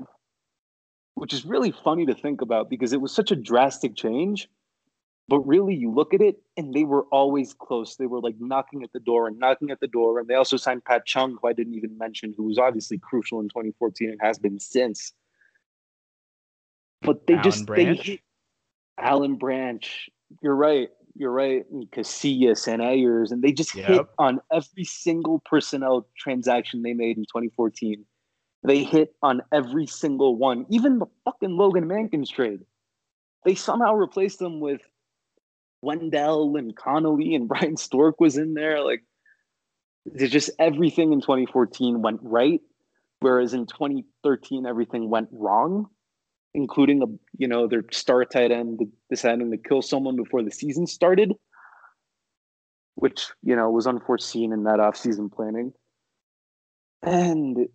which 1.16 1.34
is 1.34 1.45
really 1.45 1.72
funny 1.72 2.05
to 2.05 2.14
think 2.14 2.41
about 2.41 2.70
because 2.70 2.93
it 2.93 3.01
was 3.01 3.14
such 3.14 3.32
a 3.32 3.36
drastic 3.36 3.95
change. 3.95 4.49
But 5.28 5.47
really, 5.47 5.76
you 5.76 5.91
look 5.91 6.14
at 6.14 6.22
it, 6.22 6.41
and 6.57 6.74
they 6.74 6.84
were 6.84 7.03
always 7.05 7.53
close. 7.53 7.95
They 7.95 8.05
were 8.05 8.20
like 8.20 8.36
knocking 8.39 8.84
at 8.84 8.91
the 8.91 8.99
door 8.99 9.28
and 9.28 9.39
knocking 9.39 9.72
at 9.72 9.80
the 9.80 9.88
door. 9.88 10.20
And 10.20 10.28
they 10.28 10.34
also 10.34 10.57
signed 10.57 10.84
Pat 10.84 11.05
Chung, 11.05 11.38
who 11.41 11.47
I 11.47 11.53
didn't 11.53 11.76
even 11.76 11.97
mention, 11.97 12.34
who 12.36 12.43
was 12.43 12.57
obviously 12.57 12.97
crucial 12.97 13.39
in 13.39 13.47
2014 13.47 14.09
and 14.09 14.20
has 14.22 14.39
been 14.39 14.59
since. 14.59 15.14
But 17.01 17.28
they 17.28 17.36
Alan 17.36 17.43
just 17.43 17.66
Branch. 17.66 17.97
they 17.97 18.03
hit 18.03 18.20
Alan 18.97 19.36
Branch. 19.36 20.09
You're 20.41 20.55
right. 20.55 20.89
You're 21.16 21.32
right. 21.32 21.64
And 21.72 21.89
Casillas 21.91 22.68
and 22.68 22.82
Ayers, 22.82 23.32
and 23.32 23.41
they 23.41 23.51
just 23.51 23.74
hit 23.74 24.05
on 24.18 24.41
every 24.51 24.84
single 24.84 25.39
personnel 25.45 26.07
transaction 26.18 26.82
they 26.82 26.93
made 26.93 27.18
in 27.18 27.24
2014. 27.24 28.05
They 28.64 28.84
hit 28.84 29.16
on 29.24 29.41
every 29.51 29.88
single 29.88 30.36
one, 30.36 30.66
even 30.70 30.99
the 30.99 31.07
fucking 31.26 31.57
Logan 31.57 31.86
Mankins 31.86 32.30
trade. 32.30 32.62
They 33.43 33.55
somehow 33.55 33.95
replaced 33.95 34.39
them 34.39 34.59
with 34.59 34.82
Wendell 35.82 36.55
and 36.57 36.76
Connolly 36.76 37.34
and 37.34 37.47
Bryan 37.47 37.78
Stork 37.78 38.20
was 38.20 38.38
in 38.38 38.53
there. 38.53 38.84
Like, 38.84 39.03
just 40.18 40.51
everything 40.59 41.12
in 41.14 41.22
2014 41.22 42.01
went 42.01 42.20
right, 42.22 42.62
whereas 43.20 43.53
in 43.53 43.66
2013 43.66 44.66
everything 44.66 45.09
went 45.09 45.30
wrong, 45.32 45.88
including 46.53 47.01
a 47.01 47.05
you 47.38 47.47
know 47.47 47.68
their 47.68 47.84
star 47.91 48.26
tight 48.26 48.51
end 48.51 48.80
deciding 49.09 49.51
to 49.51 49.57
kill 49.57 49.82
someone 49.82 50.16
before 50.16 50.43
the 50.43 50.51
season 50.51 50.88
started, 50.88 51.34
which 52.95 53.30
you 53.43 53.55
know 53.55 53.70
was 53.70 53.86
unforeseen 53.86 54.53
in 54.53 54.64
that 54.64 54.80
offseason 54.80 55.32
planning. 55.32 55.72
And 57.03 57.68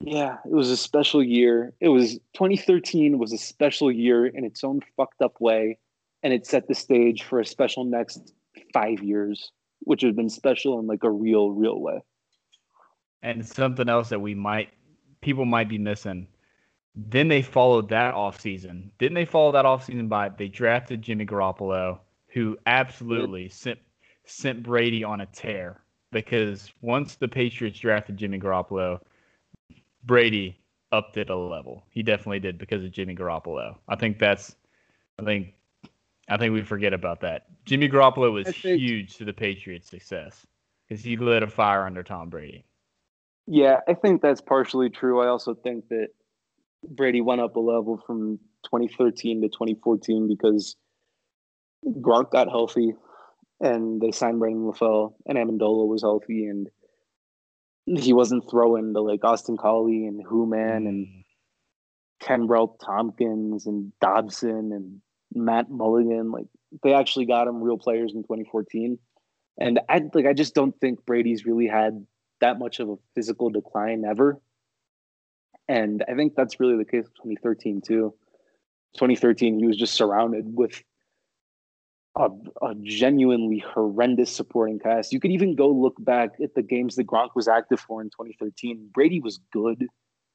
yeah, 0.00 0.36
it 0.44 0.52
was 0.52 0.70
a 0.70 0.76
special 0.76 1.22
year. 1.22 1.72
It 1.80 1.88
was 1.88 2.14
2013 2.34 3.18
was 3.18 3.32
a 3.32 3.38
special 3.38 3.90
year 3.90 4.26
in 4.26 4.44
its 4.44 4.62
own 4.62 4.80
fucked 4.96 5.22
up 5.22 5.40
way, 5.40 5.78
and 6.22 6.32
it 6.32 6.46
set 6.46 6.68
the 6.68 6.74
stage 6.74 7.24
for 7.24 7.40
a 7.40 7.44
special 7.46 7.84
next 7.84 8.32
five 8.72 9.02
years, 9.02 9.50
which 9.80 10.02
has 10.02 10.14
been 10.14 10.30
special 10.30 10.78
in 10.78 10.86
like 10.86 11.02
a 11.02 11.10
real, 11.10 11.50
real 11.50 11.80
way. 11.80 12.00
And 13.22 13.46
something 13.46 13.88
else 13.88 14.08
that 14.10 14.20
we 14.20 14.34
might 14.34 14.70
people 15.20 15.44
might 15.44 15.68
be 15.68 15.78
missing. 15.78 16.28
Then 16.94 17.28
they 17.28 17.42
followed 17.42 17.88
that 17.88 18.14
offseason. 18.14 18.90
Didn't 18.98 19.14
they 19.14 19.24
follow 19.24 19.52
that 19.52 19.64
offseason 19.64 20.08
by 20.08 20.28
they 20.28 20.48
drafted 20.48 21.02
Jimmy 21.02 21.26
Garoppolo, 21.26 21.98
who 22.28 22.56
absolutely 22.66 23.48
sent 23.48 23.80
sent 24.26 24.62
Brady 24.62 25.02
on 25.02 25.22
a 25.22 25.26
tear 25.26 25.80
because 26.12 26.72
once 26.80 27.16
the 27.16 27.28
Patriots 27.28 27.80
drafted 27.80 28.16
Jimmy 28.16 28.38
Garoppolo, 28.38 29.00
Brady 30.04 30.58
upped 30.92 31.16
it 31.16 31.30
a 31.30 31.36
level. 31.36 31.84
He 31.90 32.02
definitely 32.02 32.40
did 32.40 32.58
because 32.58 32.84
of 32.84 32.90
Jimmy 32.90 33.14
Garoppolo. 33.14 33.76
I 33.88 33.96
think 33.96 34.18
that's 34.18 34.56
I 35.18 35.24
think 35.24 35.54
I 36.28 36.36
think 36.36 36.52
we 36.52 36.62
forget 36.62 36.92
about 36.92 37.20
that. 37.20 37.46
Jimmy 37.64 37.88
Garoppolo 37.88 38.32
was 38.32 38.46
think- 38.46 38.80
huge 38.80 39.16
to 39.16 39.24
the 39.24 39.32
Patriots' 39.32 39.88
success 39.88 40.46
because 40.88 41.02
he 41.02 41.16
lit 41.16 41.42
a 41.42 41.46
fire 41.46 41.84
under 41.84 42.02
Tom 42.02 42.30
Brady. 42.30 42.64
Yeah, 43.46 43.80
I 43.88 43.94
think 43.94 44.20
that's 44.20 44.40
partially 44.42 44.90
true. 44.90 45.20
I 45.22 45.28
also 45.28 45.54
think 45.54 45.88
that 45.88 46.08
Brady 46.86 47.22
went 47.22 47.40
up 47.40 47.56
a 47.56 47.60
level 47.60 48.02
from 48.06 48.38
2013 48.64 49.42
to 49.42 49.48
2014 49.48 50.28
because 50.28 50.76
Gronk 51.86 52.30
got 52.30 52.48
healthy 52.48 52.94
and 53.60 54.00
they 54.00 54.12
signed 54.12 54.38
Brandon 54.38 54.70
LaFell 54.70 55.14
and 55.26 55.38
Amendola 55.38 55.86
was 55.86 56.02
healthy 56.02 56.46
and 56.46 56.68
he 57.96 58.12
wasn't 58.12 58.48
throwing 58.50 58.92
the 58.92 59.00
like 59.00 59.24
Austin 59.24 59.56
Collie 59.56 60.06
and 60.06 60.22
Who 60.24 60.46
Man 60.46 60.86
and 60.86 61.06
Mm. 61.06 61.24
Kenbrell 62.22 62.78
Thompkins 62.80 63.66
and 63.66 63.92
Dobson 64.00 64.72
and 64.72 65.00
Matt 65.34 65.70
Mulligan. 65.70 66.30
Like 66.30 66.46
they 66.82 66.94
actually 66.94 67.26
got 67.26 67.48
him 67.48 67.62
real 67.62 67.78
players 67.78 68.12
in 68.14 68.22
2014. 68.22 68.98
And 69.58 69.80
I 69.88 70.02
like 70.12 70.26
I 70.26 70.32
just 70.32 70.54
don't 70.54 70.78
think 70.80 71.04
Brady's 71.06 71.46
really 71.46 71.66
had 71.66 72.06
that 72.40 72.58
much 72.58 72.80
of 72.80 72.88
a 72.90 72.96
physical 73.14 73.50
decline 73.50 74.04
ever. 74.04 74.40
And 75.68 76.04
I 76.08 76.14
think 76.14 76.34
that's 76.34 76.60
really 76.60 76.76
the 76.76 76.84
case 76.84 77.06
of 77.06 77.14
2013 77.14 77.82
too. 77.82 78.14
2013, 78.94 79.58
he 79.58 79.66
was 79.66 79.76
just 79.76 79.94
surrounded 79.94 80.44
with 80.56 80.82
a, 82.16 82.28
a 82.62 82.74
genuinely 82.82 83.58
horrendous 83.58 84.34
supporting 84.34 84.78
cast. 84.78 85.12
You 85.12 85.20
could 85.20 85.30
even 85.30 85.54
go 85.54 85.68
look 85.68 85.94
back 85.98 86.30
at 86.42 86.54
the 86.54 86.62
games 86.62 86.96
that 86.96 87.06
Gronk 87.06 87.30
was 87.34 87.48
active 87.48 87.80
for 87.80 88.00
in 88.00 88.08
2013. 88.08 88.90
Brady 88.92 89.20
was 89.20 89.38
good. 89.52 89.86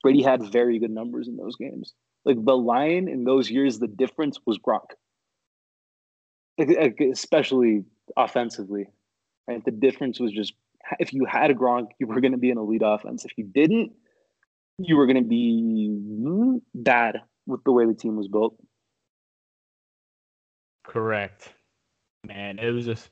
Brady 0.02 0.22
had 0.22 0.44
very 0.52 0.80
good 0.80 0.92
numbers 0.92 1.28
in 1.28 1.38
those 1.38 1.56
games. 1.56 1.94
Like 2.26 2.44
the 2.44 2.58
line 2.58 3.08
in 3.08 3.26
those 3.26 3.50
years, 3.50 3.80
the 3.80 3.88
difference 3.88 4.38
was 4.46 4.58
Gronk, 4.60 4.92
especially 7.12 7.84
offensively. 8.16 8.88
Right, 9.48 9.64
the 9.66 9.72
difference 9.72 10.22
was 10.22 10.32
just 10.32 10.54
if 11.00 11.12
you 11.12 11.26
had 11.26 11.52
a 11.52 11.54
Gronk, 11.54 11.88
you 12.00 12.08
were 12.08 12.22
going 12.22 12.32
to 12.32 12.38
be 12.38 12.52
an 12.52 12.58
elite 12.58 12.82
offense. 12.84 13.26
If 13.26 13.32
you 13.38 13.44
didn't, 13.44 13.92
you 14.78 14.96
were 14.96 15.06
going 15.06 15.22
to 15.22 15.28
be 15.28 16.60
bad 16.74 17.22
with 17.46 17.64
the 17.66 17.72
way 17.72 17.86
the 17.86 17.94
team 17.94 18.16
was 18.16 18.28
built. 18.28 18.56
Correct. 20.86 21.50
Man, 22.26 22.58
it 22.58 22.72
was 22.72 22.86
just 22.86 23.10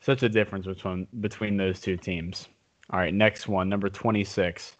such 0.00 0.22
a 0.22 0.28
difference 0.28 0.66
between 0.66 1.08
between 1.20 1.56
those 1.56 1.80
two 1.80 1.96
teams. 1.96 2.48
All 2.90 3.00
right, 3.00 3.12
next 3.12 3.48
one, 3.48 3.68
number 3.68 3.88
26. 3.88 4.76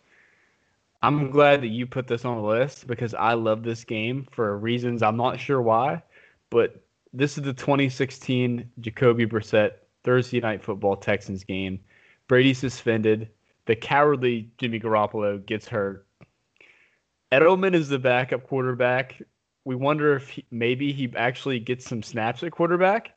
I'm 1.03 1.31
glad 1.33 1.63
that 1.63 1.69
you 1.69 1.85
put 1.87 2.07
this 2.07 2.25
on 2.25 2.37
the 2.37 2.47
list 2.47 2.87
because 2.87 3.13
I 3.15 3.35
love 3.35 3.65
this 3.65 3.83
game 3.83 4.29
for 4.31 4.57
reasons 4.57 5.03
I'm 5.03 5.17
not 5.17 5.41
sure 5.41 5.61
why, 5.61 6.01
but 6.49 6.81
this 7.13 7.37
is 7.37 7.43
the 7.43 7.53
2016 7.53 8.71
Jacoby 8.81 9.27
Brissett 9.27 9.73
Thursday 10.05 10.41
Night 10.41 10.63
Football 10.63 10.97
Texans 10.97 11.43
game. 11.43 11.81
Brady 12.29 12.55
suspended. 12.55 13.29
The 13.67 13.75
cowardly 13.75 14.49
Jimmy 14.59 14.79
Garoppolo 14.79 15.45
gets 15.45 15.67
hurt. 15.67 16.07
Edelman 17.33 17.75
is 17.75 17.89
the 17.89 17.99
backup 17.99 18.47
quarterback. 18.47 19.21
We 19.65 19.75
wonder 19.75 20.15
if 20.15 20.29
he, 20.29 20.45
maybe 20.51 20.93
he 20.93 21.13
actually 21.17 21.59
gets 21.59 21.85
some 21.85 22.03
snaps 22.03 22.43
at 22.43 22.53
quarterback. 22.53 23.15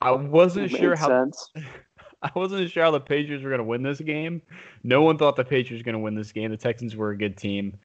I 0.00 0.12
wasn't 0.12 0.70
sure 0.70 0.96
how 0.96 1.08
sense. 1.08 1.50
I 2.22 2.30
wasn't 2.34 2.70
sure 2.70 2.84
how 2.84 2.90
the 2.90 3.00
Patriots 3.00 3.42
were 3.42 3.50
going 3.50 3.60
to 3.60 3.64
win 3.64 3.82
this 3.82 4.00
game. 4.00 4.42
No 4.82 5.02
one 5.02 5.16
thought 5.16 5.36
the 5.36 5.44
Patriots 5.44 5.80
were 5.80 5.84
going 5.84 5.94
to 5.94 6.00
win 6.00 6.14
this 6.14 6.32
game. 6.32 6.50
The 6.50 6.56
Texans 6.56 6.94
were 6.94 7.10
a 7.10 7.16
good 7.16 7.36
team. 7.36 7.78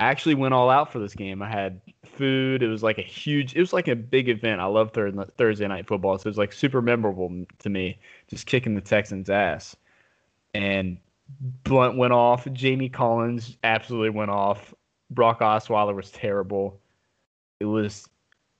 I 0.00 0.06
actually 0.06 0.34
went 0.34 0.54
all 0.54 0.68
out 0.68 0.92
for 0.92 0.98
this 0.98 1.14
game. 1.14 1.40
I 1.40 1.48
had 1.48 1.80
food. 2.04 2.62
It 2.62 2.68
was 2.68 2.82
like 2.82 2.98
a 2.98 3.02
huge. 3.02 3.54
It 3.54 3.60
was 3.60 3.72
like 3.72 3.88
a 3.88 3.96
big 3.96 4.28
event. 4.28 4.60
I 4.60 4.66
love 4.66 4.92
Thursday 4.92 5.24
Thursday 5.38 5.66
night 5.66 5.86
football, 5.86 6.18
so 6.18 6.26
it 6.26 6.30
was 6.30 6.38
like 6.38 6.52
super 6.52 6.82
memorable 6.82 7.46
to 7.60 7.68
me. 7.70 7.98
Just 8.28 8.46
kicking 8.46 8.74
the 8.74 8.80
Texans' 8.82 9.30
ass, 9.30 9.74
and 10.52 10.98
Blount 11.64 11.96
went 11.96 12.12
off. 12.12 12.46
Jamie 12.52 12.90
Collins 12.90 13.56
absolutely 13.64 14.10
went 14.10 14.30
off. 14.30 14.74
Brock 15.10 15.40
Osweiler 15.40 15.94
was 15.94 16.10
terrible. 16.10 16.78
It 17.60 17.66
was 17.66 18.06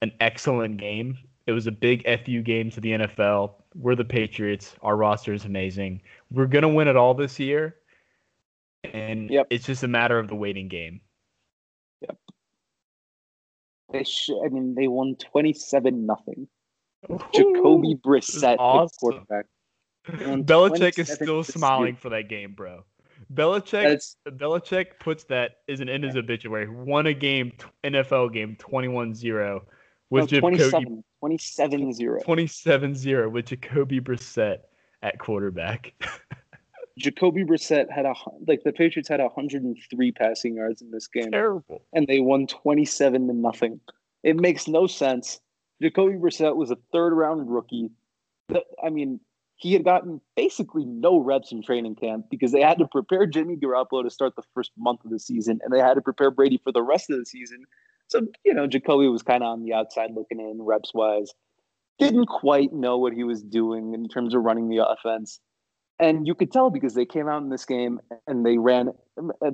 an 0.00 0.12
excellent 0.20 0.78
game. 0.78 1.18
It 1.46 1.52
was 1.52 1.66
a 1.66 1.72
big 1.72 2.04
FU 2.04 2.42
game 2.42 2.70
to 2.72 2.80
the 2.80 2.90
NFL. 2.92 3.54
We're 3.74 3.94
the 3.94 4.04
Patriots. 4.04 4.74
Our 4.82 4.96
roster 4.96 5.32
is 5.32 5.44
amazing. 5.44 6.02
We're 6.30 6.46
gonna 6.46 6.68
win 6.68 6.88
it 6.88 6.96
all 6.96 7.14
this 7.14 7.38
year, 7.38 7.76
and 8.84 9.30
Yep. 9.30 9.46
it's 9.50 9.66
just 9.66 9.82
a 9.84 9.88
matter 9.88 10.18
of 10.18 10.28
the 10.28 10.34
waiting 10.34 10.68
game. 10.68 11.00
Yep. 12.00 12.18
They 13.92 14.04
sh- 14.04 14.30
I 14.44 14.48
mean, 14.48 14.74
they 14.74 14.88
won 14.88 15.14
twenty-seven 15.16 16.04
nothing. 16.06 16.48
Jacoby 17.32 17.94
Brissett, 17.94 18.56
awesome. 18.58 18.96
quarterback. 18.98 19.46
Belichick 20.08 20.98
is 20.98 21.10
still 21.12 21.44
smiling 21.44 21.94
for 21.96 22.08
that 22.10 22.28
game, 22.28 22.54
bro. 22.54 22.84
Belichick, 23.32 23.82
That's, 23.82 24.16
Belichick 24.28 24.98
puts 25.00 25.24
that 25.24 25.58
as 25.68 25.80
an 25.80 25.88
in 25.88 26.02
his 26.02 26.16
obituary. 26.16 26.68
Won 26.68 27.06
a 27.06 27.14
game, 27.14 27.52
NFL 27.84 28.32
game, 28.32 28.56
21-0 28.56 29.62
with 30.10 30.30
no, 30.32 30.40
27, 30.40 31.04
27 31.20 31.92
0. 31.92 32.20
27 32.24 32.94
0 32.94 33.28
with 33.28 33.46
Jacoby 33.46 34.00
Brissett 34.00 34.58
at 35.02 35.18
quarterback. 35.18 35.94
Jacoby 36.98 37.44
Brissett 37.44 37.90
had 37.90 38.06
a 38.06 38.14
like 38.46 38.62
the 38.64 38.72
Patriots 38.72 39.08
had 39.08 39.20
103 39.20 40.12
passing 40.12 40.54
yards 40.56 40.80
in 40.80 40.90
this 40.90 41.06
game. 41.06 41.30
Terrible. 41.30 41.82
And 41.92 42.06
they 42.06 42.20
won 42.20 42.46
27 42.46 43.26
to 43.26 43.34
nothing. 43.34 43.80
It 44.22 44.36
makes 44.36 44.66
no 44.66 44.86
sense. 44.86 45.40
Jacoby 45.82 46.14
Brissett 46.14 46.56
was 46.56 46.70
a 46.70 46.78
third 46.92 47.12
round 47.12 47.50
rookie. 47.50 47.90
I 48.82 48.88
mean, 48.88 49.20
he 49.56 49.72
had 49.72 49.84
gotten 49.84 50.20
basically 50.36 50.84
no 50.84 51.18
reps 51.18 51.52
in 51.52 51.62
training 51.62 51.96
camp 51.96 52.26
because 52.30 52.52
they 52.52 52.62
had 52.62 52.78
to 52.78 52.86
prepare 52.86 53.26
Jimmy 53.26 53.56
Garoppolo 53.56 54.02
to 54.02 54.10
start 54.10 54.34
the 54.36 54.42
first 54.54 54.70
month 54.78 55.04
of 55.04 55.10
the 55.10 55.18
season, 55.18 55.60
and 55.62 55.72
they 55.72 55.80
had 55.80 55.94
to 55.94 56.00
prepare 56.00 56.30
Brady 56.30 56.60
for 56.62 56.72
the 56.72 56.82
rest 56.82 57.10
of 57.10 57.18
the 57.18 57.26
season. 57.26 57.64
So 58.08 58.22
you 58.44 58.54
know, 58.54 58.66
Jacoby 58.66 59.08
was 59.08 59.22
kind 59.22 59.42
of 59.42 59.48
on 59.48 59.62
the 59.62 59.74
outside 59.74 60.10
looking 60.14 60.40
in, 60.40 60.62
reps 60.62 60.92
wise. 60.94 61.32
Didn't 61.98 62.26
quite 62.26 62.72
know 62.72 62.98
what 62.98 63.14
he 63.14 63.24
was 63.24 63.42
doing 63.42 63.94
in 63.94 64.08
terms 64.08 64.34
of 64.34 64.42
running 64.42 64.68
the 64.68 64.86
offense, 64.86 65.40
and 65.98 66.26
you 66.26 66.34
could 66.34 66.52
tell 66.52 66.70
because 66.70 66.94
they 66.94 67.06
came 67.06 67.28
out 67.28 67.42
in 67.42 67.48
this 67.48 67.64
game 67.64 68.00
and 68.26 68.44
they 68.44 68.58
ran 68.58 68.90
a, 69.42 69.52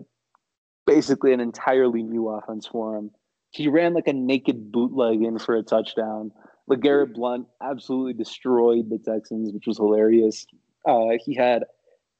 basically 0.86 1.32
an 1.32 1.40
entirely 1.40 2.03
new 2.03 2.28
offense 2.28 2.66
for 2.66 2.96
him. 2.96 3.11
He 3.50 3.68
ran 3.68 3.94
like 3.94 4.09
a 4.09 4.12
naked 4.12 4.72
bootleg 4.72 5.22
in 5.22 5.38
for 5.38 5.55
a 5.55 5.62
touchdown 5.62 6.32
LeGarrette 6.70 7.14
Blount 7.14 7.46
absolutely 7.62 8.14
destroyed 8.14 8.88
the 8.88 8.98
Texans, 8.98 9.53
which 9.53 9.66
was 9.66 9.78
hilarious. 9.78 10.46
Uh, 10.86 11.11
he 11.24 11.34
had 11.34 11.64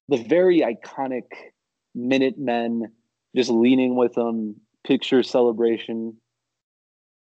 the 0.09 0.23
very 0.23 0.61
iconic 0.61 1.25
Minutemen 1.95 2.91
just 3.37 3.51
leaning 3.51 3.97
with 3.97 4.17
him, 4.17 4.57
picture 4.85 5.23
celebration, 5.23 6.17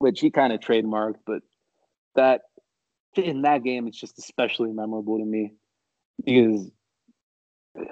which 0.01 0.19
he 0.19 0.31
kind 0.31 0.51
of 0.51 0.59
trademarked, 0.59 1.19
but 1.25 1.41
that 2.15 2.41
in 3.15 3.43
that 3.43 3.63
game, 3.63 3.87
it's 3.87 3.99
just 3.99 4.17
especially 4.17 4.71
memorable 4.71 5.17
to 5.19 5.25
me 5.25 5.53
because, 6.23 6.69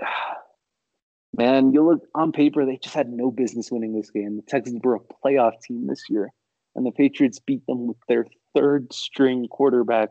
man, 1.37 1.73
you 1.73 1.83
look 1.83 2.01
on 2.15 2.31
paper, 2.31 2.65
they 2.65 2.77
just 2.77 2.95
had 2.95 3.09
no 3.09 3.31
business 3.31 3.71
winning 3.71 3.93
this 3.93 4.11
game. 4.11 4.37
The 4.37 4.43
Texans 4.43 4.81
were 4.83 4.95
a 4.95 4.99
playoff 5.25 5.61
team 5.61 5.87
this 5.87 6.03
year, 6.09 6.29
and 6.75 6.85
the 6.85 6.91
Patriots 6.91 7.39
beat 7.39 7.65
them 7.67 7.87
with 7.87 7.97
their 8.07 8.25
third 8.55 8.91
string 8.93 9.47
quarterback 9.49 10.09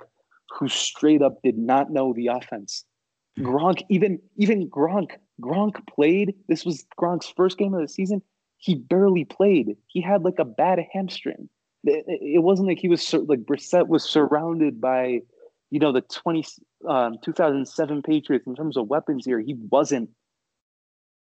who 0.58 0.68
straight 0.68 1.22
up 1.22 1.42
did 1.42 1.58
not 1.58 1.90
know 1.90 2.12
the 2.14 2.28
offense. 2.28 2.84
Gronk, 3.38 3.82
even 3.88 4.18
even 4.36 4.68
Gronk, 4.68 5.12
Gronk 5.40 5.86
played. 5.86 6.34
This 6.48 6.64
was 6.64 6.84
Gronk's 7.00 7.32
first 7.36 7.58
game 7.58 7.74
of 7.74 7.80
the 7.80 7.88
season. 7.88 8.22
He 8.56 8.74
barely 8.74 9.24
played. 9.24 9.76
He 9.86 10.00
had 10.00 10.24
like 10.24 10.38
a 10.38 10.44
bad 10.44 10.80
hamstring. 10.92 11.48
It, 12.06 12.42
wasn't 12.42 12.68
like 12.68 12.78
he 12.78 12.88
was 12.88 13.12
like 13.12 13.40
Brissett 13.40 13.88
was 13.88 14.04
surrounded 14.04 14.80
by, 14.80 15.20
you 15.70 15.80
know, 15.80 15.92
the 15.92 16.02
20, 16.02 16.44
um, 16.88 17.16
2007 17.24 18.02
Patriots 18.02 18.46
in 18.46 18.54
terms 18.54 18.76
of 18.76 18.88
weapons 18.88 19.24
here. 19.24 19.40
He 19.40 19.54
wasn't. 19.70 20.10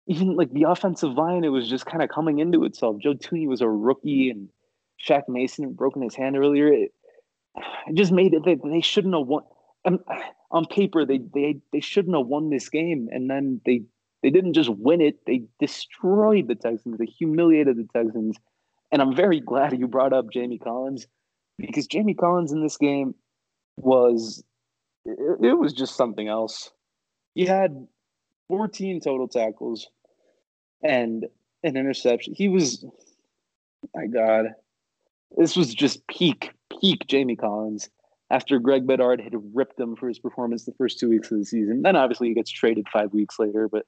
Even 0.08 0.34
like 0.34 0.52
the 0.52 0.64
offensive 0.64 1.12
line, 1.12 1.44
it 1.44 1.48
was 1.50 1.68
just 1.68 1.86
kind 1.86 2.02
of 2.02 2.08
coming 2.08 2.40
into 2.40 2.64
itself. 2.64 2.96
Joe 3.00 3.14
Thuney 3.14 3.46
was 3.46 3.60
a 3.60 3.68
rookie, 3.68 4.30
and 4.30 4.48
Shaq 5.06 5.22
Mason 5.28 5.64
had 5.64 5.76
broken 5.76 6.02
his 6.02 6.16
hand 6.16 6.36
earlier. 6.36 6.72
It, 6.72 6.92
it 7.86 7.94
just 7.94 8.10
made 8.10 8.34
it. 8.34 8.44
They, 8.44 8.56
they 8.64 8.80
shouldn't 8.80 9.14
have 9.14 9.26
won. 9.26 9.44
Um, 9.84 10.00
on 10.50 10.66
paper, 10.66 11.04
they 11.04 11.20
they 11.32 11.60
they 11.72 11.80
shouldn't 11.80 12.16
have 12.16 12.26
won 12.26 12.50
this 12.50 12.68
game, 12.68 13.08
and 13.12 13.30
then 13.30 13.60
they 13.64 13.82
they 14.22 14.30
didn't 14.30 14.54
just 14.54 14.70
win 14.70 15.00
it; 15.00 15.24
they 15.26 15.44
destroyed 15.58 16.48
the 16.48 16.54
Texans. 16.54 16.98
They 16.98 17.06
humiliated 17.06 17.76
the 17.76 17.88
Texans, 17.92 18.36
and 18.92 19.00
I'm 19.00 19.16
very 19.16 19.40
glad 19.40 19.76
you 19.78 19.88
brought 19.88 20.12
up 20.12 20.30
Jamie 20.30 20.58
Collins 20.58 21.06
because 21.58 21.86
Jamie 21.86 22.14
Collins 22.14 22.52
in 22.52 22.62
this 22.62 22.76
game 22.76 23.14
was 23.76 24.44
it, 25.04 25.58
was 25.58 25.72
just 25.72 25.96
something 25.96 26.28
else. 26.28 26.70
He 27.34 27.46
had 27.46 27.88
14 28.48 29.00
total 29.00 29.26
tackles 29.26 29.88
and 30.82 31.26
an 31.64 31.76
interception. 31.76 32.34
He 32.36 32.48
was, 32.48 32.84
my 33.94 34.06
God, 34.06 34.46
this 35.36 35.56
was 35.56 35.74
just 35.74 36.06
peak 36.06 36.50
peak 36.80 37.06
Jamie 37.06 37.36
Collins 37.36 37.88
after 38.30 38.58
Greg 38.58 38.86
Bedard 38.86 39.20
had 39.20 39.34
ripped 39.54 39.80
him 39.80 39.96
for 39.96 40.08
his 40.08 40.18
performance 40.18 40.64
the 40.64 40.74
first 40.78 40.98
two 40.98 41.08
weeks 41.08 41.30
of 41.30 41.38
the 41.38 41.44
season. 41.44 41.82
Then 41.82 41.96
obviously 41.96 42.28
he 42.28 42.34
gets 42.34 42.50
traded 42.50 42.86
five 42.92 43.12
weeks 43.12 43.38
later, 43.38 43.68
but 43.68 43.86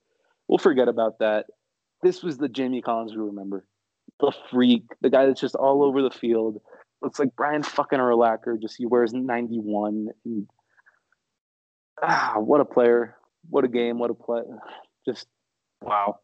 we'll 0.48 0.58
forget 0.58 0.88
about 0.88 1.18
that. 1.18 1.46
This 2.02 2.22
was 2.22 2.38
the 2.38 2.48
Jamie 2.48 2.82
Collins 2.82 3.12
we 3.12 3.22
remember. 3.22 3.66
The 4.20 4.32
freak, 4.50 4.84
the 5.00 5.10
guy 5.10 5.26
that's 5.26 5.40
just 5.40 5.54
all 5.54 5.82
over 5.82 6.02
the 6.02 6.10
field. 6.10 6.60
Looks 7.02 7.18
like 7.18 7.36
Brian 7.36 7.62
fucking 7.62 7.98
Urlacher, 7.98 8.60
just 8.60 8.76
he 8.76 8.86
wears 8.86 9.12
91. 9.12 10.08
And, 10.24 10.48
ah, 12.02 12.34
what 12.38 12.60
a 12.60 12.64
player. 12.64 13.16
What 13.50 13.64
a 13.64 13.68
game. 13.68 13.98
What 13.98 14.10
a 14.10 14.14
play. 14.14 14.42
Just 15.06 15.26
wow. 15.82 16.20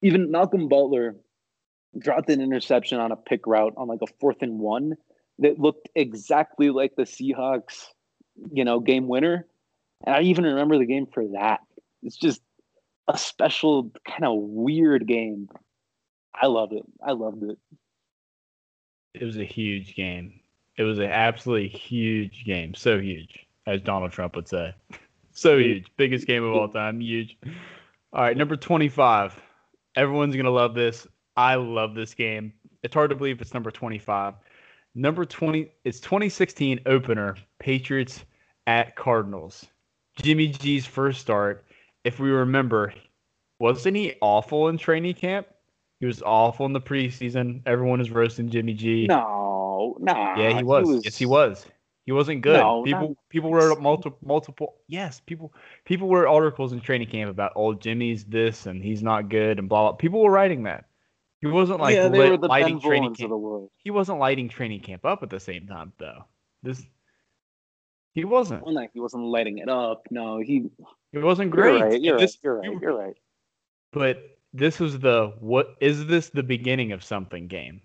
Even 0.00 0.30
Malcolm 0.30 0.68
Butler 0.68 1.16
dropped 1.98 2.30
an 2.30 2.40
interception 2.40 2.98
on 2.98 3.12
a 3.12 3.16
pick 3.16 3.46
route 3.46 3.74
on 3.76 3.88
like 3.88 4.00
a 4.02 4.12
fourth 4.20 4.38
and 4.40 4.58
one 4.58 4.94
that 5.38 5.58
looked 5.58 5.88
exactly 5.94 6.70
like 6.70 6.94
the 6.96 7.02
Seahawks, 7.02 7.86
you 8.52 8.64
know, 8.64 8.80
game 8.80 9.08
winner. 9.08 9.46
And 10.06 10.16
I 10.16 10.22
even 10.22 10.44
remember 10.44 10.78
the 10.78 10.86
game 10.86 11.06
for 11.12 11.24
that. 11.34 11.60
It's 12.02 12.16
just 12.16 12.40
a 13.08 13.18
special 13.18 13.92
kind 14.06 14.24
of 14.24 14.34
weird 14.36 15.06
game. 15.06 15.48
I 16.34 16.46
loved 16.46 16.72
it. 16.72 16.84
I 17.04 17.12
loved 17.12 17.42
it. 17.42 17.58
It 19.14 19.24
was 19.24 19.36
a 19.36 19.44
huge 19.44 19.94
game. 19.94 20.40
It 20.76 20.84
was 20.84 20.98
an 20.98 21.10
absolutely 21.10 21.68
huge 21.68 22.44
game. 22.44 22.74
So 22.74 22.98
huge, 22.98 23.46
as 23.66 23.80
Donald 23.82 24.12
Trump 24.12 24.36
would 24.36 24.48
say. 24.48 24.74
so 25.32 25.58
huge. 25.58 25.86
Biggest 25.96 26.26
game 26.26 26.44
of 26.44 26.54
all 26.54 26.68
time. 26.68 27.00
Huge. 27.00 27.36
All 28.12 28.22
right, 28.22 28.36
number 28.36 28.56
25. 28.56 29.40
Everyone's 29.96 30.34
going 30.34 30.46
to 30.46 30.50
love 30.50 30.74
this. 30.74 31.06
I 31.36 31.56
love 31.56 31.94
this 31.94 32.14
game. 32.14 32.52
It's 32.82 32.94
hard 32.94 33.10
to 33.10 33.16
believe 33.16 33.40
it's 33.40 33.54
number 33.54 33.70
25. 33.70 34.34
Number 34.94 35.24
20, 35.24 35.70
it's 35.84 36.00
2016 36.00 36.80
opener, 36.84 37.36
Patriots 37.58 38.24
at 38.66 38.94
Cardinals. 38.96 39.66
Jimmy 40.16 40.48
G's 40.48 40.84
first 40.84 41.20
start, 41.20 41.64
if 42.04 42.18
we 42.18 42.30
remember, 42.30 42.92
wasn't 43.58 43.96
he 43.96 44.14
awful 44.20 44.68
in 44.68 44.76
training 44.76 45.14
camp? 45.14 45.46
He 46.02 46.06
was 46.06 46.20
awful 46.20 46.66
in 46.66 46.72
the 46.72 46.80
preseason. 46.80 47.62
Everyone 47.64 48.00
is 48.00 48.10
roasting 48.10 48.50
Jimmy 48.50 48.74
G. 48.74 49.06
No, 49.06 49.96
no. 50.00 50.34
Yeah, 50.36 50.58
he 50.58 50.64
was. 50.64 50.88
he 50.88 50.94
was. 50.94 51.04
Yes, 51.04 51.16
he 51.16 51.26
was. 51.26 51.66
He 52.06 52.10
wasn't 52.10 52.42
good. 52.42 52.58
No, 52.58 52.82
people 52.82 53.08
not... 53.10 53.16
people 53.28 53.54
wrote 53.54 53.80
multiple 53.80 54.18
multiple 54.20 54.74
yes, 54.88 55.20
people 55.20 55.54
people 55.84 56.08
wrote 56.08 56.26
articles 56.26 56.72
in 56.72 56.80
training 56.80 57.06
camp 57.06 57.30
about 57.30 57.52
oh 57.54 57.74
Jimmy's 57.74 58.24
this 58.24 58.66
and 58.66 58.82
he's 58.82 59.00
not 59.00 59.28
good 59.28 59.60
and 59.60 59.68
blah 59.68 59.82
blah. 59.82 59.92
People 59.92 60.24
were 60.24 60.30
writing 60.32 60.64
that. 60.64 60.86
He 61.40 61.46
wasn't 61.46 61.78
like 61.78 61.94
yeah, 61.94 62.08
lit, 62.08 62.40
lighting 62.40 62.80
training 62.80 63.14
camp. 63.14 63.30
He 63.76 63.92
wasn't 63.92 64.18
lighting 64.18 64.48
training 64.48 64.80
camp 64.80 65.04
up 65.04 65.22
at 65.22 65.30
the 65.30 65.38
same 65.38 65.68
time 65.68 65.92
though. 66.00 66.24
This 66.64 66.84
he 68.12 68.24
wasn't. 68.24 68.66
Well, 68.66 68.74
like 68.74 68.90
he 68.92 68.98
wasn't 68.98 69.22
lighting 69.22 69.58
it 69.58 69.68
up. 69.68 70.08
No, 70.10 70.40
he. 70.40 70.64
It 71.12 71.20
wasn't 71.20 71.52
great. 71.52 71.78
You're 71.78 71.88
right. 71.88 72.02
You're, 72.02 72.18
this, 72.18 72.38
right, 72.42 72.64
you're 72.64 72.72
right. 72.72 72.82
You're 72.82 72.98
right. 72.98 73.16
But 73.92 74.24
this 74.52 74.78
was 74.78 74.98
the 74.98 75.32
what 75.40 75.76
is 75.80 76.06
this 76.06 76.28
the 76.28 76.42
beginning 76.42 76.92
of 76.92 77.02
something 77.02 77.46
game? 77.46 77.80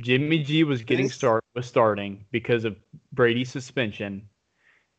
Jimmy 0.00 0.38
G 0.38 0.64
was 0.64 0.82
getting 0.82 1.08
start 1.08 1.44
was 1.54 1.66
starting 1.66 2.24
because 2.30 2.64
of 2.64 2.76
Brady's 3.12 3.50
suspension, 3.50 4.28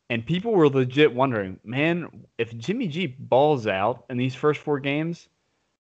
and 0.09 0.25
people 0.25 0.51
were 0.51 0.67
legit 0.67 1.13
wondering, 1.13 1.59
man, 1.63 2.25
if 2.37 2.55
Jimmy 2.57 2.87
G 2.87 3.07
balls 3.07 3.65
out 3.65 4.05
in 4.09 4.17
these 4.17 4.35
first 4.35 4.59
four 4.59 4.79
games, 4.79 5.29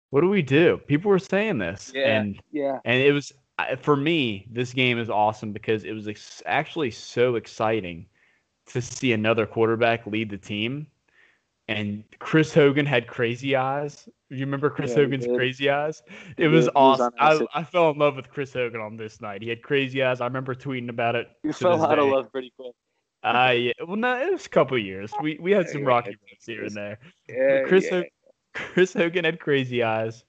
what 0.09 0.21
do 0.21 0.29
we 0.29 0.41
do? 0.41 0.77
People 0.87 1.09
were 1.09 1.19
saying 1.19 1.57
this, 1.57 1.91
yeah, 1.95 2.19
and 2.19 2.41
yeah, 2.51 2.79
and 2.83 3.01
it 3.01 3.13
was 3.13 3.31
for 3.79 3.95
me. 3.95 4.45
This 4.51 4.73
game 4.73 4.99
is 4.99 5.09
awesome 5.09 5.53
because 5.53 5.83
it 5.83 5.93
was 5.93 6.07
ex- 6.07 6.43
actually 6.45 6.91
so 6.91 7.35
exciting 7.35 8.05
to 8.67 8.81
see 8.81 9.13
another 9.13 9.45
quarterback 9.45 10.05
lead 10.05 10.29
the 10.29 10.37
team. 10.37 10.87
And 11.69 12.03
Chris 12.19 12.53
Hogan 12.53 12.85
had 12.85 13.07
crazy 13.07 13.55
eyes. 13.55 14.07
You 14.29 14.39
remember 14.39 14.69
Chris 14.69 14.91
yeah, 14.91 14.97
Hogan's 14.97 15.25
crazy 15.25 15.69
eyes? 15.69 16.03
It 16.37 16.43
yeah, 16.43 16.47
was 16.49 16.69
awesome. 16.75 17.13
Was 17.19 17.47
I, 17.53 17.59
I 17.59 17.63
fell 17.63 17.91
in 17.91 17.97
love 17.97 18.17
with 18.17 18.29
Chris 18.29 18.51
Hogan 18.53 18.81
on 18.81 18.97
this 18.97 19.21
night. 19.21 19.41
He 19.41 19.49
had 19.49 19.61
crazy 19.61 20.03
eyes. 20.03 20.19
I 20.19 20.25
remember 20.25 20.53
tweeting 20.53 20.89
about 20.89 21.15
it. 21.15 21.29
You 21.43 21.53
fell 21.53 21.83
out 21.85 21.97
of 21.97 22.07
love 22.09 22.31
pretty 22.31 22.51
quick. 22.57 22.73
Uh, 23.23 23.53
yeah. 23.57 23.71
Well, 23.85 23.95
no, 23.95 24.21
it 24.21 24.31
was 24.31 24.45
a 24.45 24.49
couple 24.49 24.77
years. 24.77 25.11
We 25.21 25.37
we 25.41 25.51
had 25.51 25.69
some 25.69 25.83
rocky 25.83 26.17
moments 26.21 26.45
here 26.45 26.63
and 26.63 26.75
there. 26.75 26.99
Yeah, 27.29 27.63
Chris 27.67 27.87
yeah. 27.91 28.03
Chris 28.53 28.93
Hogan 28.93 29.25
had 29.25 29.39
crazy 29.39 29.83
eyes. 29.83 30.23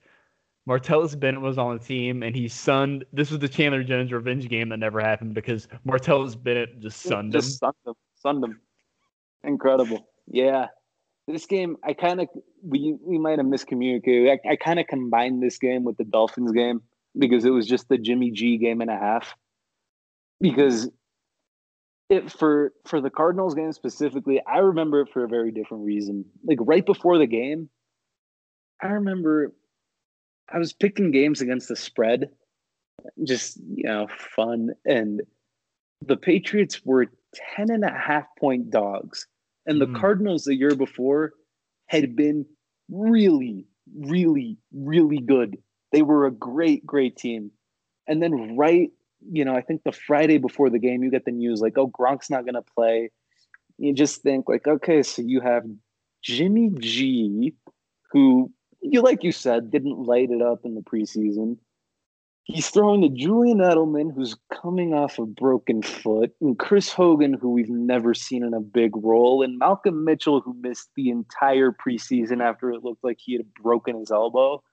Martellus 0.67 1.19
Bennett 1.19 1.41
was 1.41 1.57
on 1.57 1.77
the 1.77 1.83
team, 1.83 2.23
and 2.23 2.35
he 2.35 2.47
sunned. 2.47 3.03
This 3.11 3.31
was 3.31 3.39
the 3.39 3.49
Chandler 3.49 3.83
Jones 3.83 4.11
revenge 4.11 4.47
game 4.49 4.69
that 4.69 4.77
never 4.77 5.01
happened 5.01 5.33
because 5.33 5.67
Martellus 5.87 6.41
Bennett 6.41 6.79
just 6.79 7.01
sunned 7.01 7.31
just 7.31 7.47
him. 7.47 7.57
Sunned 7.57 7.75
him. 7.85 7.93
Sunned 8.15 8.43
him. 8.43 8.61
Incredible. 9.43 10.07
Yeah. 10.27 10.67
This 11.29 11.45
game, 11.45 11.77
I 11.83 11.93
kind 11.93 12.21
of 12.21 12.27
we 12.63 12.97
we 13.05 13.19
might 13.19 13.37
have 13.37 13.45
miscommunicated. 13.45 14.31
I, 14.31 14.53
I 14.53 14.55
kind 14.55 14.79
of 14.79 14.87
combined 14.87 15.43
this 15.43 15.59
game 15.59 15.83
with 15.83 15.95
the 15.97 16.03
Dolphins 16.03 16.51
game 16.51 16.81
because 17.17 17.45
it 17.45 17.51
was 17.51 17.67
just 17.67 17.87
the 17.87 17.99
Jimmy 17.99 18.31
G 18.31 18.57
game 18.57 18.81
and 18.81 18.89
a 18.89 18.97
half. 18.97 19.35
Because 20.41 20.89
it 22.09 22.31
for 22.31 22.73
for 22.87 22.99
the 22.99 23.11
Cardinals 23.11 23.53
game 23.53 23.71
specifically, 23.73 24.41
I 24.47 24.57
remember 24.57 25.01
it 25.01 25.09
for 25.13 25.23
a 25.23 25.27
very 25.27 25.51
different 25.51 25.85
reason. 25.85 26.25
Like 26.43 26.57
right 26.61 26.83
before 26.83 27.19
the 27.19 27.27
game, 27.27 27.69
I 28.81 28.87
remember 28.87 29.53
I 30.51 30.57
was 30.57 30.73
picking 30.73 31.11
games 31.11 31.41
against 31.41 31.67
the 31.67 31.75
spread, 31.75 32.31
just 33.23 33.57
you 33.57 33.83
know, 33.83 34.07
fun. 34.35 34.71
And 34.83 35.21
the 36.03 36.17
Patriots 36.17 36.83
were 36.83 37.05
10 37.55 37.69
and 37.69 37.83
a 37.83 37.91
half 37.91 38.25
point 38.39 38.71
dogs. 38.71 39.27
And 39.69 39.79
the 39.79 39.85
Mm. 39.85 39.95
Cardinals 39.95 40.43
the 40.45 40.55
year 40.55 40.75
before 40.75 41.33
had 41.85 42.15
been 42.15 42.45
really, 42.89 43.67
really, 43.95 44.57
really 44.73 45.19
good. 45.19 45.57
They 45.91 46.01
were 46.01 46.25
a 46.25 46.31
great, 46.31 46.85
great 46.85 47.15
team. 47.15 47.51
And 48.07 48.21
then 48.21 48.57
right, 48.57 48.91
you 49.31 49.45
know, 49.45 49.55
I 49.55 49.61
think 49.61 49.83
the 49.83 49.91
Friday 49.91 50.39
before 50.39 50.71
the 50.71 50.79
game, 50.79 51.03
you 51.03 51.11
get 51.11 51.25
the 51.25 51.31
news 51.31 51.61
like, 51.61 51.77
oh, 51.77 51.87
Gronk's 51.87 52.31
not 52.31 52.45
gonna 52.45 52.63
play. 52.63 53.11
You 53.77 53.93
just 53.93 54.23
think 54.23 54.49
like, 54.49 54.67
okay, 54.67 55.03
so 55.03 55.21
you 55.21 55.39
have 55.41 55.63
Jimmy 56.23 56.71
G, 56.79 57.53
who 58.11 58.51
you 58.81 59.01
like 59.01 59.23
you 59.23 59.31
said, 59.31 59.69
didn't 59.69 59.99
light 59.99 60.31
it 60.31 60.41
up 60.41 60.65
in 60.65 60.73
the 60.73 60.81
preseason. 60.81 61.57
He's 62.51 62.69
throwing 62.69 63.03
to 63.03 63.09
Julian 63.09 63.59
Edelman, 63.59 64.11
who's 64.11 64.35
coming 64.51 64.91
off 64.91 65.19
a 65.19 65.25
broken 65.27 65.83
foot, 65.83 66.31
and 66.41 66.57
Chris 66.57 66.91
Hogan, 66.91 67.35
who 67.35 67.51
we've 67.51 67.69
never 67.69 68.15
seen 68.15 68.43
in 68.43 68.55
a 68.55 68.59
big 68.59 68.91
role, 68.95 69.43
and 69.43 69.59
Malcolm 69.59 70.03
Mitchell, 70.03 70.41
who 70.41 70.55
missed 70.59 70.89
the 70.95 71.11
entire 71.11 71.71
preseason 71.71 72.41
after 72.41 72.71
it 72.71 72.83
looked 72.83 73.03
like 73.03 73.19
he 73.19 73.33
had 73.33 73.53
broken 73.53 73.99
his 73.99 74.09
elbow, 74.09 74.63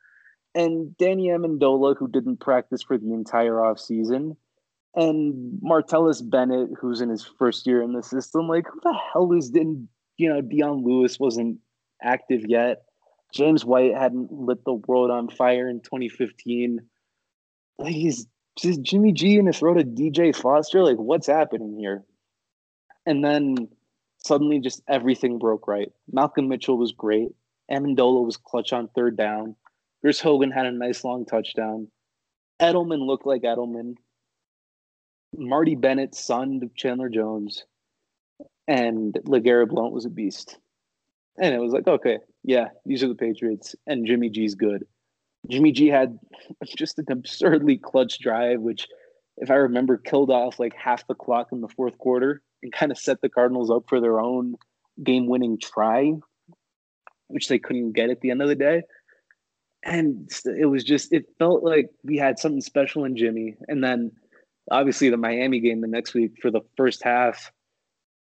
and 0.54 0.96
Danny 0.96 1.28
Amendola, 1.28 1.96
who 1.98 2.08
didn't 2.08 2.40
practice 2.40 2.82
for 2.82 2.96
the 2.96 3.12
entire 3.12 3.56
offseason, 3.56 4.36
and 4.94 5.60
Martellus 5.62 6.22
Bennett, 6.22 6.70
who's 6.80 7.02
in 7.02 7.10
his 7.10 7.26
first 7.38 7.66
year 7.66 7.82
in 7.82 7.92
the 7.92 8.02
system. 8.02 8.48
Like, 8.48 8.66
who 8.66 8.80
the 8.82 8.98
hell 9.12 9.30
is 9.34 9.50
didn't 9.50 9.86
you 10.16 10.30
know? 10.30 10.40
Dion 10.40 10.82
Lewis 10.82 11.20
wasn't 11.20 11.58
active 12.02 12.44
yet. 12.48 12.84
James 13.34 13.66
White 13.66 13.94
hadn't 13.94 14.32
lit 14.32 14.64
the 14.64 14.72
world 14.72 15.10
on 15.10 15.28
fire 15.28 15.68
in 15.68 15.80
2015. 15.80 16.80
Like 17.78 17.94
he's 17.94 18.26
just 18.58 18.82
Jimmy 18.82 19.12
G 19.12 19.36
in 19.36 19.48
a 19.48 19.52
throat 19.52 19.74
to 19.74 19.84
DJ 19.84 20.34
Foster. 20.34 20.82
Like, 20.82 20.96
what's 20.96 21.26
happening 21.26 21.76
here? 21.78 22.04
And 23.04 23.24
then 23.24 23.68
suddenly, 24.18 24.60
just 24.60 24.82
everything 24.88 25.38
broke 25.38 25.68
right. 25.68 25.92
Malcolm 26.10 26.48
Mitchell 26.48 26.78
was 26.78 26.92
great. 26.92 27.28
Amendola 27.70 28.24
was 28.24 28.36
clutch 28.36 28.72
on 28.72 28.88
third 28.88 29.16
down. 29.16 29.56
Chris 30.00 30.20
Hogan 30.20 30.50
had 30.50 30.66
a 30.66 30.72
nice 30.72 31.04
long 31.04 31.24
touchdown. 31.24 31.88
Edelman 32.60 33.06
looked 33.06 33.26
like 33.26 33.42
Edelman. 33.42 33.94
Marty 35.36 35.74
Bennett, 35.74 36.14
son 36.14 36.60
of 36.62 36.74
Chandler 36.74 37.08
Jones, 37.08 37.64
and 38.66 39.14
LeGarrette 39.26 39.68
Blount 39.68 39.92
was 39.92 40.06
a 40.06 40.10
beast. 40.10 40.58
And 41.38 41.54
it 41.54 41.58
was 41.58 41.72
like, 41.72 41.86
okay, 41.86 42.18
yeah, 42.42 42.68
these 42.86 43.02
are 43.02 43.08
the 43.08 43.14
Patriots, 43.14 43.76
and 43.86 44.06
Jimmy 44.06 44.30
G's 44.30 44.54
good. 44.54 44.86
Jimmy 45.49 45.72
G 45.72 45.88
had 45.88 46.18
just 46.76 46.99
an 46.99 47.07
absurdly 47.11 47.76
clutch 47.76 48.18
drive, 48.18 48.61
which, 48.61 48.86
if 49.38 49.51
I 49.51 49.55
remember, 49.55 49.97
killed 49.97 50.30
off 50.30 50.59
like 50.59 50.74
half 50.74 51.07
the 51.07 51.14
clock 51.14 51.49
in 51.53 51.61
the 51.61 51.68
fourth 51.68 51.99
quarter 51.99 52.42
and 52.62 52.72
kind 52.72 52.92
of 52.92 52.99
set 52.99 53.20
the 53.20 53.28
Cardinals 53.28 53.70
up 53.70 53.84
for 53.88 54.01
their 54.01 54.20
own 54.20 54.57
game 55.03 55.26
winning 55.26 55.59
try, 55.59 56.12
which 57.28 57.49
they 57.49 57.59
couldn't 57.59 57.92
get 57.92 58.11
at 58.11 58.20
the 58.20 58.30
end 58.30 58.42
of 58.42 58.49
the 58.49 58.55
day. 58.55 58.82
And 59.84 60.28
it 60.44 60.66
was 60.66 60.82
just, 60.82 61.12
it 61.12 61.26
felt 61.38 61.62
like 61.62 61.90
we 62.03 62.16
had 62.16 62.38
something 62.38 62.61
special 62.61 63.05
in 63.05 63.16
Jimmy. 63.16 63.55
And 63.68 63.84
then 63.84 64.11
obviously 64.70 65.11
the 65.11 65.16
Miami 65.16 65.61
game 65.61 65.80
the 65.80 65.86
next 65.86 66.14
week 66.14 66.32
for 66.42 66.51
the 66.51 66.62
first 66.76 67.05
half, 67.05 67.53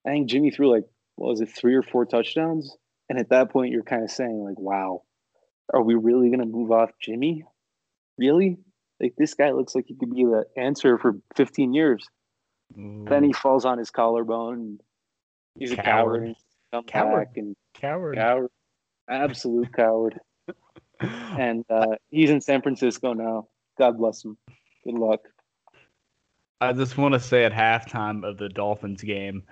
I 0.06 0.10
think 0.10 0.30
Jimmy 0.30 0.52
threw 0.52 0.72
like, 0.72 0.84
what 1.16 1.30
was 1.30 1.42
it, 1.42 1.50
three 1.50 1.76
or 1.76 1.84
four 1.84 2.06
touchdowns? 2.06 2.76
And 3.10 3.20
at 3.20 3.30
that 3.30 3.52
point, 3.52 3.72
you're 3.72 3.84
kind 3.84 4.04
of 4.04 4.12
saying, 4.12 4.44
like, 4.44 4.60
wow, 4.60 5.04
are 5.74 5.82
we 5.84 5.96
really 5.96 6.30
going 6.30 6.40
to 6.40 6.46
move 6.46 6.72
off 6.72 6.92
Jimmy? 7.02 7.44
Really? 8.18 8.58
Like, 9.00 9.14
this 9.18 9.34
guy 9.34 9.52
looks 9.52 9.76
like 9.76 9.86
he 9.88 9.96
could 9.96 10.14
be 10.14 10.24
the 10.26 10.46
answer 10.58 10.98
for 10.98 11.16
15 11.36 11.74
years. 11.74 12.08
Ooh, 12.78 13.06
Then 13.08 13.24
he 13.24 13.34
falls 13.34 13.66
on 13.66 13.78
his 13.78 13.92
collarbone. 13.92 14.54
And 14.54 14.82
he's 15.60 15.72
a 15.72 15.76
Coward. 15.76 15.86
coward. 15.92 16.36
and 16.74 16.88
Coward. 16.88 17.28
and 17.36 17.56
coward. 17.74 18.16
coward. 18.16 18.50
Absolute 19.10 19.74
coward. 19.74 20.20
And 21.38 21.66
uh, 21.70 21.96
he's 22.12 22.30
in 22.30 22.40
San 22.40 22.62
Francisco 22.62 23.12
now. 23.12 23.48
God 23.78 23.98
bless 23.98 24.24
him. 24.24 24.38
Good 24.86 24.94
luck. 24.94 25.20
I 26.62 26.72
just 26.72 26.98
want 26.98 27.14
to 27.14 27.20
say 27.20 27.44
at 27.44 27.52
halftime 27.52 28.24
of 28.26 28.38
the 28.38 28.48
Dolphins 28.48 29.02
game, 29.02 29.44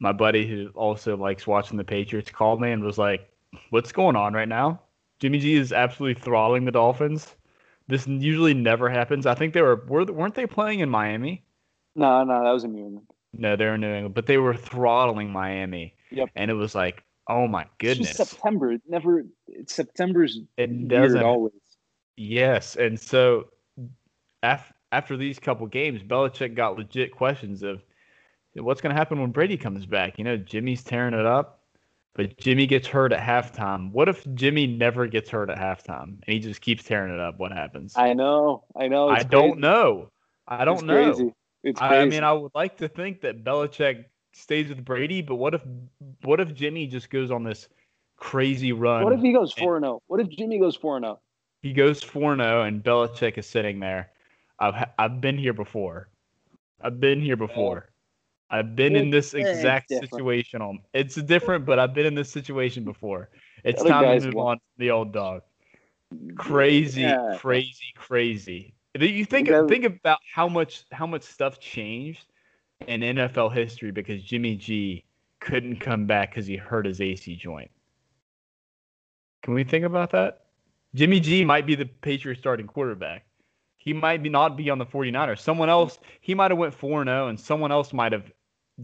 my 0.00 0.10
buddy 0.12 0.48
who 0.48 0.68
also 0.74 1.16
likes 1.16 1.46
watching 1.46 1.76
the 1.76 1.84
Patriots 1.84 2.30
called 2.32 2.60
me 2.60 2.72
and 2.72 2.82
was 2.82 2.98
like, 2.98 3.30
"What's 3.68 3.92
going 3.92 4.16
on 4.16 4.32
right 4.32 4.48
now? 4.48 4.80
Jimmy 5.20 5.38
G 5.38 5.54
is 5.54 5.72
absolutely 5.72 6.20
throttling 6.20 6.64
the 6.64 6.72
Dolphins. 6.72 7.34
This 7.88 8.06
usually 8.06 8.54
never 8.54 8.88
happens. 8.88 9.26
I 9.26 9.34
think 9.34 9.52
they 9.52 9.62
were, 9.62 9.84
were 9.86 10.04
weren't 10.04 10.34
they 10.34 10.46
playing 10.46 10.80
in 10.80 10.88
Miami? 10.88 11.44
No, 11.94 12.24
no, 12.24 12.44
that 12.44 12.50
was 12.50 12.64
a 12.64 12.68
New 12.68 12.86
England. 12.86 13.06
No, 13.32 13.56
they 13.56 13.66
were 13.66 13.74
in 13.74 13.80
New 13.80 13.92
England, 13.92 14.14
but 14.14 14.26
they 14.26 14.38
were 14.38 14.54
throttling 14.54 15.30
Miami. 15.30 15.94
Yep. 16.10 16.30
And 16.36 16.50
it 16.50 16.54
was 16.54 16.74
like, 16.74 17.04
oh 17.28 17.46
my 17.46 17.66
goodness, 17.78 18.16
September. 18.16 18.72
It 18.72 18.82
never. 18.88 19.24
It's 19.46 19.74
September's 19.74 20.40
it 20.56 20.88
doesn't 20.88 21.22
always. 21.22 21.52
Yes, 22.16 22.76
and 22.76 22.98
so 22.98 23.48
af- 24.42 24.72
after 24.92 25.16
these 25.16 25.38
couple 25.38 25.66
games, 25.66 26.02
Belichick 26.02 26.54
got 26.54 26.76
legit 26.76 27.12
questions 27.12 27.62
of 27.62 27.82
what's 28.54 28.80
going 28.80 28.94
to 28.94 28.98
happen 28.98 29.20
when 29.20 29.30
Brady 29.30 29.56
comes 29.56 29.86
back. 29.86 30.18
You 30.18 30.24
know, 30.24 30.36
Jimmy's 30.36 30.82
tearing 30.82 31.14
it 31.14 31.26
up, 31.26 31.59
but 32.14 32.36
Jimmy 32.38 32.66
gets 32.66 32.86
hurt 32.86 33.12
at 33.12 33.20
halftime. 33.20 33.92
What 33.92 34.08
if 34.08 34.26
Jimmy 34.34 34.66
never 34.66 35.06
gets 35.06 35.30
hurt 35.30 35.50
at 35.50 35.58
halftime 35.58 36.18
and 36.22 36.24
he 36.26 36.38
just 36.38 36.60
keeps 36.60 36.84
tearing 36.84 37.12
it 37.12 37.20
up? 37.20 37.38
What 37.38 37.52
happens? 37.52 37.94
I 37.96 38.12
know. 38.12 38.64
I 38.76 38.88
know. 38.88 39.08
I 39.08 39.16
it's 39.16 39.24
don't 39.26 39.60
know. 39.60 40.10
I 40.48 40.64
don't 40.64 40.74
It's 40.74 40.82
know. 40.84 41.12
Crazy. 41.12 41.34
It's 41.62 41.80
I, 41.80 41.88
crazy. 41.88 42.02
I 42.02 42.04
mean, 42.06 42.24
I 42.24 42.32
would 42.32 42.52
like 42.54 42.76
to 42.78 42.88
think 42.88 43.20
that 43.20 43.44
Belichick 43.44 44.06
stays 44.32 44.68
with 44.68 44.84
Brady, 44.84 45.22
but 45.22 45.36
what 45.36 45.54
if 45.54 45.62
what 46.22 46.40
if 46.40 46.54
Jimmy 46.54 46.86
just 46.86 47.10
goes 47.10 47.30
on 47.30 47.44
this 47.44 47.68
crazy 48.16 48.72
run? 48.72 49.04
what 49.04 49.12
if 49.12 49.20
he 49.20 49.32
goes 49.32 49.54
and- 49.56 49.64
four 49.64 49.76
and 49.76 49.84
zero? 49.84 50.02
What 50.08 50.20
if 50.20 50.28
Jimmy 50.30 50.58
goes 50.58 50.76
four 50.76 50.96
and 50.96 51.04
oh? 51.04 51.08
zero? 51.08 51.20
he 51.62 51.72
goes 51.72 52.02
4 52.02 52.36
0 52.36 52.62
and 52.62 52.82
Belichick 52.82 53.38
is 53.38 53.46
sitting 53.46 53.80
there. 53.80 54.10
I've 54.58 54.88
I've 54.98 55.20
been 55.20 55.38
here 55.38 55.52
before. 55.52 56.08
I've 56.80 57.00
been 57.00 57.20
here 57.20 57.36
before. 57.36 57.90
I've 58.50 58.74
been 58.74 58.96
in 58.96 59.10
this 59.10 59.32
It's- 59.32 59.48
it's 59.48 59.58
exact 59.58 59.88
situation. 59.90 60.60
On 60.60 60.80
it's 60.92 61.14
different, 61.14 61.64
but 61.64 61.78
I've 61.78 61.94
been 61.94 62.06
in 62.06 62.14
this 62.14 62.30
situation 62.30 62.84
before. 62.84 63.30
It's 63.64 63.82
time 63.82 64.20
to 64.20 64.26
move 64.26 64.34
won't. 64.34 64.48
on 64.48 64.56
to 64.56 64.62
the 64.78 64.90
old 64.90 65.12
dog. 65.12 65.42
Crazy, 66.36 67.02
Yeah. 67.02 67.36
crazy, 67.38 67.92
crazy. 67.96 68.74
You 68.98 69.24
think 69.24 69.48
think 69.68 69.84
about 69.84 70.18
how 70.34 70.48
much 70.48 70.84
how 70.90 71.06
much 71.06 71.22
stuff 71.22 71.60
changed 71.60 72.26
in 72.88 73.02
NFL 73.02 73.50
history 73.50 73.92
because 73.92 74.22
Jimmy 74.22 74.56
G 74.56 75.04
couldn't 75.38 75.76
come 75.76 76.06
back 76.06 76.30
because 76.30 76.46
he 76.46 76.56
hurt 76.56 76.86
his 76.86 77.00
AC 77.00 77.36
joint. 77.36 77.70
Can 79.42 79.54
we 79.54 79.64
think 79.64 79.84
about 79.84 80.10
that? 80.10 80.46
Jimmy 80.94 81.20
G 81.20 81.44
might 81.44 81.66
be 81.66 81.76
the 81.76 81.86
Patriots 81.86 82.40
starting 82.40 82.66
quarterback. 82.66 83.24
He 83.76 83.92
might 83.92 84.22
be 84.22 84.28
not 84.28 84.56
be 84.56 84.68
on 84.68 84.78
the 84.78 84.84
49ers. 84.84 85.40
Someone 85.40 85.70
else, 85.70 85.98
he 86.20 86.34
might 86.34 86.50
have 86.50 86.58
went 86.58 86.74
4-0 86.74 87.28
and 87.28 87.38
someone 87.40 87.70
else 87.72 87.92
might 87.92 88.12
have 88.12 88.30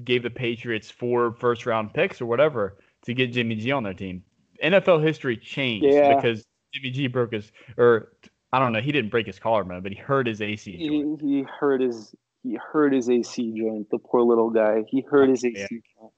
gave 0.05 0.23
the 0.23 0.31
Patriots 0.31 0.91
four 0.91 1.33
first 1.33 1.67
round 1.67 1.93
picks 1.95 2.21
or 2.21 2.27
whatever 2.27 2.77
to 3.05 3.15
get 3.15 3.33
Jimmy 3.33 3.55
G 3.57 3.71
on 3.73 3.83
their 3.83 3.95
team. 3.95 4.23
NFL 4.63 5.03
history 5.03 5.37
changed 5.37 5.87
Yeah. 5.87 6.15
because 6.17 6.45
Jimmy 6.73 6.91
G 6.91 7.07
broke 7.07 7.33
his 7.33 7.53
or 7.77 8.13
I 8.53 8.59
don't 8.59 8.73
know, 8.73 8.81
he 8.81 8.93
didn't 8.93 9.11
break 9.11 9.27
his 9.27 9.39
collarbone, 9.39 9.83
but 9.83 9.93
he 9.93 9.99
hurt 9.99 10.27
his 10.27 10.41
AC 10.41 10.73
joint. 10.89 11.21
He, 11.23 11.39
he 11.39 11.43
hurt 11.43 11.81
his 11.81 12.15
he 12.43 12.57
hurt 12.73 12.93
his 12.93 13.11
AC 13.11 13.53
joint. 13.57 13.91
The 13.91 13.99
poor 13.99 14.23
little 14.23 14.51
guy. 14.51 14.85
He 14.89 15.01
hurt 15.03 15.29
his 15.31 15.45
AC 15.45 15.57
Yeah. 15.59 15.67
joint. 16.01 16.13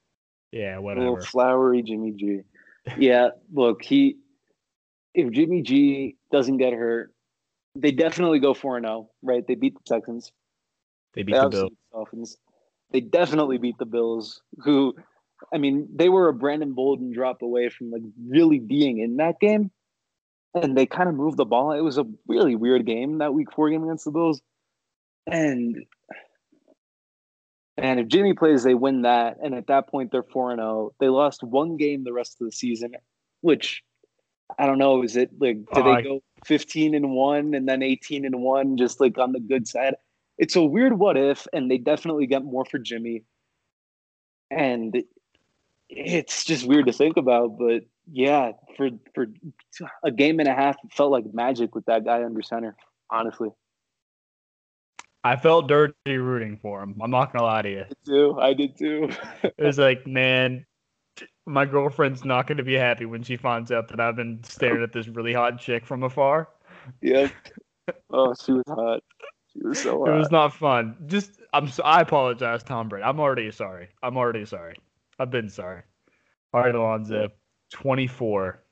Yeah, 0.53 0.79
Little 0.79 0.83
whatever. 0.83 1.21
flowery 1.23 1.83
Jimmy 1.83 2.13
G. 2.13 2.41
Yeah, 2.99 3.31
look, 3.53 3.83
he 3.83 4.17
if 5.15 5.31
Jimmy 5.33 5.63
G 5.63 6.17
doesn't 6.31 6.57
get 6.59 6.73
hurt, 6.73 7.13
they 7.75 7.91
definitely 7.91 8.39
go 8.39 8.55
4 8.55 8.81
0, 8.81 9.11
right? 9.23 9.47
They 9.47 9.57
beat 9.57 9.75
the 9.75 9.81
Texans. 9.87 10.33
They 11.15 11.23
beat 11.23 11.33
They 11.35 11.41
the 11.41 11.49
Bills. 11.49 11.71
beat 11.71 11.79
the 11.93 11.97
Dolphins. 11.99 12.37
They 12.91 13.01
definitely 13.01 13.59
beat 13.59 13.79
the 13.79 13.87
Bills, 13.87 14.43
who 14.59 14.95
I 15.53 15.59
mean, 15.59 15.89
they 15.95 16.09
were 16.09 16.29
a 16.29 16.35
Brandon 16.35 16.73
Bolden 16.75 17.13
drop 17.13 17.43
away 17.43 17.69
from 17.69 17.91
like 17.91 18.03
really 18.27 18.59
being 18.59 18.99
in 18.99 19.17
that 19.17 19.41
game. 19.41 19.71
and 20.55 20.77
they 20.77 20.87
kind 20.87 21.09
of 21.09 21.15
moved 21.15 21.37
the 21.37 21.45
ball. 21.45 21.73
It 21.73 21.83
was 21.83 21.99
a 21.99 22.07
really 22.27 22.57
weird 22.57 22.87
game 22.87 23.19
that 23.19 23.35
week 23.35 23.53
four 23.53 23.71
game 23.71 23.85
against 23.85 24.05
the 24.05 24.11
Bills. 24.11 24.41
And 25.31 25.85
and 27.79 28.01
if 28.01 28.09
Jimmy 28.09 28.35
plays, 28.35 28.65
they 28.65 28.75
win 28.75 29.03
that. 29.03 29.37
And 29.43 29.55
at 29.55 29.69
that 29.69 29.89
point, 29.89 30.11
they're 30.11 30.25
4 30.25 30.57
0. 30.57 30.93
They 30.99 31.09
lost 31.09 31.45
one 31.45 31.77
game 31.77 32.03
the 32.03 32.13
rest 32.13 32.37
of 32.41 32.47
the 32.47 32.53
season, 32.53 32.93
which 33.41 33.83
I 34.59 34.67
don't 34.67 34.79
know. 34.79 35.03
Is 35.05 35.17
it 35.17 35.31
like, 35.39 35.59
did 35.73 35.87
uh, 35.87 35.95
they 35.95 36.03
go 36.03 36.21
15 36.45 36.95
and 36.95 37.13
1 37.13 37.55
and 37.55 37.69
then 37.69 37.83
18 37.83 38.25
and 38.25 38.43
1, 38.43 38.77
just 38.79 39.01
like 39.01 39.17
on 39.17 39.31
the 39.31 39.39
good 39.39 39.69
side? 39.69 39.95
It's 40.39 40.57
a 40.57 40.63
weird 40.63 40.99
what 40.99 41.17
if, 41.17 41.47
and 41.53 41.71
they 41.71 41.79
definitely 41.79 42.27
get 42.27 42.45
more 42.45 42.65
for 42.65 42.79
Jimmy. 42.79 43.25
And 44.51 45.03
it's 45.89 46.45
just 46.45 46.67
weird 46.67 46.87
to 46.87 46.93
think 46.93 47.17
about, 47.17 47.59
but 47.59 47.83
yeah, 48.11 48.53
for 48.77 48.91
for 49.15 49.27
a 50.05 50.11
game 50.11 50.39
and 50.39 50.49
a 50.49 50.55
half, 50.55 50.77
it 50.85 50.93
felt 50.93 51.11
like 51.11 51.25
magic 51.33 51.75
with 51.75 51.87
that 51.87 52.05
guy 52.05 52.25
under 52.25 52.43
center. 52.43 52.77
Honestly, 53.11 53.51
I 55.25 55.37
felt 55.37 55.69
dirty 55.69 56.17
rooting 56.17 56.59
for 56.63 56.83
him. 56.83 56.97
I'm 57.03 57.11
not 57.11 57.33
gonna 57.33 57.45
lie 57.45 57.63
to 57.63 57.71
you. 57.71 57.81
I 57.81 57.85
did 57.89 58.07
too. 58.07 58.39
I 58.41 58.55
did 58.55 58.79
too. 58.79 59.11
it 59.43 59.65
was 59.65 59.79
like, 59.79 60.07
man, 60.07 60.65
my 61.47 61.65
girlfriend's 61.65 62.25
not 62.25 62.47
gonna 62.47 62.63
be 62.63 62.75
happy 62.75 63.05
when 63.05 63.23
she 63.23 63.37
finds 63.37 63.73
out 63.73 63.89
that 63.89 64.01
I've 64.01 64.17
been 64.17 64.41
staring 64.45 64.83
at 64.83 64.93
this 64.93 65.09
really 65.09 65.33
hot 65.33 65.61
chick 65.61 65.85
from 65.87 66.03
afar. 66.03 66.49
Yep. 67.03 67.33
Oh, 68.11 68.35
she 68.35 68.53
was 68.53 68.65
hot. 68.69 69.03
So. 69.73 70.07
It 70.07 70.17
was 70.17 70.31
not 70.31 70.55
fun. 70.55 70.97
Just 71.07 71.41
I'm. 71.53 71.69
So, 71.69 71.83
I 71.83 72.01
apologize, 72.01 72.63
Tom 72.63 72.89
Brady. 72.89 73.05
I'm 73.05 73.21
already 73.21 73.51
sorry. 73.51 73.89
I'm 74.03 74.17
already 74.17 74.45
sorry. 74.45 74.77
I've 75.19 75.31
been 75.31 75.49
sorry. 75.49 75.83
All 76.53 76.61
right, 76.61 76.75
Alonzo. 76.75 77.31
24. 77.71 78.63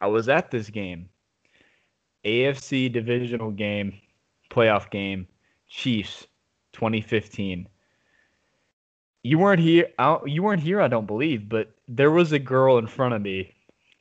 I 0.00 0.06
was 0.06 0.28
at 0.28 0.50
this 0.50 0.70
game. 0.70 1.08
AFC 2.24 2.92
divisional 2.92 3.50
game, 3.50 3.98
playoff 4.50 4.90
game, 4.90 5.26
Chiefs 5.68 6.26
2015. 6.72 7.68
You 9.24 9.38
weren't 9.38 9.60
here. 9.60 9.88
You 10.26 10.42
weren't 10.42 10.62
here, 10.62 10.80
I 10.80 10.88
don't 10.88 11.06
believe, 11.06 11.48
but 11.48 11.74
there 11.88 12.10
was 12.10 12.32
a 12.32 12.38
girl 12.38 12.78
in 12.78 12.86
front 12.86 13.14
of 13.14 13.22
me 13.22 13.52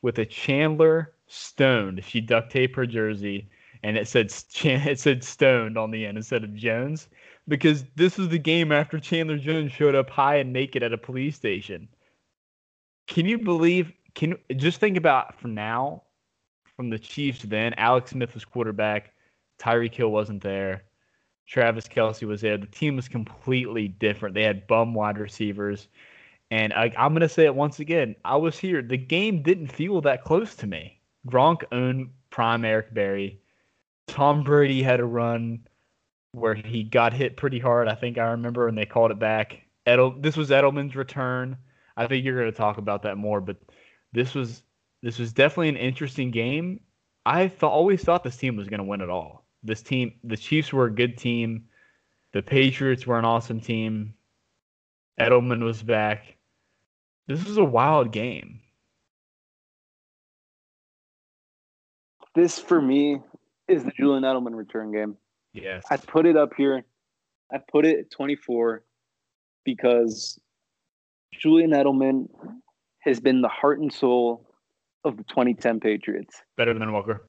with 0.02 0.20
a 0.20 0.26
Chandler 0.26 1.14
stoned. 1.28 2.04
She 2.04 2.22
duct 2.22 2.52
taped 2.52 2.76
her 2.76 2.86
jersey, 2.86 3.50
and 3.84 3.98
it 3.98 4.08
said 4.08 4.34
it 4.64 5.00
said 5.00 5.24
stoned 5.24 5.78
on 5.78 5.92
the 5.92 6.06
end 6.06 6.18
instead 6.18 6.44
of 6.44 6.56
Jones, 6.56 7.08
because 7.48 7.86
this 7.96 8.18
was 8.18 8.30
the 8.30 8.40
game 8.40 8.72
after 8.72 9.00
Chandler 9.00 9.38
Jones 9.38 9.72
showed 9.72 9.96
up 9.96 10.10
high 10.10 10.36
and 10.38 10.54
naked 10.54 10.84
at 10.84 10.94
a 10.94 10.98
police 10.98 11.36
station. 11.36 11.88
Can 13.08 13.26
you 13.26 13.38
believe 13.38 13.92
can 14.16 14.36
just 14.56 14.80
think 14.80 14.98
about 14.98 15.40
for 15.40 15.48
now 15.48 16.04
from 16.76 16.90
the 16.90 17.00
Chiefs 17.00 17.44
then, 17.44 17.74
Alex 17.76 18.12
Smith 18.12 18.34
was 18.34 18.46
quarterback, 18.46 19.14
Tyreek 19.60 19.94
Hill 19.94 20.12
wasn't 20.12 20.42
there, 20.42 20.84
Travis 21.52 21.86
Kelce 21.86 22.26
was 22.26 22.40
there. 22.40 22.58
The 22.58 22.66
team 22.68 22.96
was 22.96 23.10
completely 23.10 23.90
different. 23.90 24.36
They 24.36 24.44
had 24.44 24.68
bum 24.68 24.94
wide 24.94 25.18
receivers. 25.18 25.90
And 26.50 26.72
I, 26.72 26.94
I'm 26.98 27.12
going 27.12 27.22
to 27.22 27.30
say 27.30 27.44
it 27.44 27.54
once 27.54 27.80
again. 27.80 28.16
I 28.24 28.38
was 28.38 28.58
here. 28.58 28.82
The 28.82 28.98
game 28.98 29.42
didn't 29.42 29.68
feel 29.68 30.00
that 30.02 30.24
close 30.24 30.56
to 30.56 30.68
me. 30.68 31.02
Gronk 31.28 31.64
owned 31.74 32.10
prime 32.30 32.64
Eric 32.64 32.94
Berry. 32.94 33.41
Tom 34.12 34.44
Brady 34.44 34.84
had 34.84 35.00
a 35.00 35.06
run 35.06 35.66
where 36.34 36.54
he 36.54 36.84
got 36.84 37.14
hit 37.14 37.38
pretty 37.38 37.60
hard. 37.60 37.88
I 37.88 37.96
think 37.96 38.18
I 38.18 38.32
remember, 38.32 38.68
and 38.68 38.78
they 38.78 38.86
called 38.86 39.12
it 39.12 39.20
back. 39.20 39.62
Edel, 39.86 40.16
this 40.20 40.36
was 40.36 40.50
Edelman's 40.50 40.98
return. 40.98 41.58
I 41.96 42.08
think 42.08 42.26
you're 42.26 42.38
going 42.38 42.52
to 42.52 42.58
talk 42.58 42.78
about 42.78 43.04
that 43.04 43.18
more, 43.18 43.40
but 43.40 43.58
this 44.12 44.36
was 44.36 44.64
this 45.02 45.18
was 45.18 45.32
definitely 45.32 45.70
an 45.70 45.78
interesting 45.78 46.30
game. 46.30 46.82
I 47.26 47.48
thought 47.48 47.72
always 47.72 48.04
thought 48.04 48.24
this 48.24 48.36
team 48.36 48.58
was 48.58 48.68
going 48.68 48.80
to 48.80 48.84
win 48.84 49.02
it 49.02 49.10
all. 49.10 49.46
This 49.64 49.82
team, 49.82 50.14
the 50.24 50.38
Chiefs 50.38 50.74
were 50.74 50.86
a 50.86 50.94
good 50.94 51.18
team. 51.18 51.66
The 52.34 52.42
Patriots 52.42 53.08
were 53.08 53.18
an 53.18 53.26
awesome 53.26 53.62
team. 53.62 54.14
Edelman 55.20 55.64
was 55.64 55.82
back. 55.82 56.36
This 57.28 57.46
was 57.46 57.58
a 57.58 57.64
wild 57.64 58.12
game. 58.12 58.60
This 62.36 62.60
for 62.60 62.82
me 62.82 63.22
is 63.72 63.84
the 63.84 63.92
Julian 63.92 64.24
Edelman 64.24 64.56
return 64.56 64.92
game. 64.92 65.18
Yes. 65.54 65.84
I 65.90 65.98
put 65.98 66.26
it 66.26 66.38
up 66.38 66.54
here. 66.56 66.84
I 67.52 67.58
put 67.72 67.86
it 67.86 68.00
at 68.00 68.12
24 68.12 68.84
because 69.66 70.40
Julian 71.34 71.72
Edelman 71.72 72.28
has 73.00 73.20
been 73.20 73.42
the 73.42 73.48
heart 73.48 73.80
and 73.80 73.92
soul 73.92 74.48
of 75.04 75.18
the 75.18 75.24
2010 75.24 75.80
Patriots. 75.80 76.42
Better 76.58 76.74
than 76.74 76.90
Welker. 76.90 77.20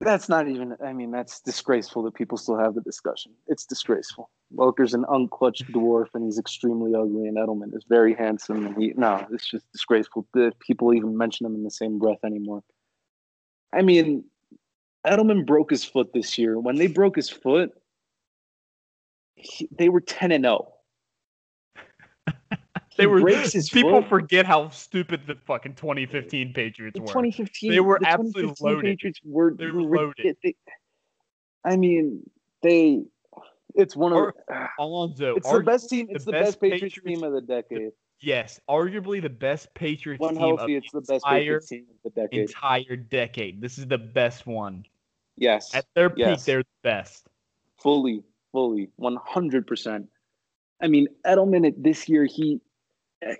That's 0.00 0.28
not 0.28 0.48
even. 0.48 0.76
I 0.84 0.92
mean, 0.92 1.10
that's 1.10 1.40
disgraceful 1.40 2.04
that 2.04 2.14
people 2.14 2.38
still 2.38 2.56
have 2.56 2.74
the 2.76 2.80
discussion. 2.82 3.32
It's 3.48 3.64
disgraceful. 3.66 4.30
Welker's 4.54 4.94
an 4.94 5.04
unclutched 5.04 5.72
dwarf, 5.72 6.06
and 6.14 6.24
he's 6.24 6.38
extremely 6.38 6.94
ugly. 6.94 7.26
And 7.26 7.36
Edelman 7.36 7.76
is 7.76 7.84
very 7.88 8.14
handsome, 8.14 8.64
and 8.64 8.76
he 8.80 8.92
no, 8.96 9.26
it's 9.32 9.48
just 9.48 9.70
disgraceful 9.72 10.26
that 10.34 10.52
people 10.60 10.94
even 10.94 11.16
mention 11.16 11.46
him 11.46 11.56
in 11.56 11.64
the 11.64 11.70
same 11.70 11.98
breath 11.98 12.20
anymore. 12.24 12.62
I 13.72 13.82
mean, 13.82 14.24
Edelman 15.06 15.46
broke 15.46 15.70
his 15.70 15.84
foot 15.84 16.12
this 16.12 16.38
year. 16.38 16.58
When 16.58 16.76
they 16.76 16.86
broke 16.86 17.16
his 17.16 17.30
foot, 17.30 17.72
he, 19.34 19.68
they 19.76 19.88
were 19.88 20.00
ten 20.00 20.32
and 20.32 20.44
zero. 20.44 20.72
Oh. 21.78 21.84
They 22.96 23.06
were 23.06 23.20
people 23.20 24.02
foot. 24.02 24.08
forget 24.08 24.44
how 24.44 24.70
stupid 24.70 25.20
the 25.24 25.36
fucking 25.46 25.74
2015 25.74 26.52
Patriots 26.52 26.96
the 26.96 27.02
were. 27.02 27.06
2015, 27.06 27.70
they 27.70 27.78
were 27.78 28.00
the 28.00 28.08
absolutely 28.08 28.54
loaded. 28.60 28.84
Patriots 28.86 29.20
were, 29.24 29.54
they 29.56 29.66
were 29.66 29.82
loaded. 29.82 30.36
They, 30.42 30.56
I 31.64 31.76
mean, 31.76 32.28
they. 32.60 33.04
It's 33.76 33.94
one 33.94 34.12
of 34.12 34.18
Ar- 34.48 34.70
Alonzo. 34.80 35.36
It's 35.36 35.48
the 35.48 35.60
best 35.60 35.88
team. 35.88 36.08
It's 36.10 36.24
the, 36.24 36.32
the 36.32 36.38
best, 36.38 36.44
best 36.46 36.60
Patriots, 36.60 36.96
Patriots, 36.96 37.20
team 37.20 37.22
of 37.22 37.34
the 37.34 37.40
decade. 37.40 37.92
Yes, 38.20 38.60
arguably 38.68 39.22
the 39.22 39.28
best 39.28 39.72
Patriots 39.74 40.20
when 40.20 40.34
team 40.34 40.40
healthy, 40.40 40.76
it's 40.76 40.90
the 40.92 41.00
best 41.00 41.24
Patriots 41.24 41.68
team 41.68 41.86
of 42.04 42.12
the 42.12 42.22
decade. 42.22 42.40
Entire 42.40 42.96
decade. 42.96 43.60
This 43.60 43.78
is 43.78 43.86
the 43.86 43.98
best 43.98 44.46
one. 44.46 44.84
Yes. 45.36 45.74
At 45.74 45.86
their 45.94 46.10
peak, 46.10 46.40
they're 46.40 46.62
the 46.62 46.66
best. 46.82 47.28
Fully, 47.80 48.24
fully, 48.50 48.90
one 48.96 49.16
hundred 49.24 49.66
percent. 49.66 50.08
I 50.82 50.88
mean, 50.88 51.06
Edelman 51.24 51.72
this 51.76 52.08
year, 52.08 52.24
he 52.24 52.60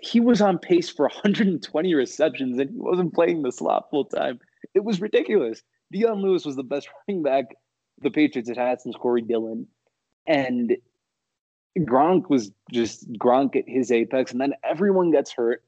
he 0.01 0.19
was 0.19 0.41
on 0.41 0.57
pace 0.57 0.89
for 0.89 1.03
120 1.03 1.95
receptions 1.95 2.59
and 2.59 2.69
he 2.69 2.75
wasn't 2.77 3.13
playing 3.13 3.43
the 3.43 3.51
slot 3.51 3.89
full 3.89 4.05
time. 4.05 4.39
It 4.73 4.83
was 4.83 4.99
ridiculous. 4.99 5.61
Dion 5.91 6.21
Lewis 6.21 6.45
was 6.45 6.55
the 6.55 6.63
best 6.63 6.89
running 7.07 7.23
back 7.23 7.55
the 8.01 8.11
Patriots 8.11 8.49
had 8.49 8.57
had 8.57 8.81
since 8.81 8.95
Corey 8.95 9.21
Dillon. 9.21 9.67
And 10.27 10.77
Gronk 11.77 12.29
was 12.29 12.51
just 12.71 13.11
Gronk 13.13 13.55
at 13.55 13.63
his 13.67 13.91
apex. 13.91 14.31
And 14.31 14.41
then 14.41 14.53
everyone 14.63 15.11
gets 15.11 15.31
hurt. 15.31 15.63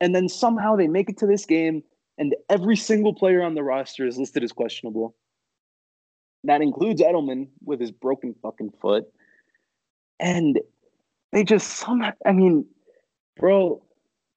And 0.00 0.14
then 0.14 0.28
somehow 0.28 0.76
they 0.76 0.88
make 0.88 1.08
it 1.08 1.18
to 1.18 1.26
this 1.26 1.46
game, 1.46 1.82
and 2.18 2.34
every 2.48 2.76
single 2.76 3.14
player 3.14 3.42
on 3.42 3.54
the 3.54 3.62
roster 3.62 4.06
is 4.06 4.18
listed 4.18 4.42
as 4.42 4.52
questionable. 4.52 5.14
That 6.42 6.62
includes 6.62 7.00
Edelman 7.00 7.48
with 7.64 7.80
his 7.80 7.90
broken 7.90 8.34
fucking 8.42 8.72
foot. 8.80 9.04
And 10.20 10.60
they 11.32 11.44
just 11.44 11.68
somehow, 11.78 12.12
I 12.26 12.32
mean, 12.32 12.66
Bro, 13.36 13.82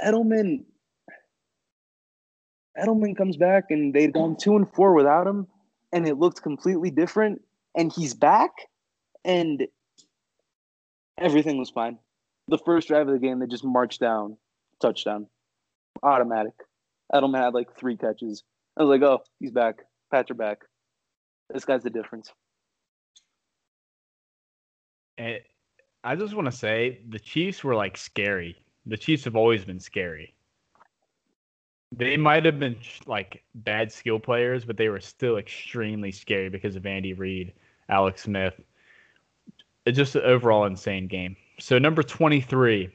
Edelman 0.01 0.63
Edelman 2.79 3.17
comes 3.17 3.37
back 3.37 3.65
and 3.69 3.93
they'd 3.93 4.13
gone 4.13 4.35
two 4.37 4.55
and 4.55 4.71
four 4.71 4.93
without 4.93 5.27
him, 5.27 5.47
and 5.91 6.07
it 6.07 6.17
looked 6.17 6.43
completely 6.43 6.91
different. 6.91 7.41
And 7.75 7.91
he's 7.91 8.13
back, 8.13 8.51
and 9.25 9.67
everything 11.17 11.57
was 11.57 11.69
fine. 11.69 11.97
The 12.47 12.57
first 12.57 12.87
drive 12.87 13.07
of 13.07 13.13
the 13.13 13.19
game, 13.19 13.39
they 13.39 13.47
just 13.47 13.63
marched 13.63 13.99
down, 13.99 14.37
touchdown, 14.81 15.27
automatic. 16.03 16.53
Edelman 17.13 17.43
had 17.43 17.53
like 17.53 17.77
three 17.77 17.97
catches. 17.97 18.43
I 18.77 18.83
was 18.83 18.89
like, 18.89 19.01
oh, 19.01 19.23
he's 19.39 19.51
back. 19.51 19.75
Pats 20.11 20.31
are 20.31 20.35
back. 20.35 20.59
This 21.49 21.65
guy's 21.65 21.83
the 21.83 21.89
difference. 21.89 22.31
And 25.17 25.39
I 26.03 26.15
just 26.15 26.35
want 26.35 26.45
to 26.45 26.51
say 26.51 27.01
the 27.09 27.19
Chiefs 27.19 27.63
were 27.63 27.75
like 27.75 27.97
scary 27.97 28.57
the 28.87 28.97
Chiefs 28.97 29.25
have 29.25 29.35
always 29.35 29.65
been 29.65 29.79
scary. 29.79 30.33
They 31.91 32.17
might 32.17 32.45
have 32.45 32.59
been 32.59 32.77
like 33.05 33.43
bad 33.53 33.91
skill 33.91 34.19
players, 34.19 34.65
but 34.65 34.77
they 34.77 34.89
were 34.89 34.99
still 34.99 35.37
extremely 35.37 36.11
scary 36.11 36.49
because 36.49 36.75
of 36.75 36.85
Andy 36.85 37.13
Reid, 37.13 37.53
Alex 37.89 38.23
Smith. 38.23 38.59
Just 39.91 40.15
an 40.15 40.23
overall 40.23 40.65
insane 40.65 41.07
game. 41.07 41.35
So 41.59 41.77
number 41.77 42.03
23. 42.03 42.89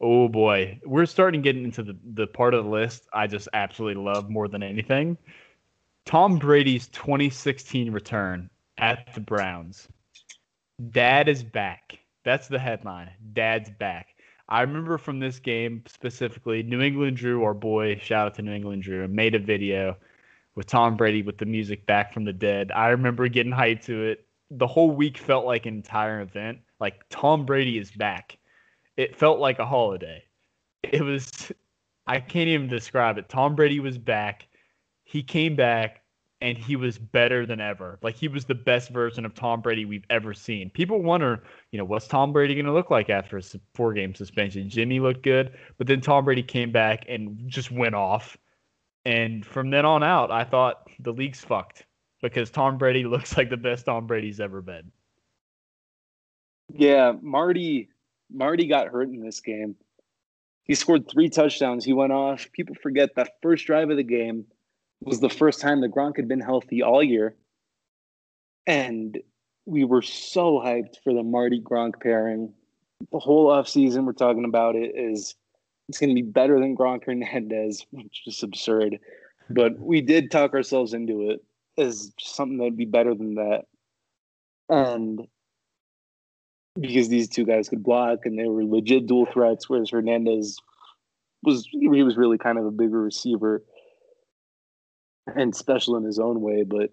Oh 0.00 0.28
boy, 0.28 0.80
we're 0.84 1.06
starting 1.06 1.42
getting 1.42 1.64
into 1.64 1.82
the, 1.82 1.96
the 2.14 2.26
part 2.26 2.54
of 2.54 2.64
the 2.64 2.70
list 2.70 3.06
I 3.12 3.26
just 3.26 3.48
absolutely 3.52 4.02
love 4.02 4.30
more 4.30 4.48
than 4.48 4.62
anything. 4.62 5.18
Tom 6.06 6.38
Brady's 6.38 6.88
2016 6.88 7.92
return 7.92 8.48
at 8.78 9.12
the 9.14 9.20
Browns. 9.20 9.88
Dad 10.90 11.28
is 11.28 11.42
back. 11.42 11.98
That's 12.24 12.48
the 12.48 12.58
headline. 12.58 13.10
Dad's 13.34 13.70
back. 13.70 14.14
I 14.48 14.62
remember 14.62 14.98
from 14.98 15.20
this 15.20 15.38
game 15.38 15.84
specifically, 15.86 16.62
New 16.62 16.80
England 16.80 17.16
Drew, 17.16 17.44
our 17.44 17.54
boy, 17.54 18.00
shout 18.02 18.26
out 18.26 18.34
to 18.34 18.42
New 18.42 18.52
England 18.52 18.82
Drew, 18.82 19.06
made 19.06 19.34
a 19.34 19.38
video 19.38 19.96
with 20.56 20.66
Tom 20.66 20.96
Brady 20.96 21.22
with 21.22 21.38
the 21.38 21.46
music 21.46 21.86
back 21.86 22.12
from 22.12 22.24
the 22.24 22.32
dead. 22.32 22.72
I 22.72 22.88
remember 22.88 23.28
getting 23.28 23.52
hyped 23.52 23.84
to 23.84 24.02
it. 24.02 24.26
The 24.50 24.66
whole 24.66 24.90
week 24.90 25.18
felt 25.18 25.46
like 25.46 25.66
an 25.66 25.74
entire 25.74 26.20
event. 26.20 26.58
Like 26.80 27.04
Tom 27.08 27.46
Brady 27.46 27.78
is 27.78 27.90
back. 27.90 28.38
It 28.96 29.16
felt 29.16 29.38
like 29.38 29.58
a 29.58 29.66
holiday. 29.66 30.24
It 30.82 31.02
was 31.02 31.52
I 32.06 32.20
can't 32.20 32.48
even 32.48 32.66
describe 32.66 33.18
it. 33.18 33.28
Tom 33.28 33.54
Brady 33.54 33.80
was 33.80 33.98
back. 33.98 34.48
He 35.04 35.22
came 35.22 35.54
back 35.54 36.02
and 36.40 36.56
he 36.56 36.74
was 36.74 36.98
better 36.98 37.44
than 37.44 37.60
ever. 37.60 37.98
Like 38.02 38.14
he 38.14 38.28
was 38.28 38.44
the 38.44 38.54
best 38.54 38.90
version 38.90 39.26
of 39.26 39.34
Tom 39.34 39.60
Brady 39.60 39.84
we've 39.84 40.06
ever 40.08 40.32
seen. 40.32 40.70
People 40.70 41.02
wonder, 41.02 41.42
you 41.70 41.78
know, 41.78 41.84
what's 41.84 42.08
Tom 42.08 42.32
Brady 42.32 42.54
going 42.54 42.66
to 42.66 42.72
look 42.72 42.90
like 42.90 43.10
after 43.10 43.38
a 43.38 43.42
four 43.74 43.92
game 43.92 44.14
suspension? 44.14 44.68
Jimmy 44.68 45.00
looked 45.00 45.22
good, 45.22 45.52
but 45.76 45.86
then 45.86 46.00
Tom 46.00 46.24
Brady 46.24 46.42
came 46.42 46.72
back 46.72 47.04
and 47.08 47.38
just 47.46 47.70
went 47.70 47.94
off. 47.94 48.36
And 49.04 49.44
from 49.44 49.70
then 49.70 49.84
on 49.84 50.02
out, 50.02 50.30
I 50.30 50.44
thought 50.44 50.88
the 50.98 51.12
league's 51.12 51.40
fucked 51.40 51.84
because 52.22 52.50
Tom 52.50 52.78
Brady 52.78 53.04
looks 53.06 53.36
like 53.36 53.50
the 53.50 53.56
best 53.56 53.86
Tom 53.86 54.06
Brady's 54.06 54.40
ever 54.40 54.60
been. 54.62 54.90
Yeah, 56.72 57.12
Marty 57.20 57.88
Marty 58.32 58.66
got 58.66 58.88
hurt 58.88 59.08
in 59.08 59.20
this 59.20 59.40
game. 59.40 59.76
He 60.64 60.74
scored 60.74 61.10
three 61.10 61.28
touchdowns. 61.28 61.84
He 61.84 61.92
went 61.92 62.12
off. 62.12 62.46
People 62.52 62.76
forget 62.80 63.16
that 63.16 63.38
first 63.42 63.66
drive 63.66 63.90
of 63.90 63.96
the 63.96 64.04
game 64.04 64.44
was 65.00 65.20
the 65.20 65.28
first 65.28 65.60
time 65.60 65.80
the 65.80 65.88
Gronk 65.88 66.16
had 66.16 66.28
been 66.28 66.40
healthy 66.40 66.82
all 66.82 67.02
year. 67.02 67.34
And 68.66 69.18
we 69.66 69.84
were 69.84 70.02
so 70.02 70.60
hyped 70.60 71.02
for 71.02 71.12
the 71.12 71.22
Marty 71.22 71.60
Gronk 71.60 72.00
pairing. 72.00 72.52
The 73.10 73.18
whole 73.18 73.48
offseason 73.48 74.04
we're 74.04 74.12
talking 74.12 74.44
about 74.44 74.76
it 74.76 74.92
is 74.94 75.34
it's 75.88 75.98
going 75.98 76.10
to 76.10 76.22
be 76.22 76.22
better 76.22 76.60
than 76.60 76.76
Gronk 76.76 77.04
Hernandez, 77.04 77.84
which 77.90 78.22
is 78.26 78.42
absurd. 78.42 79.00
But 79.48 79.78
we 79.78 80.00
did 80.00 80.30
talk 80.30 80.54
ourselves 80.54 80.94
into 80.94 81.30
it 81.30 81.42
as 81.78 82.12
something 82.18 82.58
that'd 82.58 82.76
be 82.76 82.84
better 82.84 83.14
than 83.14 83.34
that. 83.34 83.62
And 84.68 85.26
because 86.80 87.08
these 87.08 87.28
two 87.28 87.44
guys 87.44 87.68
could 87.68 87.82
block 87.82 88.20
and 88.24 88.38
they 88.38 88.46
were 88.46 88.64
legit 88.64 89.06
dual 89.06 89.26
threats, 89.26 89.68
whereas 89.68 89.90
Hernandez 89.90 90.58
was 91.42 91.66
he 91.70 92.02
was 92.02 92.16
really 92.16 92.38
kind 92.38 92.58
of 92.58 92.66
a 92.66 92.70
bigger 92.70 93.00
receiver 93.00 93.64
and 95.34 95.54
special 95.54 95.96
in 95.96 96.04
his 96.04 96.18
own 96.18 96.40
way. 96.40 96.62
But 96.62 96.90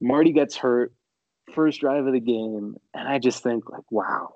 Marty 0.00 0.32
gets 0.32 0.56
hurt 0.56 0.92
first 1.54 1.80
drive 1.80 2.06
of 2.06 2.12
the 2.12 2.20
game, 2.20 2.76
and 2.94 3.08
I 3.08 3.18
just 3.18 3.42
think 3.42 3.68
like, 3.70 3.90
wow, 3.90 4.32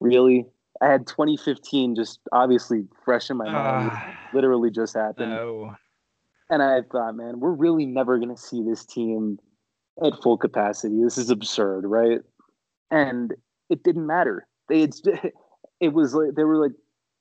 really? 0.00 0.46
I 0.80 0.86
had 0.86 1.06
2015 1.06 1.94
just 1.94 2.20
obviously 2.32 2.86
fresh 3.04 3.28
in 3.28 3.36
my 3.36 3.50
mind. 3.50 3.90
Uh, 3.92 4.00
literally 4.32 4.70
just 4.70 4.94
happened. 4.94 5.30
No. 5.30 5.74
And 6.50 6.62
I 6.62 6.82
thought, 6.82 7.16
man, 7.16 7.40
we're 7.40 7.52
really 7.52 7.86
never 7.86 8.18
going 8.18 8.34
to 8.34 8.40
see 8.40 8.62
this 8.62 8.84
team 8.84 9.38
at 10.04 10.20
full 10.22 10.36
capacity. 10.36 11.00
This 11.02 11.16
is 11.16 11.30
absurd, 11.30 11.86
right? 11.86 12.20
And 12.90 13.34
it 13.68 13.84
didn't 13.84 14.06
matter. 14.06 14.46
They 14.68 14.80
had, 14.80 14.94
it 15.80 15.92
was 15.92 16.14
like 16.14 16.34
there 16.34 16.46
were 16.46 16.60
like 16.60 16.72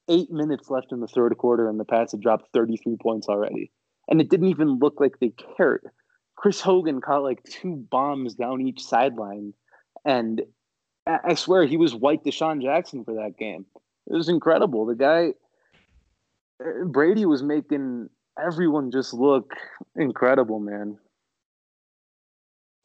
eight 0.08 0.32
minutes 0.32 0.70
left 0.70 0.92
in 0.92 1.00
the 1.00 1.08
third 1.08 1.38
quarter, 1.38 1.70
and 1.70 1.80
the 1.80 1.86
Pats 1.86 2.14
had 2.14 2.22
dropped 2.22 2.52
33 2.54 2.98
points 3.02 3.28
already 3.30 3.72
and 4.10 4.20
it 4.20 4.30
didn't 4.30 4.50
even 4.50 4.80
look 4.80 5.00
like 5.00 5.20
they 5.20 5.34
cared. 5.56 5.88
Chris 6.36 6.60
Hogan 6.60 7.00
caught 7.00 7.24
like 7.24 7.44
two 7.44 7.86
bombs 7.90 8.34
down 8.34 8.62
each 8.62 8.84
sideline, 8.84 9.54
and 10.04 10.42
I 11.06 11.36
swear 11.36 11.66
he 11.66 11.78
was 11.78 11.96
white 11.96 12.24
DeSean 12.24 12.62
Jackson 12.62 13.04
for 13.06 13.14
that 13.16 13.38
game. 13.38 13.66
It 14.08 14.16
was 14.16 14.30
incredible. 14.30 14.86
The 14.86 14.96
guy 14.96 15.34
uh, 16.64 16.86
Brady 16.86 17.26
was 17.26 17.44
making 17.44 18.10
everyone 18.46 18.92
just 18.92 19.14
look 19.14 19.54
incredible, 19.96 20.60
man. 20.60 20.98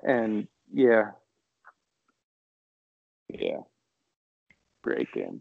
And 0.02 0.48
yeah, 0.72 1.12
yeah, 3.28 3.60
great 4.82 5.10
game. 5.12 5.40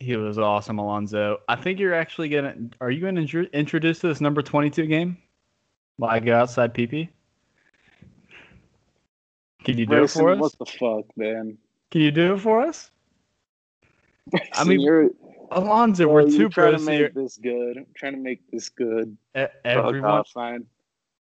He 0.00 0.16
was 0.16 0.38
awesome, 0.38 0.78
Alonzo. 0.78 1.38
I 1.48 1.56
think 1.56 1.80
you're 1.80 1.94
actually 1.94 2.28
gonna. 2.28 2.54
Are 2.80 2.90
you 2.90 3.00
gonna 3.00 3.26
introduce 3.52 3.98
this 4.00 4.20
number 4.20 4.42
22 4.42 4.86
game? 4.86 5.18
Why 5.96 6.20
go 6.20 6.36
outside 6.36 6.74
PP? 6.74 7.08
Can 9.64 9.76
you 9.76 9.86
do 9.86 10.04
it 10.04 10.10
for 10.10 10.30
us? 10.30 10.38
What 10.38 10.58
the 10.58 10.66
fuck, 10.66 11.04
man? 11.16 11.58
Can 11.90 12.02
you 12.02 12.10
do 12.10 12.34
it 12.34 12.38
for 12.38 12.60
us? 12.60 12.90
I 14.54 14.64
mean, 14.64 14.80
you're, 14.80 15.10
Alonzo, 15.50 16.08
we're 16.08 16.28
two 16.28 16.48
trying 16.48 16.76
to 16.76 16.82
make 16.82 16.98
here. 16.98 17.12
this 17.14 17.38
good. 17.38 17.78
I'm 17.78 17.86
trying 17.96 18.14
to 18.14 18.18
make 18.18 18.50
this 18.50 18.68
good. 18.68 19.16
E- 19.36 19.44
everyone, 19.64 20.24
fine. 20.24 20.66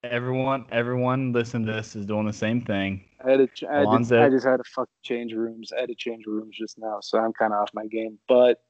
Everyone, 0.05 0.65
everyone, 0.71 1.33
listen 1.33 1.67
to 1.67 1.73
this 1.73 1.97
is 1.97 2.07
doing 2.07 2.27
the 2.27 2.33
same 2.33 2.61
thing. 2.63 3.05
I 3.25 3.33
had 3.33 3.57
to, 3.57 3.69
I, 3.69 3.79
had 3.79 4.09
to, 4.09 4.23
I 4.23 4.31
just 4.31 4.47
had 4.47 4.59
to 4.59 4.65
fucking 4.65 4.93
change 5.03 5.33
rooms. 5.33 5.73
I 5.73 5.81
had 5.81 5.89
to 5.89 5.95
change 5.95 6.27
rooms 6.27 6.57
just 6.57 6.79
now, 6.79 6.99
so 7.01 7.19
I'm 7.19 7.33
kind 7.33 7.53
of 7.53 7.61
off 7.61 7.71
my 7.75 7.87
game. 7.87 8.19
But 8.29 8.63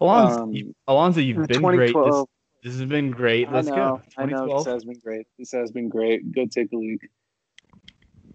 Alonzo, 0.00 0.42
um, 0.42 0.52
you, 0.52 0.74
Alonzo 0.86 1.20
you've 1.20 1.46
been 1.46 1.62
great. 1.62 1.94
This, 1.94 2.24
this, 2.62 2.78
has 2.78 2.84
been 2.84 3.10
great. 3.10 3.50
Let's 3.50 3.68
I 3.68 3.70
know, 3.70 3.76
go. 3.76 4.02
I 4.22 4.26
know 4.26 4.58
this 4.58 4.66
has 4.66 4.84
been 4.84 4.98
great. 5.02 5.26
This 5.38 5.52
has 5.52 5.70
been 5.70 5.88
great. 5.88 6.32
Go 6.32 6.46
take 6.46 6.72
a 6.72 6.76
look. 6.76 7.00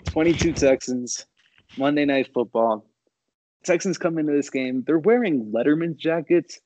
22 0.05 0.53
Texans, 0.53 1.25
Monday 1.77 2.05
Night 2.05 2.29
Football. 2.33 2.85
Texans 3.63 3.97
come 3.97 4.17
into 4.17 4.33
this 4.33 4.49
game. 4.49 4.83
They're 4.85 4.99
wearing 4.99 5.51
Letterman 5.53 5.97
jackets, 5.97 6.59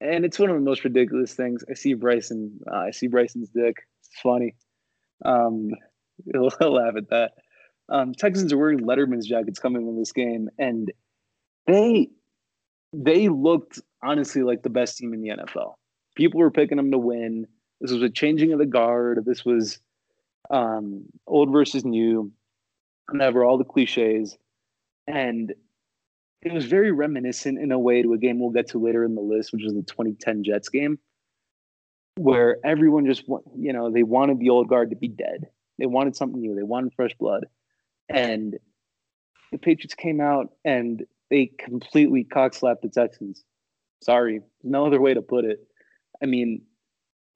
and 0.00 0.24
it's 0.24 0.38
one 0.38 0.50
of 0.50 0.56
the 0.56 0.62
most 0.62 0.84
ridiculous 0.84 1.34
things. 1.34 1.64
I 1.70 1.74
see 1.74 1.94
Bryson. 1.94 2.60
Uh, 2.70 2.76
I 2.76 2.90
see 2.90 3.08
Bryson's 3.08 3.50
dick. 3.50 3.76
It's 4.00 4.20
funny. 4.22 4.54
Um, 5.24 5.70
he'll 6.32 6.50
laugh 6.72 6.94
at 6.96 7.10
that. 7.10 7.32
Um, 7.88 8.14
Texans 8.14 8.52
are 8.52 8.58
wearing 8.58 8.80
Letterman's 8.80 9.26
jackets 9.26 9.58
coming 9.58 9.86
in 9.86 9.98
this 9.98 10.12
game, 10.12 10.48
and 10.58 10.92
they 11.66 12.10
they 12.92 13.28
looked 13.28 13.80
honestly 14.02 14.42
like 14.42 14.62
the 14.62 14.70
best 14.70 14.98
team 14.98 15.12
in 15.12 15.20
the 15.20 15.30
NFL. 15.30 15.74
People 16.16 16.40
were 16.40 16.50
picking 16.50 16.76
them 16.76 16.90
to 16.92 16.98
win. 16.98 17.46
This 17.80 17.92
was 17.92 18.02
a 18.02 18.10
changing 18.10 18.52
of 18.52 18.58
the 18.58 18.66
guard. 18.66 19.24
This 19.24 19.44
was 19.44 19.78
um, 20.50 21.04
old 21.26 21.52
versus 21.52 21.84
new, 21.84 22.32
whatever, 23.10 23.44
all 23.44 23.58
the 23.58 23.64
cliches. 23.64 24.36
And 25.06 25.54
it 26.46 26.52
was 26.52 26.66
very 26.66 26.92
reminiscent 26.92 27.58
in 27.58 27.72
a 27.72 27.78
way 27.78 28.02
to 28.02 28.12
a 28.12 28.18
game 28.18 28.38
we'll 28.38 28.50
get 28.50 28.68
to 28.68 28.78
later 28.78 29.04
in 29.04 29.16
the 29.16 29.20
list, 29.20 29.52
which 29.52 29.64
was 29.64 29.74
the 29.74 29.82
2010 29.82 30.44
Jets 30.44 30.68
game, 30.68 30.96
where 32.14 32.58
everyone 32.64 33.04
just, 33.04 33.24
you 33.58 33.72
know, 33.72 33.90
they 33.90 34.04
wanted 34.04 34.38
the 34.38 34.50
old 34.50 34.68
guard 34.68 34.90
to 34.90 34.96
be 34.96 35.08
dead. 35.08 35.48
They 35.80 35.86
wanted 35.86 36.14
something 36.14 36.40
new. 36.40 36.54
They 36.54 36.62
wanted 36.62 36.94
fresh 36.94 37.10
blood. 37.18 37.46
And 38.08 38.56
the 39.50 39.58
Patriots 39.58 39.94
came 39.94 40.20
out 40.20 40.52
and 40.64 41.04
they 41.30 41.50
completely 41.58 42.22
cockslapped 42.22 42.82
the 42.82 42.90
Texans. 42.90 43.42
Sorry, 44.04 44.40
no 44.62 44.86
other 44.86 45.00
way 45.00 45.14
to 45.14 45.22
put 45.22 45.44
it. 45.44 45.58
I 46.22 46.26
mean, 46.26 46.62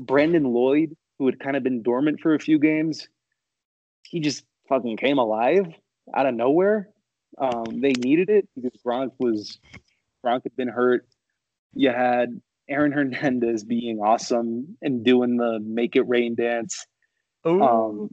Brandon 0.01 0.45
Lloyd, 0.45 0.97
who 1.19 1.27
had 1.27 1.41
kind 1.41 1.57
of 1.57 1.65
been 1.65 1.83
dormant 1.83 2.21
for 2.21 2.35
a 2.35 2.39
few 2.39 2.61
games, 2.61 3.09
he 4.05 4.21
just 4.21 4.45
fucking 4.69 4.99
came 4.99 5.19
alive 5.19 5.67
out 6.15 6.27
of 6.27 6.35
nowhere. 6.37 6.91
Um, 7.39 7.81
they 7.81 7.93
needed 7.93 8.29
it 8.31 8.49
because 8.55 8.79
Gronk 8.85 9.13
was 9.19 9.59
Gronk 10.25 10.43
had 10.45 10.57
been 10.57 10.69
hurt. 10.69 11.07
You 11.75 11.91
had 11.91 12.41
Aaron 12.69 12.93
Hernandez 12.93 13.65
being 13.65 14.01
awesome 14.01 14.77
and 14.83 15.05
doing 15.05 15.37
the 15.37 15.61
make 15.61 15.97
it 15.97 16.03
rain 16.03 16.35
dance. 16.35 16.87
Um, 17.63 18.11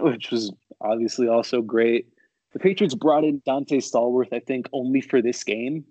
which 0.00 0.30
was 0.30 0.52
obviously 0.80 1.28
also 1.28 1.62
great. 1.62 2.08
The 2.52 2.58
Patriots 2.58 2.94
brought 2.94 3.24
in 3.24 3.40
Donté 3.42 3.78
Stallworth, 3.78 4.32
I 4.32 4.40
think, 4.40 4.68
only 4.72 5.00
for 5.00 5.22
this 5.22 5.42
game, 5.42 5.84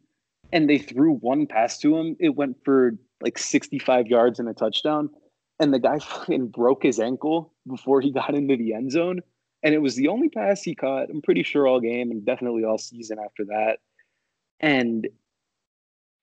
and 0.51 0.69
they 0.69 0.77
threw 0.77 1.13
one 1.15 1.47
pass 1.47 1.79
to 1.79 1.97
him. 1.97 2.15
It 2.19 2.35
went 2.35 2.57
for 2.63 2.97
like 3.21 3.37
65 3.37 4.07
yards 4.07 4.39
and 4.39 4.47
a 4.47 4.53
touchdown, 4.53 5.09
and 5.59 5.73
the 5.73 5.79
guy 5.79 5.99
fucking 5.99 6.47
broke 6.47 6.83
his 6.83 6.99
ankle 6.99 7.53
before 7.67 8.01
he 8.01 8.11
got 8.11 8.35
into 8.35 8.57
the 8.57 8.73
end 8.73 8.91
zone. 8.91 9.21
And 9.63 9.75
it 9.75 9.81
was 9.81 9.95
the 9.95 10.07
only 10.07 10.29
pass 10.29 10.63
he 10.63 10.73
caught, 10.73 11.09
I'm 11.09 11.21
pretty 11.21 11.43
sure, 11.43 11.67
all 11.67 11.79
game 11.79 12.11
and 12.11 12.25
definitely 12.25 12.63
all 12.63 12.77
season 12.77 13.19
after 13.23 13.45
that. 13.45 13.77
And 14.59 15.07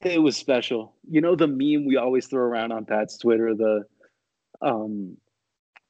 it 0.01 0.23
was 0.23 0.37
special. 0.37 0.95
You 1.09 1.21
know 1.21 1.37
the 1.37 1.47
meme 1.47 1.87
we 1.87 1.97
always 1.97 2.27
throw 2.27 2.43
around 2.43 2.73
on 2.73 2.85
Pat's 2.85 3.19
Twitter, 3.19 3.55
the 3.55 3.85
um 4.61 5.17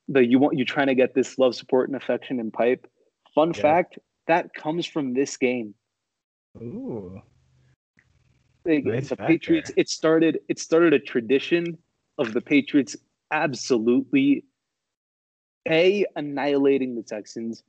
the 0.09 0.25
you 0.25 0.39
want 0.39 0.59
you 0.59 0.65
trying 0.65 0.87
to 0.87 0.95
get 0.95 1.15
this 1.15 1.39
love, 1.39 1.55
support, 1.55 1.89
and 1.89 1.97
affection 1.97 2.41
in 2.41 2.51
pipe. 2.51 2.87
Fun 3.35 3.53
yeah. 3.55 3.63
fact 3.63 3.99
that 4.27 4.55
comes 4.55 4.87
from 4.87 5.15
this 5.15 5.37
game. 5.37 5.75
Ooh. 6.57 7.21
They, 8.65 8.81
nice 8.81 9.09
the 9.09 9.17
Patriots. 9.17 9.71
It 9.77 9.89
started. 9.89 10.41
It 10.49 10.59
started 10.59 10.93
a 10.93 10.99
tradition 10.99 11.79
of 12.19 12.33
the 12.33 12.41
Patriots 12.41 12.97
absolutely 13.31 14.45
a 15.69 16.07
annihilating 16.17 16.95
the 16.95 17.03
Texans, 17.03 17.63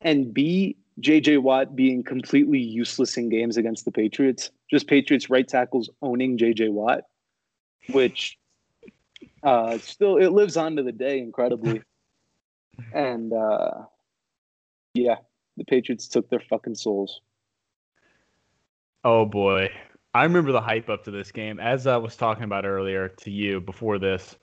and 0.00 0.32
b 0.32 0.76
JJ 1.00 1.42
Watt 1.42 1.76
being 1.76 2.02
completely 2.02 2.58
useless 2.58 3.16
in 3.16 3.28
games 3.28 3.56
against 3.56 3.84
the 3.84 3.92
Patriots. 3.92 4.50
Just 4.70 4.86
Patriots 4.86 5.30
right 5.30 5.46
tackles 5.46 5.88
owning 6.02 6.38
JJ 6.38 6.72
Watt, 6.72 7.04
which 7.90 8.38
uh, 9.42 9.78
still 9.78 10.16
it 10.16 10.32
lives 10.32 10.56
on 10.56 10.76
to 10.76 10.82
the 10.82 10.92
day 10.92 11.18
incredibly. 11.18 11.82
and 12.92 13.32
uh, 13.32 13.70
yeah, 14.94 15.16
the 15.56 15.64
Patriots 15.64 16.08
took 16.08 16.28
their 16.30 16.40
fucking 16.40 16.74
souls. 16.74 17.20
Oh 19.04 19.24
boy. 19.24 19.70
I 20.14 20.24
remember 20.24 20.52
the 20.52 20.60
hype 20.60 20.88
up 20.88 21.04
to 21.04 21.10
this 21.10 21.30
game. 21.30 21.60
As 21.60 21.86
I 21.86 21.96
was 21.96 22.16
talking 22.16 22.44
about 22.44 22.64
earlier 22.64 23.08
to 23.08 23.30
you 23.30 23.60
before 23.60 23.98
this, 23.98 24.36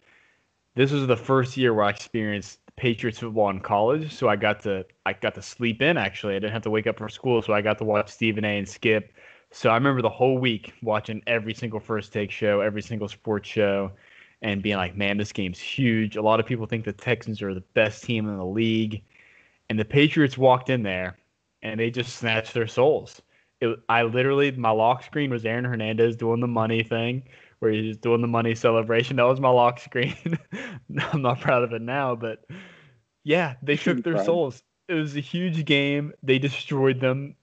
this 0.76 0.92
was 0.92 1.08
the 1.08 1.18
first 1.18 1.58
year 1.58 1.74
where 1.74 1.86
I 1.86 1.90
experienced 1.90 2.60
Patriots 2.78 3.20
football 3.20 3.50
in 3.50 3.60
college. 3.60 4.14
So 4.14 4.28
I 4.28 4.36
got 4.36 4.60
to 4.62 4.86
I 5.06 5.14
got 5.14 5.36
to 5.36 5.42
sleep 5.42 5.82
in 5.82 5.98
actually. 5.98 6.36
I 6.36 6.40
didn't 6.40 6.54
have 6.54 6.64
to 6.64 6.70
wake 6.70 6.88
up 6.88 6.98
for 6.98 7.10
school, 7.10 7.42
so 7.42 7.54
I 7.54 7.62
got 7.62 7.78
to 7.80 7.84
watch 7.84 8.10
Stephen 8.10 8.46
A 8.46 8.58
and 8.58 8.68
Skip. 8.68 9.14
So 9.52 9.70
I 9.70 9.76
remember 9.76 10.02
the 10.02 10.10
whole 10.10 10.38
week 10.38 10.74
watching 10.82 11.22
every 11.28 11.54
single 11.54 11.80
first 11.80 12.12
take 12.12 12.32
show, 12.32 12.62
every 12.62 12.82
single 12.82 13.08
sports 13.08 13.48
show, 13.48 13.92
and 14.42 14.62
being 14.62 14.78
like, 14.78 14.98
man, 14.98 15.18
this 15.18 15.32
game's 15.32 15.60
huge. 15.60 16.18
A 16.18 16.22
lot 16.22 16.40
of 16.40 16.46
people 16.46 16.66
think 16.66 16.84
the 16.84 16.92
Texans 16.94 17.42
are 17.42 17.54
the 17.54 17.64
best 17.74 18.04
team 18.04 18.28
in 18.28 18.38
the 18.38 18.46
league. 18.46 19.02
And 19.70 19.80
the 19.80 19.86
Patriots 19.86 20.38
walked 20.38 20.70
in 20.70 20.84
there 20.84 21.18
and 21.64 21.80
they 21.80 21.90
just 21.90 22.18
snatched 22.18 22.54
their 22.54 22.68
souls. 22.68 23.22
It, 23.62 23.80
I 23.88 24.04
literally, 24.04 24.52
my 24.52 24.72
lock 24.72 25.04
screen 25.04 25.32
was 25.32 25.46
Aaron 25.46 25.64
Hernandez 25.64 26.18
doing 26.18 26.42
the 26.42 26.48
money 26.48 26.84
thing 26.84 27.24
where 27.60 27.72
he's 27.72 27.98
doing 27.98 28.22
the 28.22 28.28
money 28.28 28.56
celebration. 28.56 29.18
That 29.18 29.24
was 29.24 29.40
my 29.40 29.50
lock 29.50 29.80
screen. 29.80 30.16
I'm 31.12 31.22
not 31.22 31.42
proud 31.42 31.64
of 31.64 31.74
it 31.74 31.82
now, 31.82 32.16
but 32.16 32.46
yeah, 33.24 33.56
they 33.62 33.76
took 33.76 34.04
their 34.04 34.24
souls. 34.24 34.62
It 34.88 34.94
was 34.94 35.16
a 35.16 35.22
huge 35.22 35.66
game. 35.66 36.14
They 36.22 36.38
destroyed 36.38 37.00
them. 37.00 37.36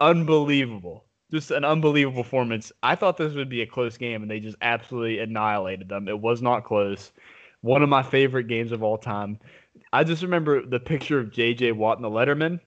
Unbelievable. 0.00 1.04
Just 1.32 1.50
an 1.50 1.64
unbelievable 1.64 2.22
performance. 2.22 2.70
I 2.82 2.94
thought 2.94 3.16
this 3.16 3.34
would 3.34 3.48
be 3.48 3.62
a 3.62 3.66
close 3.66 3.96
game, 3.96 4.22
and 4.22 4.30
they 4.30 4.38
just 4.38 4.56
absolutely 4.60 5.18
annihilated 5.18 5.88
them. 5.88 6.06
It 6.08 6.20
was 6.20 6.42
not 6.42 6.64
close. 6.64 7.12
One 7.62 7.82
of 7.82 7.88
my 7.88 8.02
favorite 8.02 8.46
games 8.46 8.72
of 8.72 8.82
all 8.82 8.98
time. 8.98 9.38
I 9.92 10.04
just 10.04 10.22
remember 10.22 10.64
the 10.64 10.78
picture 10.78 11.18
of 11.18 11.32
J.J. 11.32 11.72
Watt 11.72 11.98
in 11.98 12.02
the 12.02 12.10
Letterman. 12.10 12.60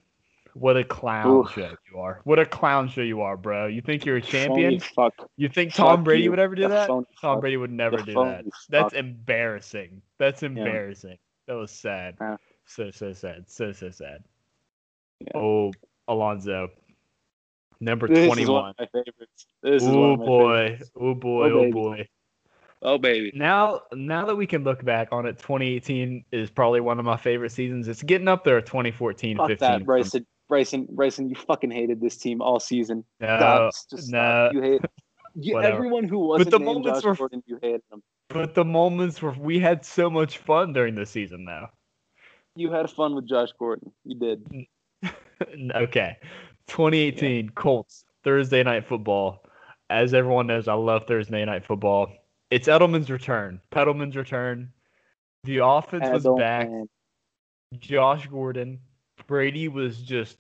What 0.60 0.76
a 0.76 0.84
clown 0.84 1.28
Oof. 1.28 1.52
show 1.52 1.76
you 1.92 2.00
are. 2.00 2.22
What 2.24 2.40
a 2.40 2.46
clown 2.46 2.90
show 2.90 3.02
you 3.02 3.22
are, 3.22 3.38
bro. 3.38 3.68
You 3.68 3.82
think 3.82 4.06
you're 4.06 4.18
a 4.18 4.22
champion? 4.22 4.80
Fuck. 4.80 5.14
You 5.38 5.50
think 5.50 5.74
Tom 5.74 6.04
Brady 6.04 6.24
you. 6.24 6.30
would 6.32 6.40
ever 6.40 6.56
do 6.56 6.64
the 6.64 6.70
that? 6.70 6.88
Tom 6.88 7.06
fuck. 7.22 7.42
Brady 7.42 7.58
would 7.58 7.72
never 7.72 7.98
the 7.98 8.04
do 8.04 8.14
that. 8.14 8.46
That's 8.70 8.94
embarrassing. 8.96 10.02
That's 10.18 10.42
embarrassing. 10.42 11.12
Yeah. 11.12 11.54
That 11.54 11.60
was 11.60 11.72
sad. 11.72 12.16
Yeah. 12.20 12.38
So 12.66 12.90
so 12.90 13.14
sad. 13.14 13.46
So 13.48 13.72
so 13.72 13.92
sad. 13.92 14.24
Yeah. 15.20 15.38
Oh, 15.40 15.74
Alonzo. 16.08 16.70
Number 17.80 18.08
this 18.08 18.26
twenty 18.26 18.48
one. 18.48 18.74
my 18.80 18.86
favorites. 18.88 19.46
This 19.62 19.84
oh 19.84 20.18
boy. 20.18 20.80
Oh 21.00 21.14
boy. 21.14 21.52
Oh, 21.52 21.60
oh 21.60 21.72
boy. 21.72 22.08
Oh 22.82 22.98
baby. 22.98 23.32
Now 23.36 23.82
now 23.94 24.26
that 24.26 24.36
we 24.36 24.48
can 24.48 24.64
look 24.64 24.84
back 24.84 25.10
on 25.12 25.28
it, 25.28 25.38
2018 25.38 26.26
is 26.32 26.50
probably 26.50 26.80
one 26.80 26.98
of 26.98 27.06
my 27.06 27.18
favorite 27.18 27.52
seasons. 27.52 27.88
It's 27.88 28.02
getting 28.02 28.28
up 28.28 28.44
there 28.44 28.60
2014, 28.60 29.38
Fuck 29.38 29.50
15. 29.50 29.70
That, 29.70 29.86
Bryson. 29.86 30.26
Bryson, 30.48 30.88
Bryson, 30.90 31.30
you 31.30 31.36
fucking 31.36 31.72
hated 31.72 32.02
this 32.02 32.18
team 32.18 32.42
all 32.42 32.60
season. 32.60 33.04
No, 33.20 33.70
stop, 33.74 34.00
no. 34.08 34.50
You 34.54 34.62
hate 34.62 34.82
you, 35.36 35.62
everyone 35.62 36.08
who 36.08 36.20
wasn't 36.20 36.52
but 36.52 36.58
the 36.58 36.64
named 36.64 36.84
moments 36.86 37.02
Josh 37.02 37.06
were, 37.06 37.16
Gordon, 37.16 37.44
you 37.46 37.60
hated 37.62 37.82
them. 37.90 38.02
But 38.30 38.56
the 38.56 38.66
moments 38.66 39.22
where 39.22 39.34
we 39.34 39.60
had 39.60 39.86
so 39.86 40.10
much 40.10 40.38
fun 40.40 40.74
during 40.74 40.96
the 40.96 41.06
season, 41.06 41.46
though. 41.46 41.68
You 42.56 42.72
had 42.72 42.90
fun 42.90 43.16
with 43.16 43.28
Josh 43.28 43.50
Gordon. 43.58 43.92
You 44.04 44.16
did. 44.20 44.66
okay. 45.76 46.18
2018 46.68 47.46
yeah. 47.46 47.52
Colts 47.56 48.06
Thursday 48.24 48.64
night 48.64 48.88
football. 48.88 49.44
As 49.90 50.14
everyone 50.14 50.48
knows, 50.48 50.68
I 50.68 50.74
love 50.74 51.06
Thursday 51.08 51.46
night 51.46 51.66
football. 51.66 52.12
It's 52.50 52.68
Edelman's 52.68 53.10
return. 53.10 53.62
Pedelman's 53.72 54.16
return. 54.16 54.72
The 55.44 55.60
offense 55.60 56.04
Edelman. 56.04 56.14
was 56.14 56.40
back. 56.40 56.70
Josh 57.80 58.28
Gordon. 58.28 58.80
Brady 59.26 59.68
was 59.68 60.00
just 60.00 60.38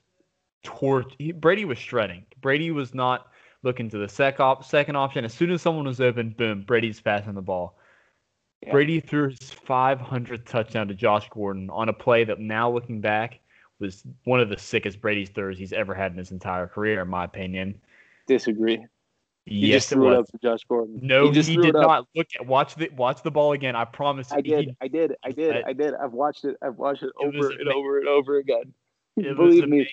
torch. 0.63 1.13
Brady 1.35 1.65
was 1.65 1.77
shredding. 1.77 2.25
Brady 2.41 2.71
was 2.71 2.93
not 2.93 3.27
looking 3.63 3.89
to 3.89 3.97
the 3.97 4.07
sec 4.07 4.39
op- 4.39 4.63
second 4.63 4.95
option. 4.95 5.25
As 5.25 5.33
soon 5.33 5.51
as 5.51 5.61
someone 5.61 5.85
was 5.85 6.01
open, 6.01 6.35
boom, 6.37 6.61
Brady's 6.61 7.01
passing 7.01 7.33
the 7.33 7.41
ball. 7.41 7.77
Yeah. 8.61 8.71
Brady 8.71 8.99
threw 8.99 9.29
his 9.29 9.39
500th 9.39 10.45
touchdown 10.45 10.87
to 10.87 10.93
Josh 10.93 11.29
Gordon 11.29 11.69
on 11.69 11.89
a 11.89 11.93
play 11.93 12.23
that 12.23 12.39
now 12.39 12.71
looking 12.71 13.01
back 13.01 13.39
was 13.79 14.03
one 14.23 14.39
of 14.39 14.49
the 14.49 14.57
sickest 14.57 14.99
Brady's 14.99 15.29
throws 15.29 15.57
he's 15.57 15.73
ever 15.73 15.93
had 15.93 16.11
in 16.11 16.17
his 16.17 16.31
entire 16.31 16.67
career, 16.67 17.01
in 17.01 17.07
my 17.07 17.23
opinion. 17.25 17.79
Disagree. 18.27 18.83
He 19.47 19.67
yes, 19.67 19.83
just 19.83 19.89
threw 19.89 20.09
it, 20.09 20.13
it 20.13 20.19
up 20.19 20.27
to 20.27 20.37
Josh 20.39 20.59
Gordon. 20.67 20.99
No, 21.01 21.31
he, 21.31 21.41
he 21.41 21.57
did 21.57 21.73
not. 21.73 22.05
Look 22.15 22.27
at 22.37 22.45
watch 22.45 22.75
the 22.75 22.89
watch 22.89 23.23
the 23.23 23.31
ball 23.31 23.53
again. 23.53 23.75
I 23.77 23.85
promise. 23.85 24.31
I 24.31 24.41
did. 24.41 24.65
He, 24.65 24.77
I 24.81 24.87
did. 24.87 25.15
I 25.23 25.31
did. 25.31 25.63
I, 25.65 25.73
did. 25.73 25.93
I've 25.95 26.11
watched 26.11 26.43
it. 26.43 26.57
I've 26.61 26.75
watched 26.75 27.03
it, 27.03 27.11
it 27.17 27.25
over 27.25 27.51
and 27.51 27.69
over 27.69 27.99
and 27.99 28.07
over 28.09 28.37
again. 28.37 28.73
It 29.15 29.35
Believe 29.37 29.63
was 29.63 29.69
me. 29.69 29.89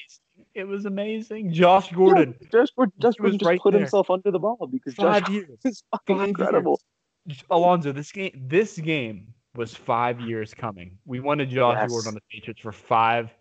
It 0.54 0.66
was 0.66 0.86
amazing. 0.86 1.52
Josh 1.52 1.92
Gordon. 1.92 2.34
Yeah, 2.40 2.48
Josh, 2.50 2.68
Josh 2.98 3.14
Gordon 3.16 3.38
just 3.38 3.46
right 3.46 3.60
put 3.60 3.72
there. 3.72 3.80
himself 3.80 4.10
under 4.10 4.30
the 4.32 4.40
ball 4.40 4.68
because 4.70 4.94
five 4.94 5.24
Josh 5.24 5.32
years. 5.32 5.58
is 5.64 5.82
fucking 5.92 6.18
five 6.18 6.28
incredible. 6.28 6.80
Years. 7.26 7.44
Alonzo, 7.48 7.92
this 7.92 8.10
game 8.10 8.32
this 8.34 8.76
game 8.78 9.32
was 9.54 9.72
five 9.72 10.20
years 10.20 10.52
coming. 10.52 10.98
We 11.06 11.20
wanted 11.20 11.48
Josh 11.48 11.78
yes. 11.80 11.90
Gordon 11.90 12.08
on 12.08 12.14
the 12.14 12.22
Patriots 12.30 12.60
for 12.60 12.72
five 12.72 13.32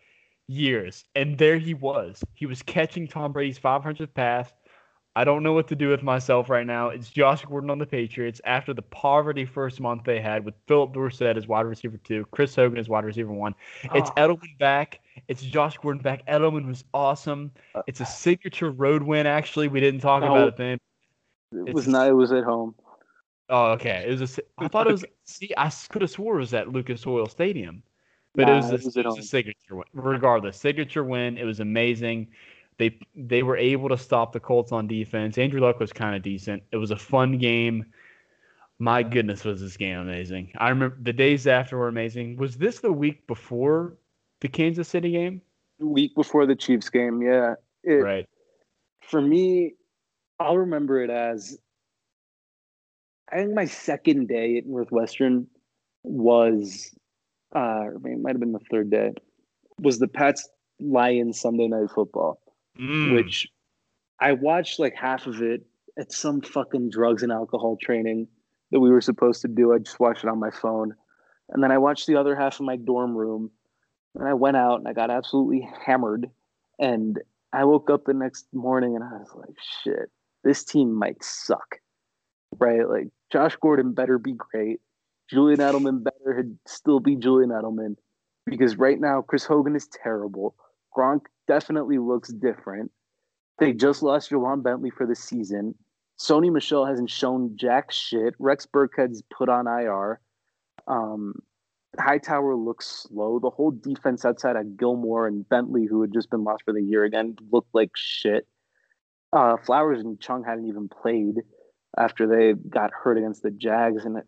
years. 0.48 1.06
And 1.16 1.38
there 1.38 1.58
he 1.58 1.74
was. 1.74 2.24
He 2.34 2.46
was 2.46 2.62
catching 2.62 3.08
Tom 3.08 3.32
Brady's 3.32 3.60
500th 3.60 4.14
pass. 4.14 4.52
I 5.16 5.24
don't 5.24 5.44
know 5.44 5.54
what 5.54 5.68
to 5.68 5.76
do 5.76 5.90
with 5.90 6.02
myself 6.02 6.50
right 6.50 6.66
now. 6.66 6.90
It's 6.90 7.10
Josh 7.10 7.46
Gordon 7.46 7.70
on 7.70 7.78
the 7.78 7.86
Patriots 7.86 8.42
after 8.46 8.74
the 8.74 8.82
poverty 8.82 9.46
first 9.46 9.80
month 9.80 10.06
they 10.06 10.20
had 10.20 10.44
with 10.44 10.56
Phillip 10.68 10.94
Dorsett 10.94 11.38
as 11.38 11.48
wide 11.48 11.68
receiver 11.68 11.98
two, 11.98 12.26
Chris 12.32 12.56
Hogan 12.56 12.80
as 12.80 12.90
wide 12.90 13.06
receiver 13.06 13.32
one. 13.32 13.54
It's 13.94 14.10
oh. 14.18 14.22
Edelman 14.22 14.58
back. 14.58 15.02
It's 15.28 15.44
Josh 15.44 15.78
Gordon 15.78 16.02
back. 16.02 16.26
Edelman 16.26 16.68
was 16.68 16.84
awesome. 16.96 17.52
Uh, 17.76 17.84
it's 17.86 18.00
a 18.00 18.06
signature 18.06 18.72
road 18.72 19.04
win. 19.04 19.28
Actually, 19.28 19.68
we 19.68 19.80
didn't 19.80 20.00
talk 20.00 20.24
no, 20.24 20.34
about 20.34 20.48
it 20.48 20.58
then. 20.58 20.80
It 21.52 21.68
it's 21.68 21.74
was 21.74 21.88
not. 21.88 22.08
It 22.08 22.14
was 22.14 22.32
at 22.32 22.44
home. 22.44 22.74
Oh, 23.50 23.74
okay. 23.74 24.06
It 24.08 24.20
was 24.20 24.40
a. 24.40 24.42
I 24.58 24.68
thought 24.68 24.88
it 24.88 24.94
was. 24.94 25.06
See, 25.26 25.52
I 25.56 25.72
could 25.90 26.02
have 26.02 26.10
swore 26.10 26.38
it 26.38 26.40
was 26.40 26.56
at 26.56 26.70
Lucas 26.70 27.06
Oil 27.06 27.28
Stadium. 27.28 27.84
But 28.34 28.48
nah, 28.48 28.54
it 28.54 28.56
was, 28.56 28.66
a, 28.66 28.74
it 28.74 28.84
was, 28.84 28.98
it 28.98 29.06
was 29.06 29.18
a 29.20 29.24
signature 29.24 29.76
win. 29.76 29.86
Regardless, 29.94 30.58
signature 30.58 31.04
win. 31.04 31.38
It 31.38 31.44
was 31.44 31.60
amazing. 31.60 32.30
They 32.78 32.98
they 33.16 33.44
were 33.44 33.58
able 33.58 33.90
to 33.90 33.98
stop 33.98 34.34
the 34.34 34.40
Colts 34.40 34.72
on 34.72 34.88
defense. 34.88 35.38
Andrew 35.38 35.62
Luck 35.62 35.80
was 35.80 35.94
kind 35.94 36.16
of 36.16 36.22
decent. 36.22 36.64
It 36.72 36.78
was 36.78 36.92
a 36.92 36.98
fun 36.98 37.38
game. 37.38 37.86
My 38.80 39.04
goodness, 39.04 39.44
was 39.44 39.62
this 39.62 39.78
game 39.78 40.00
amazing! 40.00 40.52
I 40.58 40.70
remember 40.70 40.98
the 41.02 41.14
days 41.14 41.48
after 41.48 41.78
were 41.78 41.88
amazing. 41.88 42.38
Was 42.38 42.58
this 42.58 42.80
the 42.80 42.92
week 42.92 43.28
before 43.28 43.94
the 44.42 44.48
Kansas 44.48 44.88
City 44.88 45.12
game? 45.12 45.42
The 45.80 45.88
week 45.88 46.16
before 46.16 46.46
the 46.46 46.56
Chiefs 46.56 46.90
game, 46.90 47.22
yeah. 47.22 47.56
It, 47.84 48.04
right. 48.04 48.28
For 49.02 49.22
me, 49.22 49.74
I'll 50.40 50.58
remember 50.58 51.02
it 51.04 51.10
as 51.10 51.58
I 53.32 53.38
think 53.38 53.54
my 53.54 53.66
second 53.66 54.28
day 54.28 54.58
at 54.58 54.66
Northwestern 54.66 55.48
was 56.04 56.94
uh, 57.56 57.86
it 58.06 58.20
might 58.20 58.32
have 58.32 58.40
been 58.40 58.52
the 58.52 58.60
third 58.72 58.90
day, 58.90 59.14
was 59.80 60.00
the 60.00 60.08
Pats 60.08 60.50
Lions 60.80 61.40
Sunday 61.40 61.68
Night 61.68 61.90
Football, 61.94 62.40
mm. 62.80 63.16
which 63.16 63.48
I 64.20 64.34
watched 64.34 64.80
like 64.80 64.96
half 64.96 65.28
of 65.28 65.42
it 65.42 65.66
at 65.98 66.12
some 66.12 66.42
fucking 66.42 66.90
drugs 66.90 67.24
and 67.24 67.32
alcohol 67.32 67.78
training 67.82 68.28
that 68.72 68.80
we 68.80 68.90
were 68.90 69.02
supposed 69.02 69.42
to 69.44 69.48
do. 69.48 69.74
I 69.74 69.80
just 69.80 70.00
watched 70.00 70.24
it 70.24 70.30
on 70.30 70.40
my 70.40 70.50
phone. 70.50 70.96
And 71.50 71.64
then 71.64 71.72
I 71.72 71.78
watched 71.78 72.08
the 72.08 72.16
other 72.16 72.36
half 72.36 72.60
in 72.60 72.66
my 72.66 72.76
dorm 72.76 73.16
room. 73.16 73.52
And 74.16 74.28
I 74.28 74.34
went 74.34 74.58
out 74.58 74.80
and 74.80 74.88
I 74.88 74.94
got 74.94 75.12
absolutely 75.12 75.68
hammered. 75.86 76.30
And 76.80 77.20
I 77.52 77.66
woke 77.66 77.90
up 77.90 78.06
the 78.06 78.14
next 78.14 78.48
morning 78.54 78.96
and 78.96 79.04
I 79.04 79.18
was 79.18 79.32
like, 79.36 79.56
shit, 79.84 80.10
this 80.44 80.64
team 80.64 80.94
might 80.94 81.24
suck. 81.24 81.78
Right? 82.60 82.88
Like 82.88 83.10
Josh 83.32 83.56
Gordon 83.58 83.94
better 83.94 84.18
be 84.18 84.34
great. 84.34 84.80
Julian 85.30 85.60
Edelman 85.60 86.04
better 86.04 86.48
still 86.68 87.00
be 87.00 87.16
Julian 87.16 87.50
Edelman 87.50 87.96
because 88.46 88.78
right 88.78 89.00
now 89.00 89.22
Chris 89.22 89.46
Hogan 89.46 89.76
is 89.76 89.88
terrible. 89.88 90.56
Gronk 90.96 91.22
definitely 91.48 91.98
looks 91.98 92.30
different. 92.30 92.92
They 93.60 93.74
just 93.74 94.04
lost 94.04 94.32
Ja'Whaun 94.32 94.64
Bentley 94.64 94.90
for 94.90 95.06
the 95.06 95.16
season. 95.16 95.76
Sony 96.20 96.52
Michel 96.52 96.86
hasn't 96.86 97.10
shown 97.10 97.56
jack 97.56 97.92
shit. 97.92 98.34
Rex 98.40 98.66
Burkhead's 98.66 99.24
put 99.36 99.50
on 99.50 99.68
IR. 99.68 100.20
Um, 100.88 101.36
Hightower 102.00 102.56
looks 102.56 103.06
slow. 103.08 103.40
The 103.40 103.50
whole 103.50 103.72
defense 103.72 104.26
outside 104.26 104.56
of 104.56 104.78
Gilmore 104.78 105.28
and 105.28 105.48
Bentley, 105.48 105.86
who 105.86 106.02
had 106.02 106.14
just 106.14 106.30
been 106.30 106.44
lost 106.44 106.64
for 106.66 106.74
the 106.74 106.82
year 106.82 107.04
again, 107.04 107.36
looked 107.52 107.74
like 107.74 107.92
shit. 107.96 108.48
Uh, 109.32 109.58
Flowers 109.58 110.00
and 110.00 110.20
Chung 110.20 110.44
hadn't 110.44 110.68
even 110.68 110.90
played 110.90 111.36
after 111.98 112.28
they 112.28 112.54
got 112.54 112.92
hurt 112.92 113.18
against 113.18 113.44
the 113.44 113.52
Jags, 113.52 114.06
and 114.06 114.22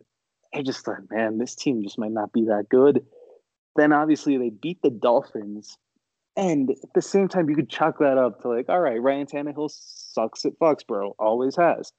I 0.54 0.62
just 0.62 0.84
thought, 0.84 1.10
man, 1.10 1.38
this 1.38 1.54
team 1.54 1.82
just 1.82 1.98
might 1.98 2.12
not 2.12 2.32
be 2.32 2.44
that 2.44 2.68
good. 2.70 3.04
Then 3.74 3.92
obviously 3.92 4.36
they 4.38 4.50
beat 4.50 4.78
the 4.82 4.90
Dolphins. 4.90 5.76
And 6.36 6.70
at 6.70 6.92
the 6.94 7.02
same 7.02 7.28
time, 7.28 7.48
you 7.48 7.56
could 7.56 7.70
chalk 7.70 7.98
that 7.98 8.18
up 8.18 8.42
to 8.42 8.48
like, 8.48 8.68
all 8.68 8.80
right, 8.80 9.00
Ryan 9.00 9.26
Tannehill 9.26 9.70
sucks 9.70 10.44
at 10.44 10.58
Foxborough, 10.58 11.14
always 11.18 11.56
has. 11.56 11.92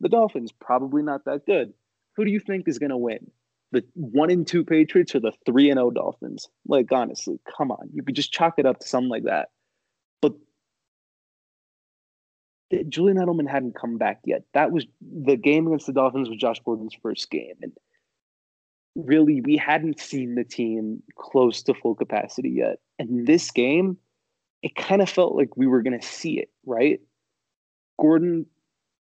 The 0.00 0.08
Dolphins, 0.08 0.52
probably 0.52 1.02
not 1.02 1.24
that 1.26 1.46
good. 1.46 1.72
Who 2.16 2.24
do 2.24 2.30
you 2.30 2.40
think 2.40 2.66
is 2.66 2.78
going 2.78 2.90
to 2.90 2.96
win? 2.96 3.30
the 3.74 3.84
one 3.94 4.30
and 4.30 4.46
two 4.46 4.64
Patriots 4.64 5.14
or 5.14 5.20
the 5.20 5.32
three 5.44 5.68
and 5.68 5.78
O 5.78 5.90
Dolphins. 5.90 6.48
Like 6.66 6.90
honestly, 6.90 7.38
come 7.58 7.70
on, 7.70 7.90
you 7.92 8.02
could 8.02 8.14
just 8.14 8.32
chalk 8.32 8.54
it 8.56 8.64
up 8.64 8.78
to 8.78 8.88
something 8.88 9.10
like 9.10 9.24
that. 9.24 9.48
But 10.22 10.32
Julian 12.88 13.18
Edelman 13.18 13.50
hadn't 13.50 13.74
come 13.74 13.98
back 13.98 14.20
yet. 14.24 14.44
That 14.54 14.72
was 14.72 14.86
the 15.02 15.36
game 15.36 15.66
against 15.66 15.86
the 15.86 15.92
Dolphins 15.92 16.30
was 16.30 16.38
Josh 16.38 16.60
Gordon's 16.64 16.96
first 17.02 17.30
game, 17.30 17.56
and 17.60 17.72
really 18.94 19.40
we 19.40 19.56
hadn't 19.56 20.00
seen 20.00 20.34
the 20.34 20.44
team 20.44 21.02
close 21.16 21.62
to 21.64 21.74
full 21.74 21.94
capacity 21.94 22.50
yet. 22.50 22.78
And 22.98 23.26
this 23.26 23.50
game, 23.50 23.96
it 24.62 24.76
kind 24.76 25.02
of 25.02 25.10
felt 25.10 25.34
like 25.34 25.56
we 25.56 25.66
were 25.66 25.82
going 25.82 25.98
to 25.98 26.06
see 26.06 26.38
it, 26.38 26.50
right? 26.64 27.00
Gordon, 28.00 28.46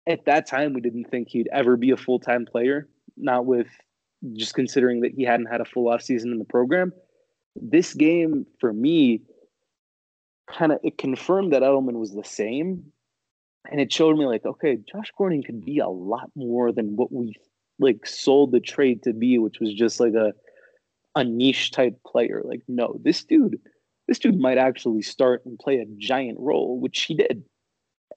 at 0.06 0.24
that 0.24 0.46
time, 0.46 0.72
we 0.72 0.80
didn't 0.80 1.10
think 1.10 1.28
he'd 1.28 1.48
ever 1.52 1.76
be 1.76 1.90
a 1.90 1.96
full 1.96 2.18
time 2.18 2.46
player, 2.46 2.88
not 3.16 3.46
with 3.46 3.68
just 4.34 4.54
considering 4.54 5.00
that 5.00 5.12
he 5.14 5.24
hadn't 5.24 5.46
had 5.46 5.60
a 5.60 5.64
full 5.64 5.88
off 5.88 6.02
season 6.02 6.32
in 6.32 6.38
the 6.38 6.44
program. 6.44 6.92
This 7.56 7.92
game, 7.92 8.46
for 8.60 8.72
me, 8.72 9.22
kind 10.48 10.72
of 10.72 10.78
it 10.82 10.98
confirmed 10.98 11.52
that 11.52 11.62
Edelman 11.62 11.98
was 11.98 12.12
the 12.12 12.24
same. 12.24 12.84
And 13.70 13.80
it 13.80 13.92
showed 13.92 14.16
me 14.16 14.26
like, 14.26 14.44
okay, 14.44 14.76
Josh 14.90 15.12
Gordon 15.16 15.42
could 15.42 15.64
be 15.64 15.78
a 15.78 15.88
lot 15.88 16.30
more 16.34 16.72
than 16.72 16.96
what 16.96 17.12
we 17.12 17.34
like 17.82 18.06
sold 18.06 18.52
the 18.52 18.60
trade 18.60 19.02
to 19.02 19.12
be, 19.12 19.38
which 19.38 19.60
was 19.60 19.74
just 19.74 20.00
like 20.00 20.14
a 20.14 20.32
a 21.14 21.24
niche 21.24 21.70
type 21.70 21.98
player. 22.06 22.42
Like, 22.44 22.62
no, 22.68 22.98
this 23.02 23.24
dude, 23.24 23.58
this 24.08 24.18
dude 24.18 24.38
might 24.38 24.58
actually 24.58 25.02
start 25.02 25.44
and 25.44 25.58
play 25.58 25.78
a 25.78 25.86
giant 25.98 26.38
role, 26.40 26.80
which 26.80 27.02
he 27.02 27.14
did. 27.14 27.44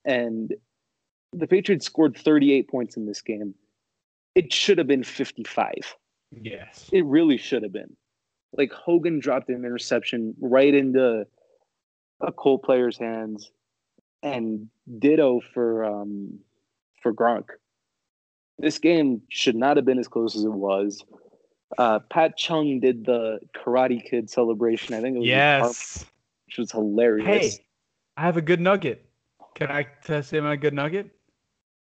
And 0.06 0.54
the 1.34 1.48
Patriots 1.48 1.86
scored 1.86 2.18
38 2.18 2.70
points 2.70 2.96
in 2.96 3.06
this 3.06 3.22
game. 3.22 3.54
It 4.34 4.54
should 4.54 4.78
have 4.78 4.88
been 4.88 5.04
55. 5.04 5.74
Yes. 6.32 6.90
It 6.92 7.06
really 7.06 7.38
should 7.38 7.64
have 7.64 7.74
been. 7.74 7.96
Like 8.54 8.72
Hogan 8.72 9.20
dropped 9.20 9.50
an 9.50 9.66
interception 9.66 10.34
right 10.40 10.74
into 10.74 11.26
a 12.22 12.32
Colt 12.32 12.64
player's 12.64 12.98
hands 12.98 13.52
and 14.24 14.70
ditto 15.00 15.42
for 15.54 15.84
um 15.84 16.40
for 17.04 17.14
Gronk 17.14 17.46
this 18.60 18.80
game 18.80 19.22
should 19.30 19.56
not 19.56 19.78
have 19.78 19.86
been 19.86 20.00
as 20.00 20.08
close 20.08 20.36
as 20.36 20.44
it 20.44 20.52
was. 20.52 21.04
Uh, 21.78 22.00
Pat 22.00 22.38
Chung 22.38 22.80
did 22.80 23.06
the 23.06 23.40
Karate 23.56 24.04
Kid 24.04 24.30
celebration. 24.30 24.94
I 24.94 25.02
think 25.02 25.16
it 25.16 25.20
was 25.20 25.28
yes, 25.28 26.06
which 26.46 26.58
was 26.58 26.72
hilarious. 26.72 27.26
Hey, 27.28 27.66
I 28.18 28.22
have 28.22 28.38
a 28.38 28.42
good 28.42 28.62
nugget. 28.62 29.06
Can 29.56 29.72
I, 29.72 29.84
can 29.84 30.16
I 30.16 30.22
say 30.22 30.40
my 30.40 30.56
good 30.56 30.74
nugget? 30.74 31.10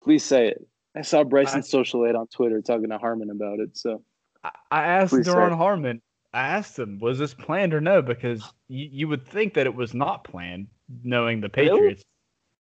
Please 0.03 0.25
say 0.25 0.49
it. 0.49 0.66
I 0.97 1.03
saw 1.03 1.25
Bryson 1.25 1.59
I, 1.59 1.62
Social 1.62 2.07
Aid 2.07 2.14
on 2.14 2.27
Twitter 2.27 2.61
talking 2.61 2.91
to 2.91 2.99
Harmon 2.99 3.31
about 3.31 3.61
it. 3.61 3.77
So 3.77 4.03
I, 4.45 4.51
I 4.70 4.85
asked 4.85 5.14
Duron 5.14 5.57
Harmon. 5.57 6.01
I 6.35 6.49
asked 6.49 6.79
him, 6.79 6.99
was 6.99 7.18
this 7.18 7.35
planned 7.35 7.75
or 7.75 7.81
no? 7.81 8.01
Because 8.01 8.43
you, 8.68 8.89
you 8.91 9.09
would 9.09 9.27
think 9.27 9.55
that 9.55 9.66
it 9.66 9.75
was 9.75 9.93
not 9.93 10.25
planned, 10.25 10.68
knowing 11.03 11.41
the 11.41 11.49
Patriots. 11.49 12.03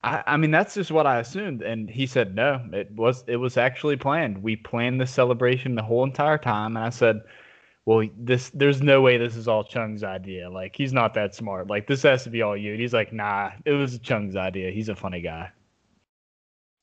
I, 0.04 0.22
I 0.26 0.36
mean, 0.36 0.50
that's 0.50 0.74
just 0.74 0.90
what 0.90 1.06
I 1.06 1.18
assumed, 1.18 1.62
and 1.62 1.88
he 1.88 2.06
said 2.06 2.34
no. 2.34 2.60
It 2.74 2.90
was 2.92 3.24
it 3.26 3.36
was 3.36 3.56
actually 3.56 3.96
planned. 3.96 4.42
We 4.42 4.54
planned 4.54 5.00
the 5.00 5.06
celebration 5.06 5.76
the 5.76 5.82
whole 5.82 6.04
entire 6.04 6.36
time, 6.36 6.76
and 6.76 6.84
I 6.84 6.90
said, 6.90 7.22
"Well, 7.86 8.06
this 8.18 8.50
there's 8.50 8.82
no 8.82 9.00
way 9.00 9.16
this 9.16 9.34
is 9.34 9.48
all 9.48 9.64
Chung's 9.64 10.04
idea. 10.04 10.50
Like 10.50 10.76
he's 10.76 10.92
not 10.92 11.14
that 11.14 11.34
smart. 11.34 11.68
Like 11.68 11.86
this 11.86 12.02
has 12.02 12.22
to 12.24 12.30
be 12.30 12.42
all 12.42 12.54
you." 12.54 12.72
And 12.72 12.80
he's 12.80 12.92
like, 12.92 13.14
"Nah, 13.14 13.52
it 13.64 13.72
was 13.72 13.98
Chung's 14.00 14.36
idea. 14.36 14.70
He's 14.72 14.90
a 14.90 14.94
funny 14.94 15.22
guy." 15.22 15.50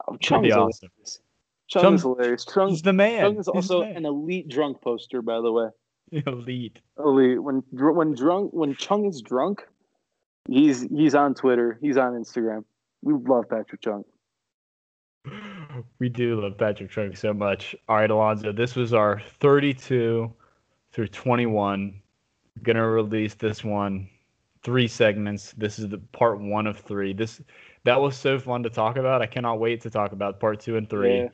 Oh, 0.08 0.18
Chung's 0.18 0.52
awesome. 0.52 0.90
hilarious. 0.90 1.20
Chung, 1.68 1.82
Chung 1.84 1.94
is 1.94 2.02
hilarious. 2.02 2.46
Chung, 2.46 2.70
he's 2.70 2.82
the 2.82 2.94
man. 2.94 3.22
Chung 3.22 3.38
is 3.38 3.48
also 3.48 3.84
an 3.84 4.04
elite 4.04 4.50
drunk 4.50 4.82
poster, 4.82 5.22
by 5.22 5.40
the 5.42 5.52
way. 5.52 5.70
Elite. 6.26 6.80
Elite. 6.98 7.42
When 7.44 7.64
when 7.72 8.16
drunk 8.16 8.52
when 8.52 8.74
Chung 8.76 9.06
is 9.06 9.22
drunk, 9.22 9.62
he's 10.50 10.82
he's 10.82 11.14
on 11.14 11.36
Twitter. 11.36 11.78
He's 11.82 11.98
on 11.98 12.14
Instagram. 12.14 12.66
We 13.02 13.14
love 13.14 13.50
Patrick 13.50 13.82
Chung. 13.82 14.04
We 16.00 16.10
do 16.10 16.42
love 16.42 16.58
Patrick 16.58 16.92
Chung 16.92 17.16
so 17.16 17.34
much. 17.34 17.76
All 17.88 17.98
right, 17.98 18.10
Alonzo, 18.10 18.52
this 18.52 18.76
was 18.76 18.94
our 18.94 19.22
32 19.40 20.32
through 20.92 21.08
21. 21.08 22.02
Gonna 22.64 22.88
release 22.88 23.36
this 23.36 23.64
one 23.64 24.10
three 24.64 24.88
segments. 24.88 25.54
This 25.54 25.80
is 25.80 25.90
the 25.90 25.98
part 25.98 26.40
one 26.40 26.68
of 26.68 26.80
three. 26.80 27.14
This 27.14 27.42
that 27.84 28.00
was 28.00 28.16
so 28.16 28.40
fun 28.40 28.64
to 28.64 28.70
talk 28.70 28.98
about. 28.98 29.22
I 29.22 29.26
cannot 29.26 29.60
wait 29.60 29.82
to 29.82 29.90
talk 29.90 30.12
about 30.12 30.40
part 30.40 30.60
two 30.60 30.78
and 30.78 30.90
three. 30.90 31.18
Yeah. 31.18 31.28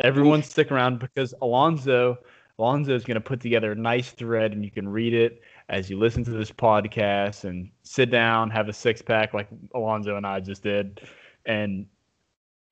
Everyone 0.00 0.42
stick 0.42 0.70
around 0.70 0.98
because 0.98 1.34
Alonzo 1.42 2.18
Alonzo 2.58 2.94
is 2.94 3.04
gonna 3.04 3.20
put 3.20 3.40
together 3.40 3.72
a 3.72 3.76
nice 3.76 4.10
thread 4.10 4.52
and 4.52 4.64
you 4.64 4.70
can 4.70 4.88
read 4.88 5.14
it 5.14 5.42
as 5.68 5.90
you 5.90 5.98
listen 5.98 6.24
to 6.24 6.30
this 6.30 6.50
podcast 6.50 7.44
and 7.44 7.70
sit 7.82 8.10
down, 8.10 8.50
have 8.50 8.68
a 8.68 8.72
six 8.72 9.02
pack 9.02 9.34
like 9.34 9.48
Alonzo 9.74 10.16
and 10.16 10.26
I 10.26 10.40
just 10.40 10.62
did, 10.62 11.00
and 11.44 11.86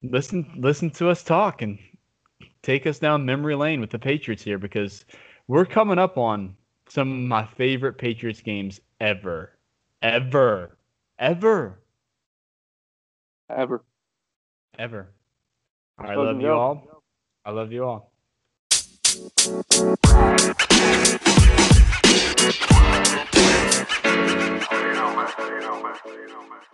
listen 0.03 0.51
listen 0.57 0.91
to 0.91 1.09
us 1.09 1.23
talk 1.23 1.63
and 1.63 1.79
take 2.63 2.87
us 2.87 2.99
down 2.99 3.25
memory 3.25 3.55
lane 3.55 3.81
with 3.81 3.91
the 3.91 3.99
Patriots 3.99 4.43
here 4.43 4.59
because 4.59 5.05
we're 5.49 5.65
coming 5.67 5.99
up 5.99 6.17
on 6.19 6.57
some 6.89 7.11
of 7.11 7.19
my 7.19 7.45
favorite 7.45 7.99
Patriots 7.99 8.41
games 8.41 8.81
ever. 9.01 9.53
Ever. 10.03 10.77
Ever. 11.19 11.79
Ever. 13.49 13.85
Ever. 14.79 15.09
I 15.99 16.15
love 16.15 16.41
you 16.41 16.51
all. 16.51 17.03
I 17.45 17.51
love 17.51 17.73
you 17.73 17.85
all. 17.85 18.11
Man. 23.15 23.27
You 26.15 26.74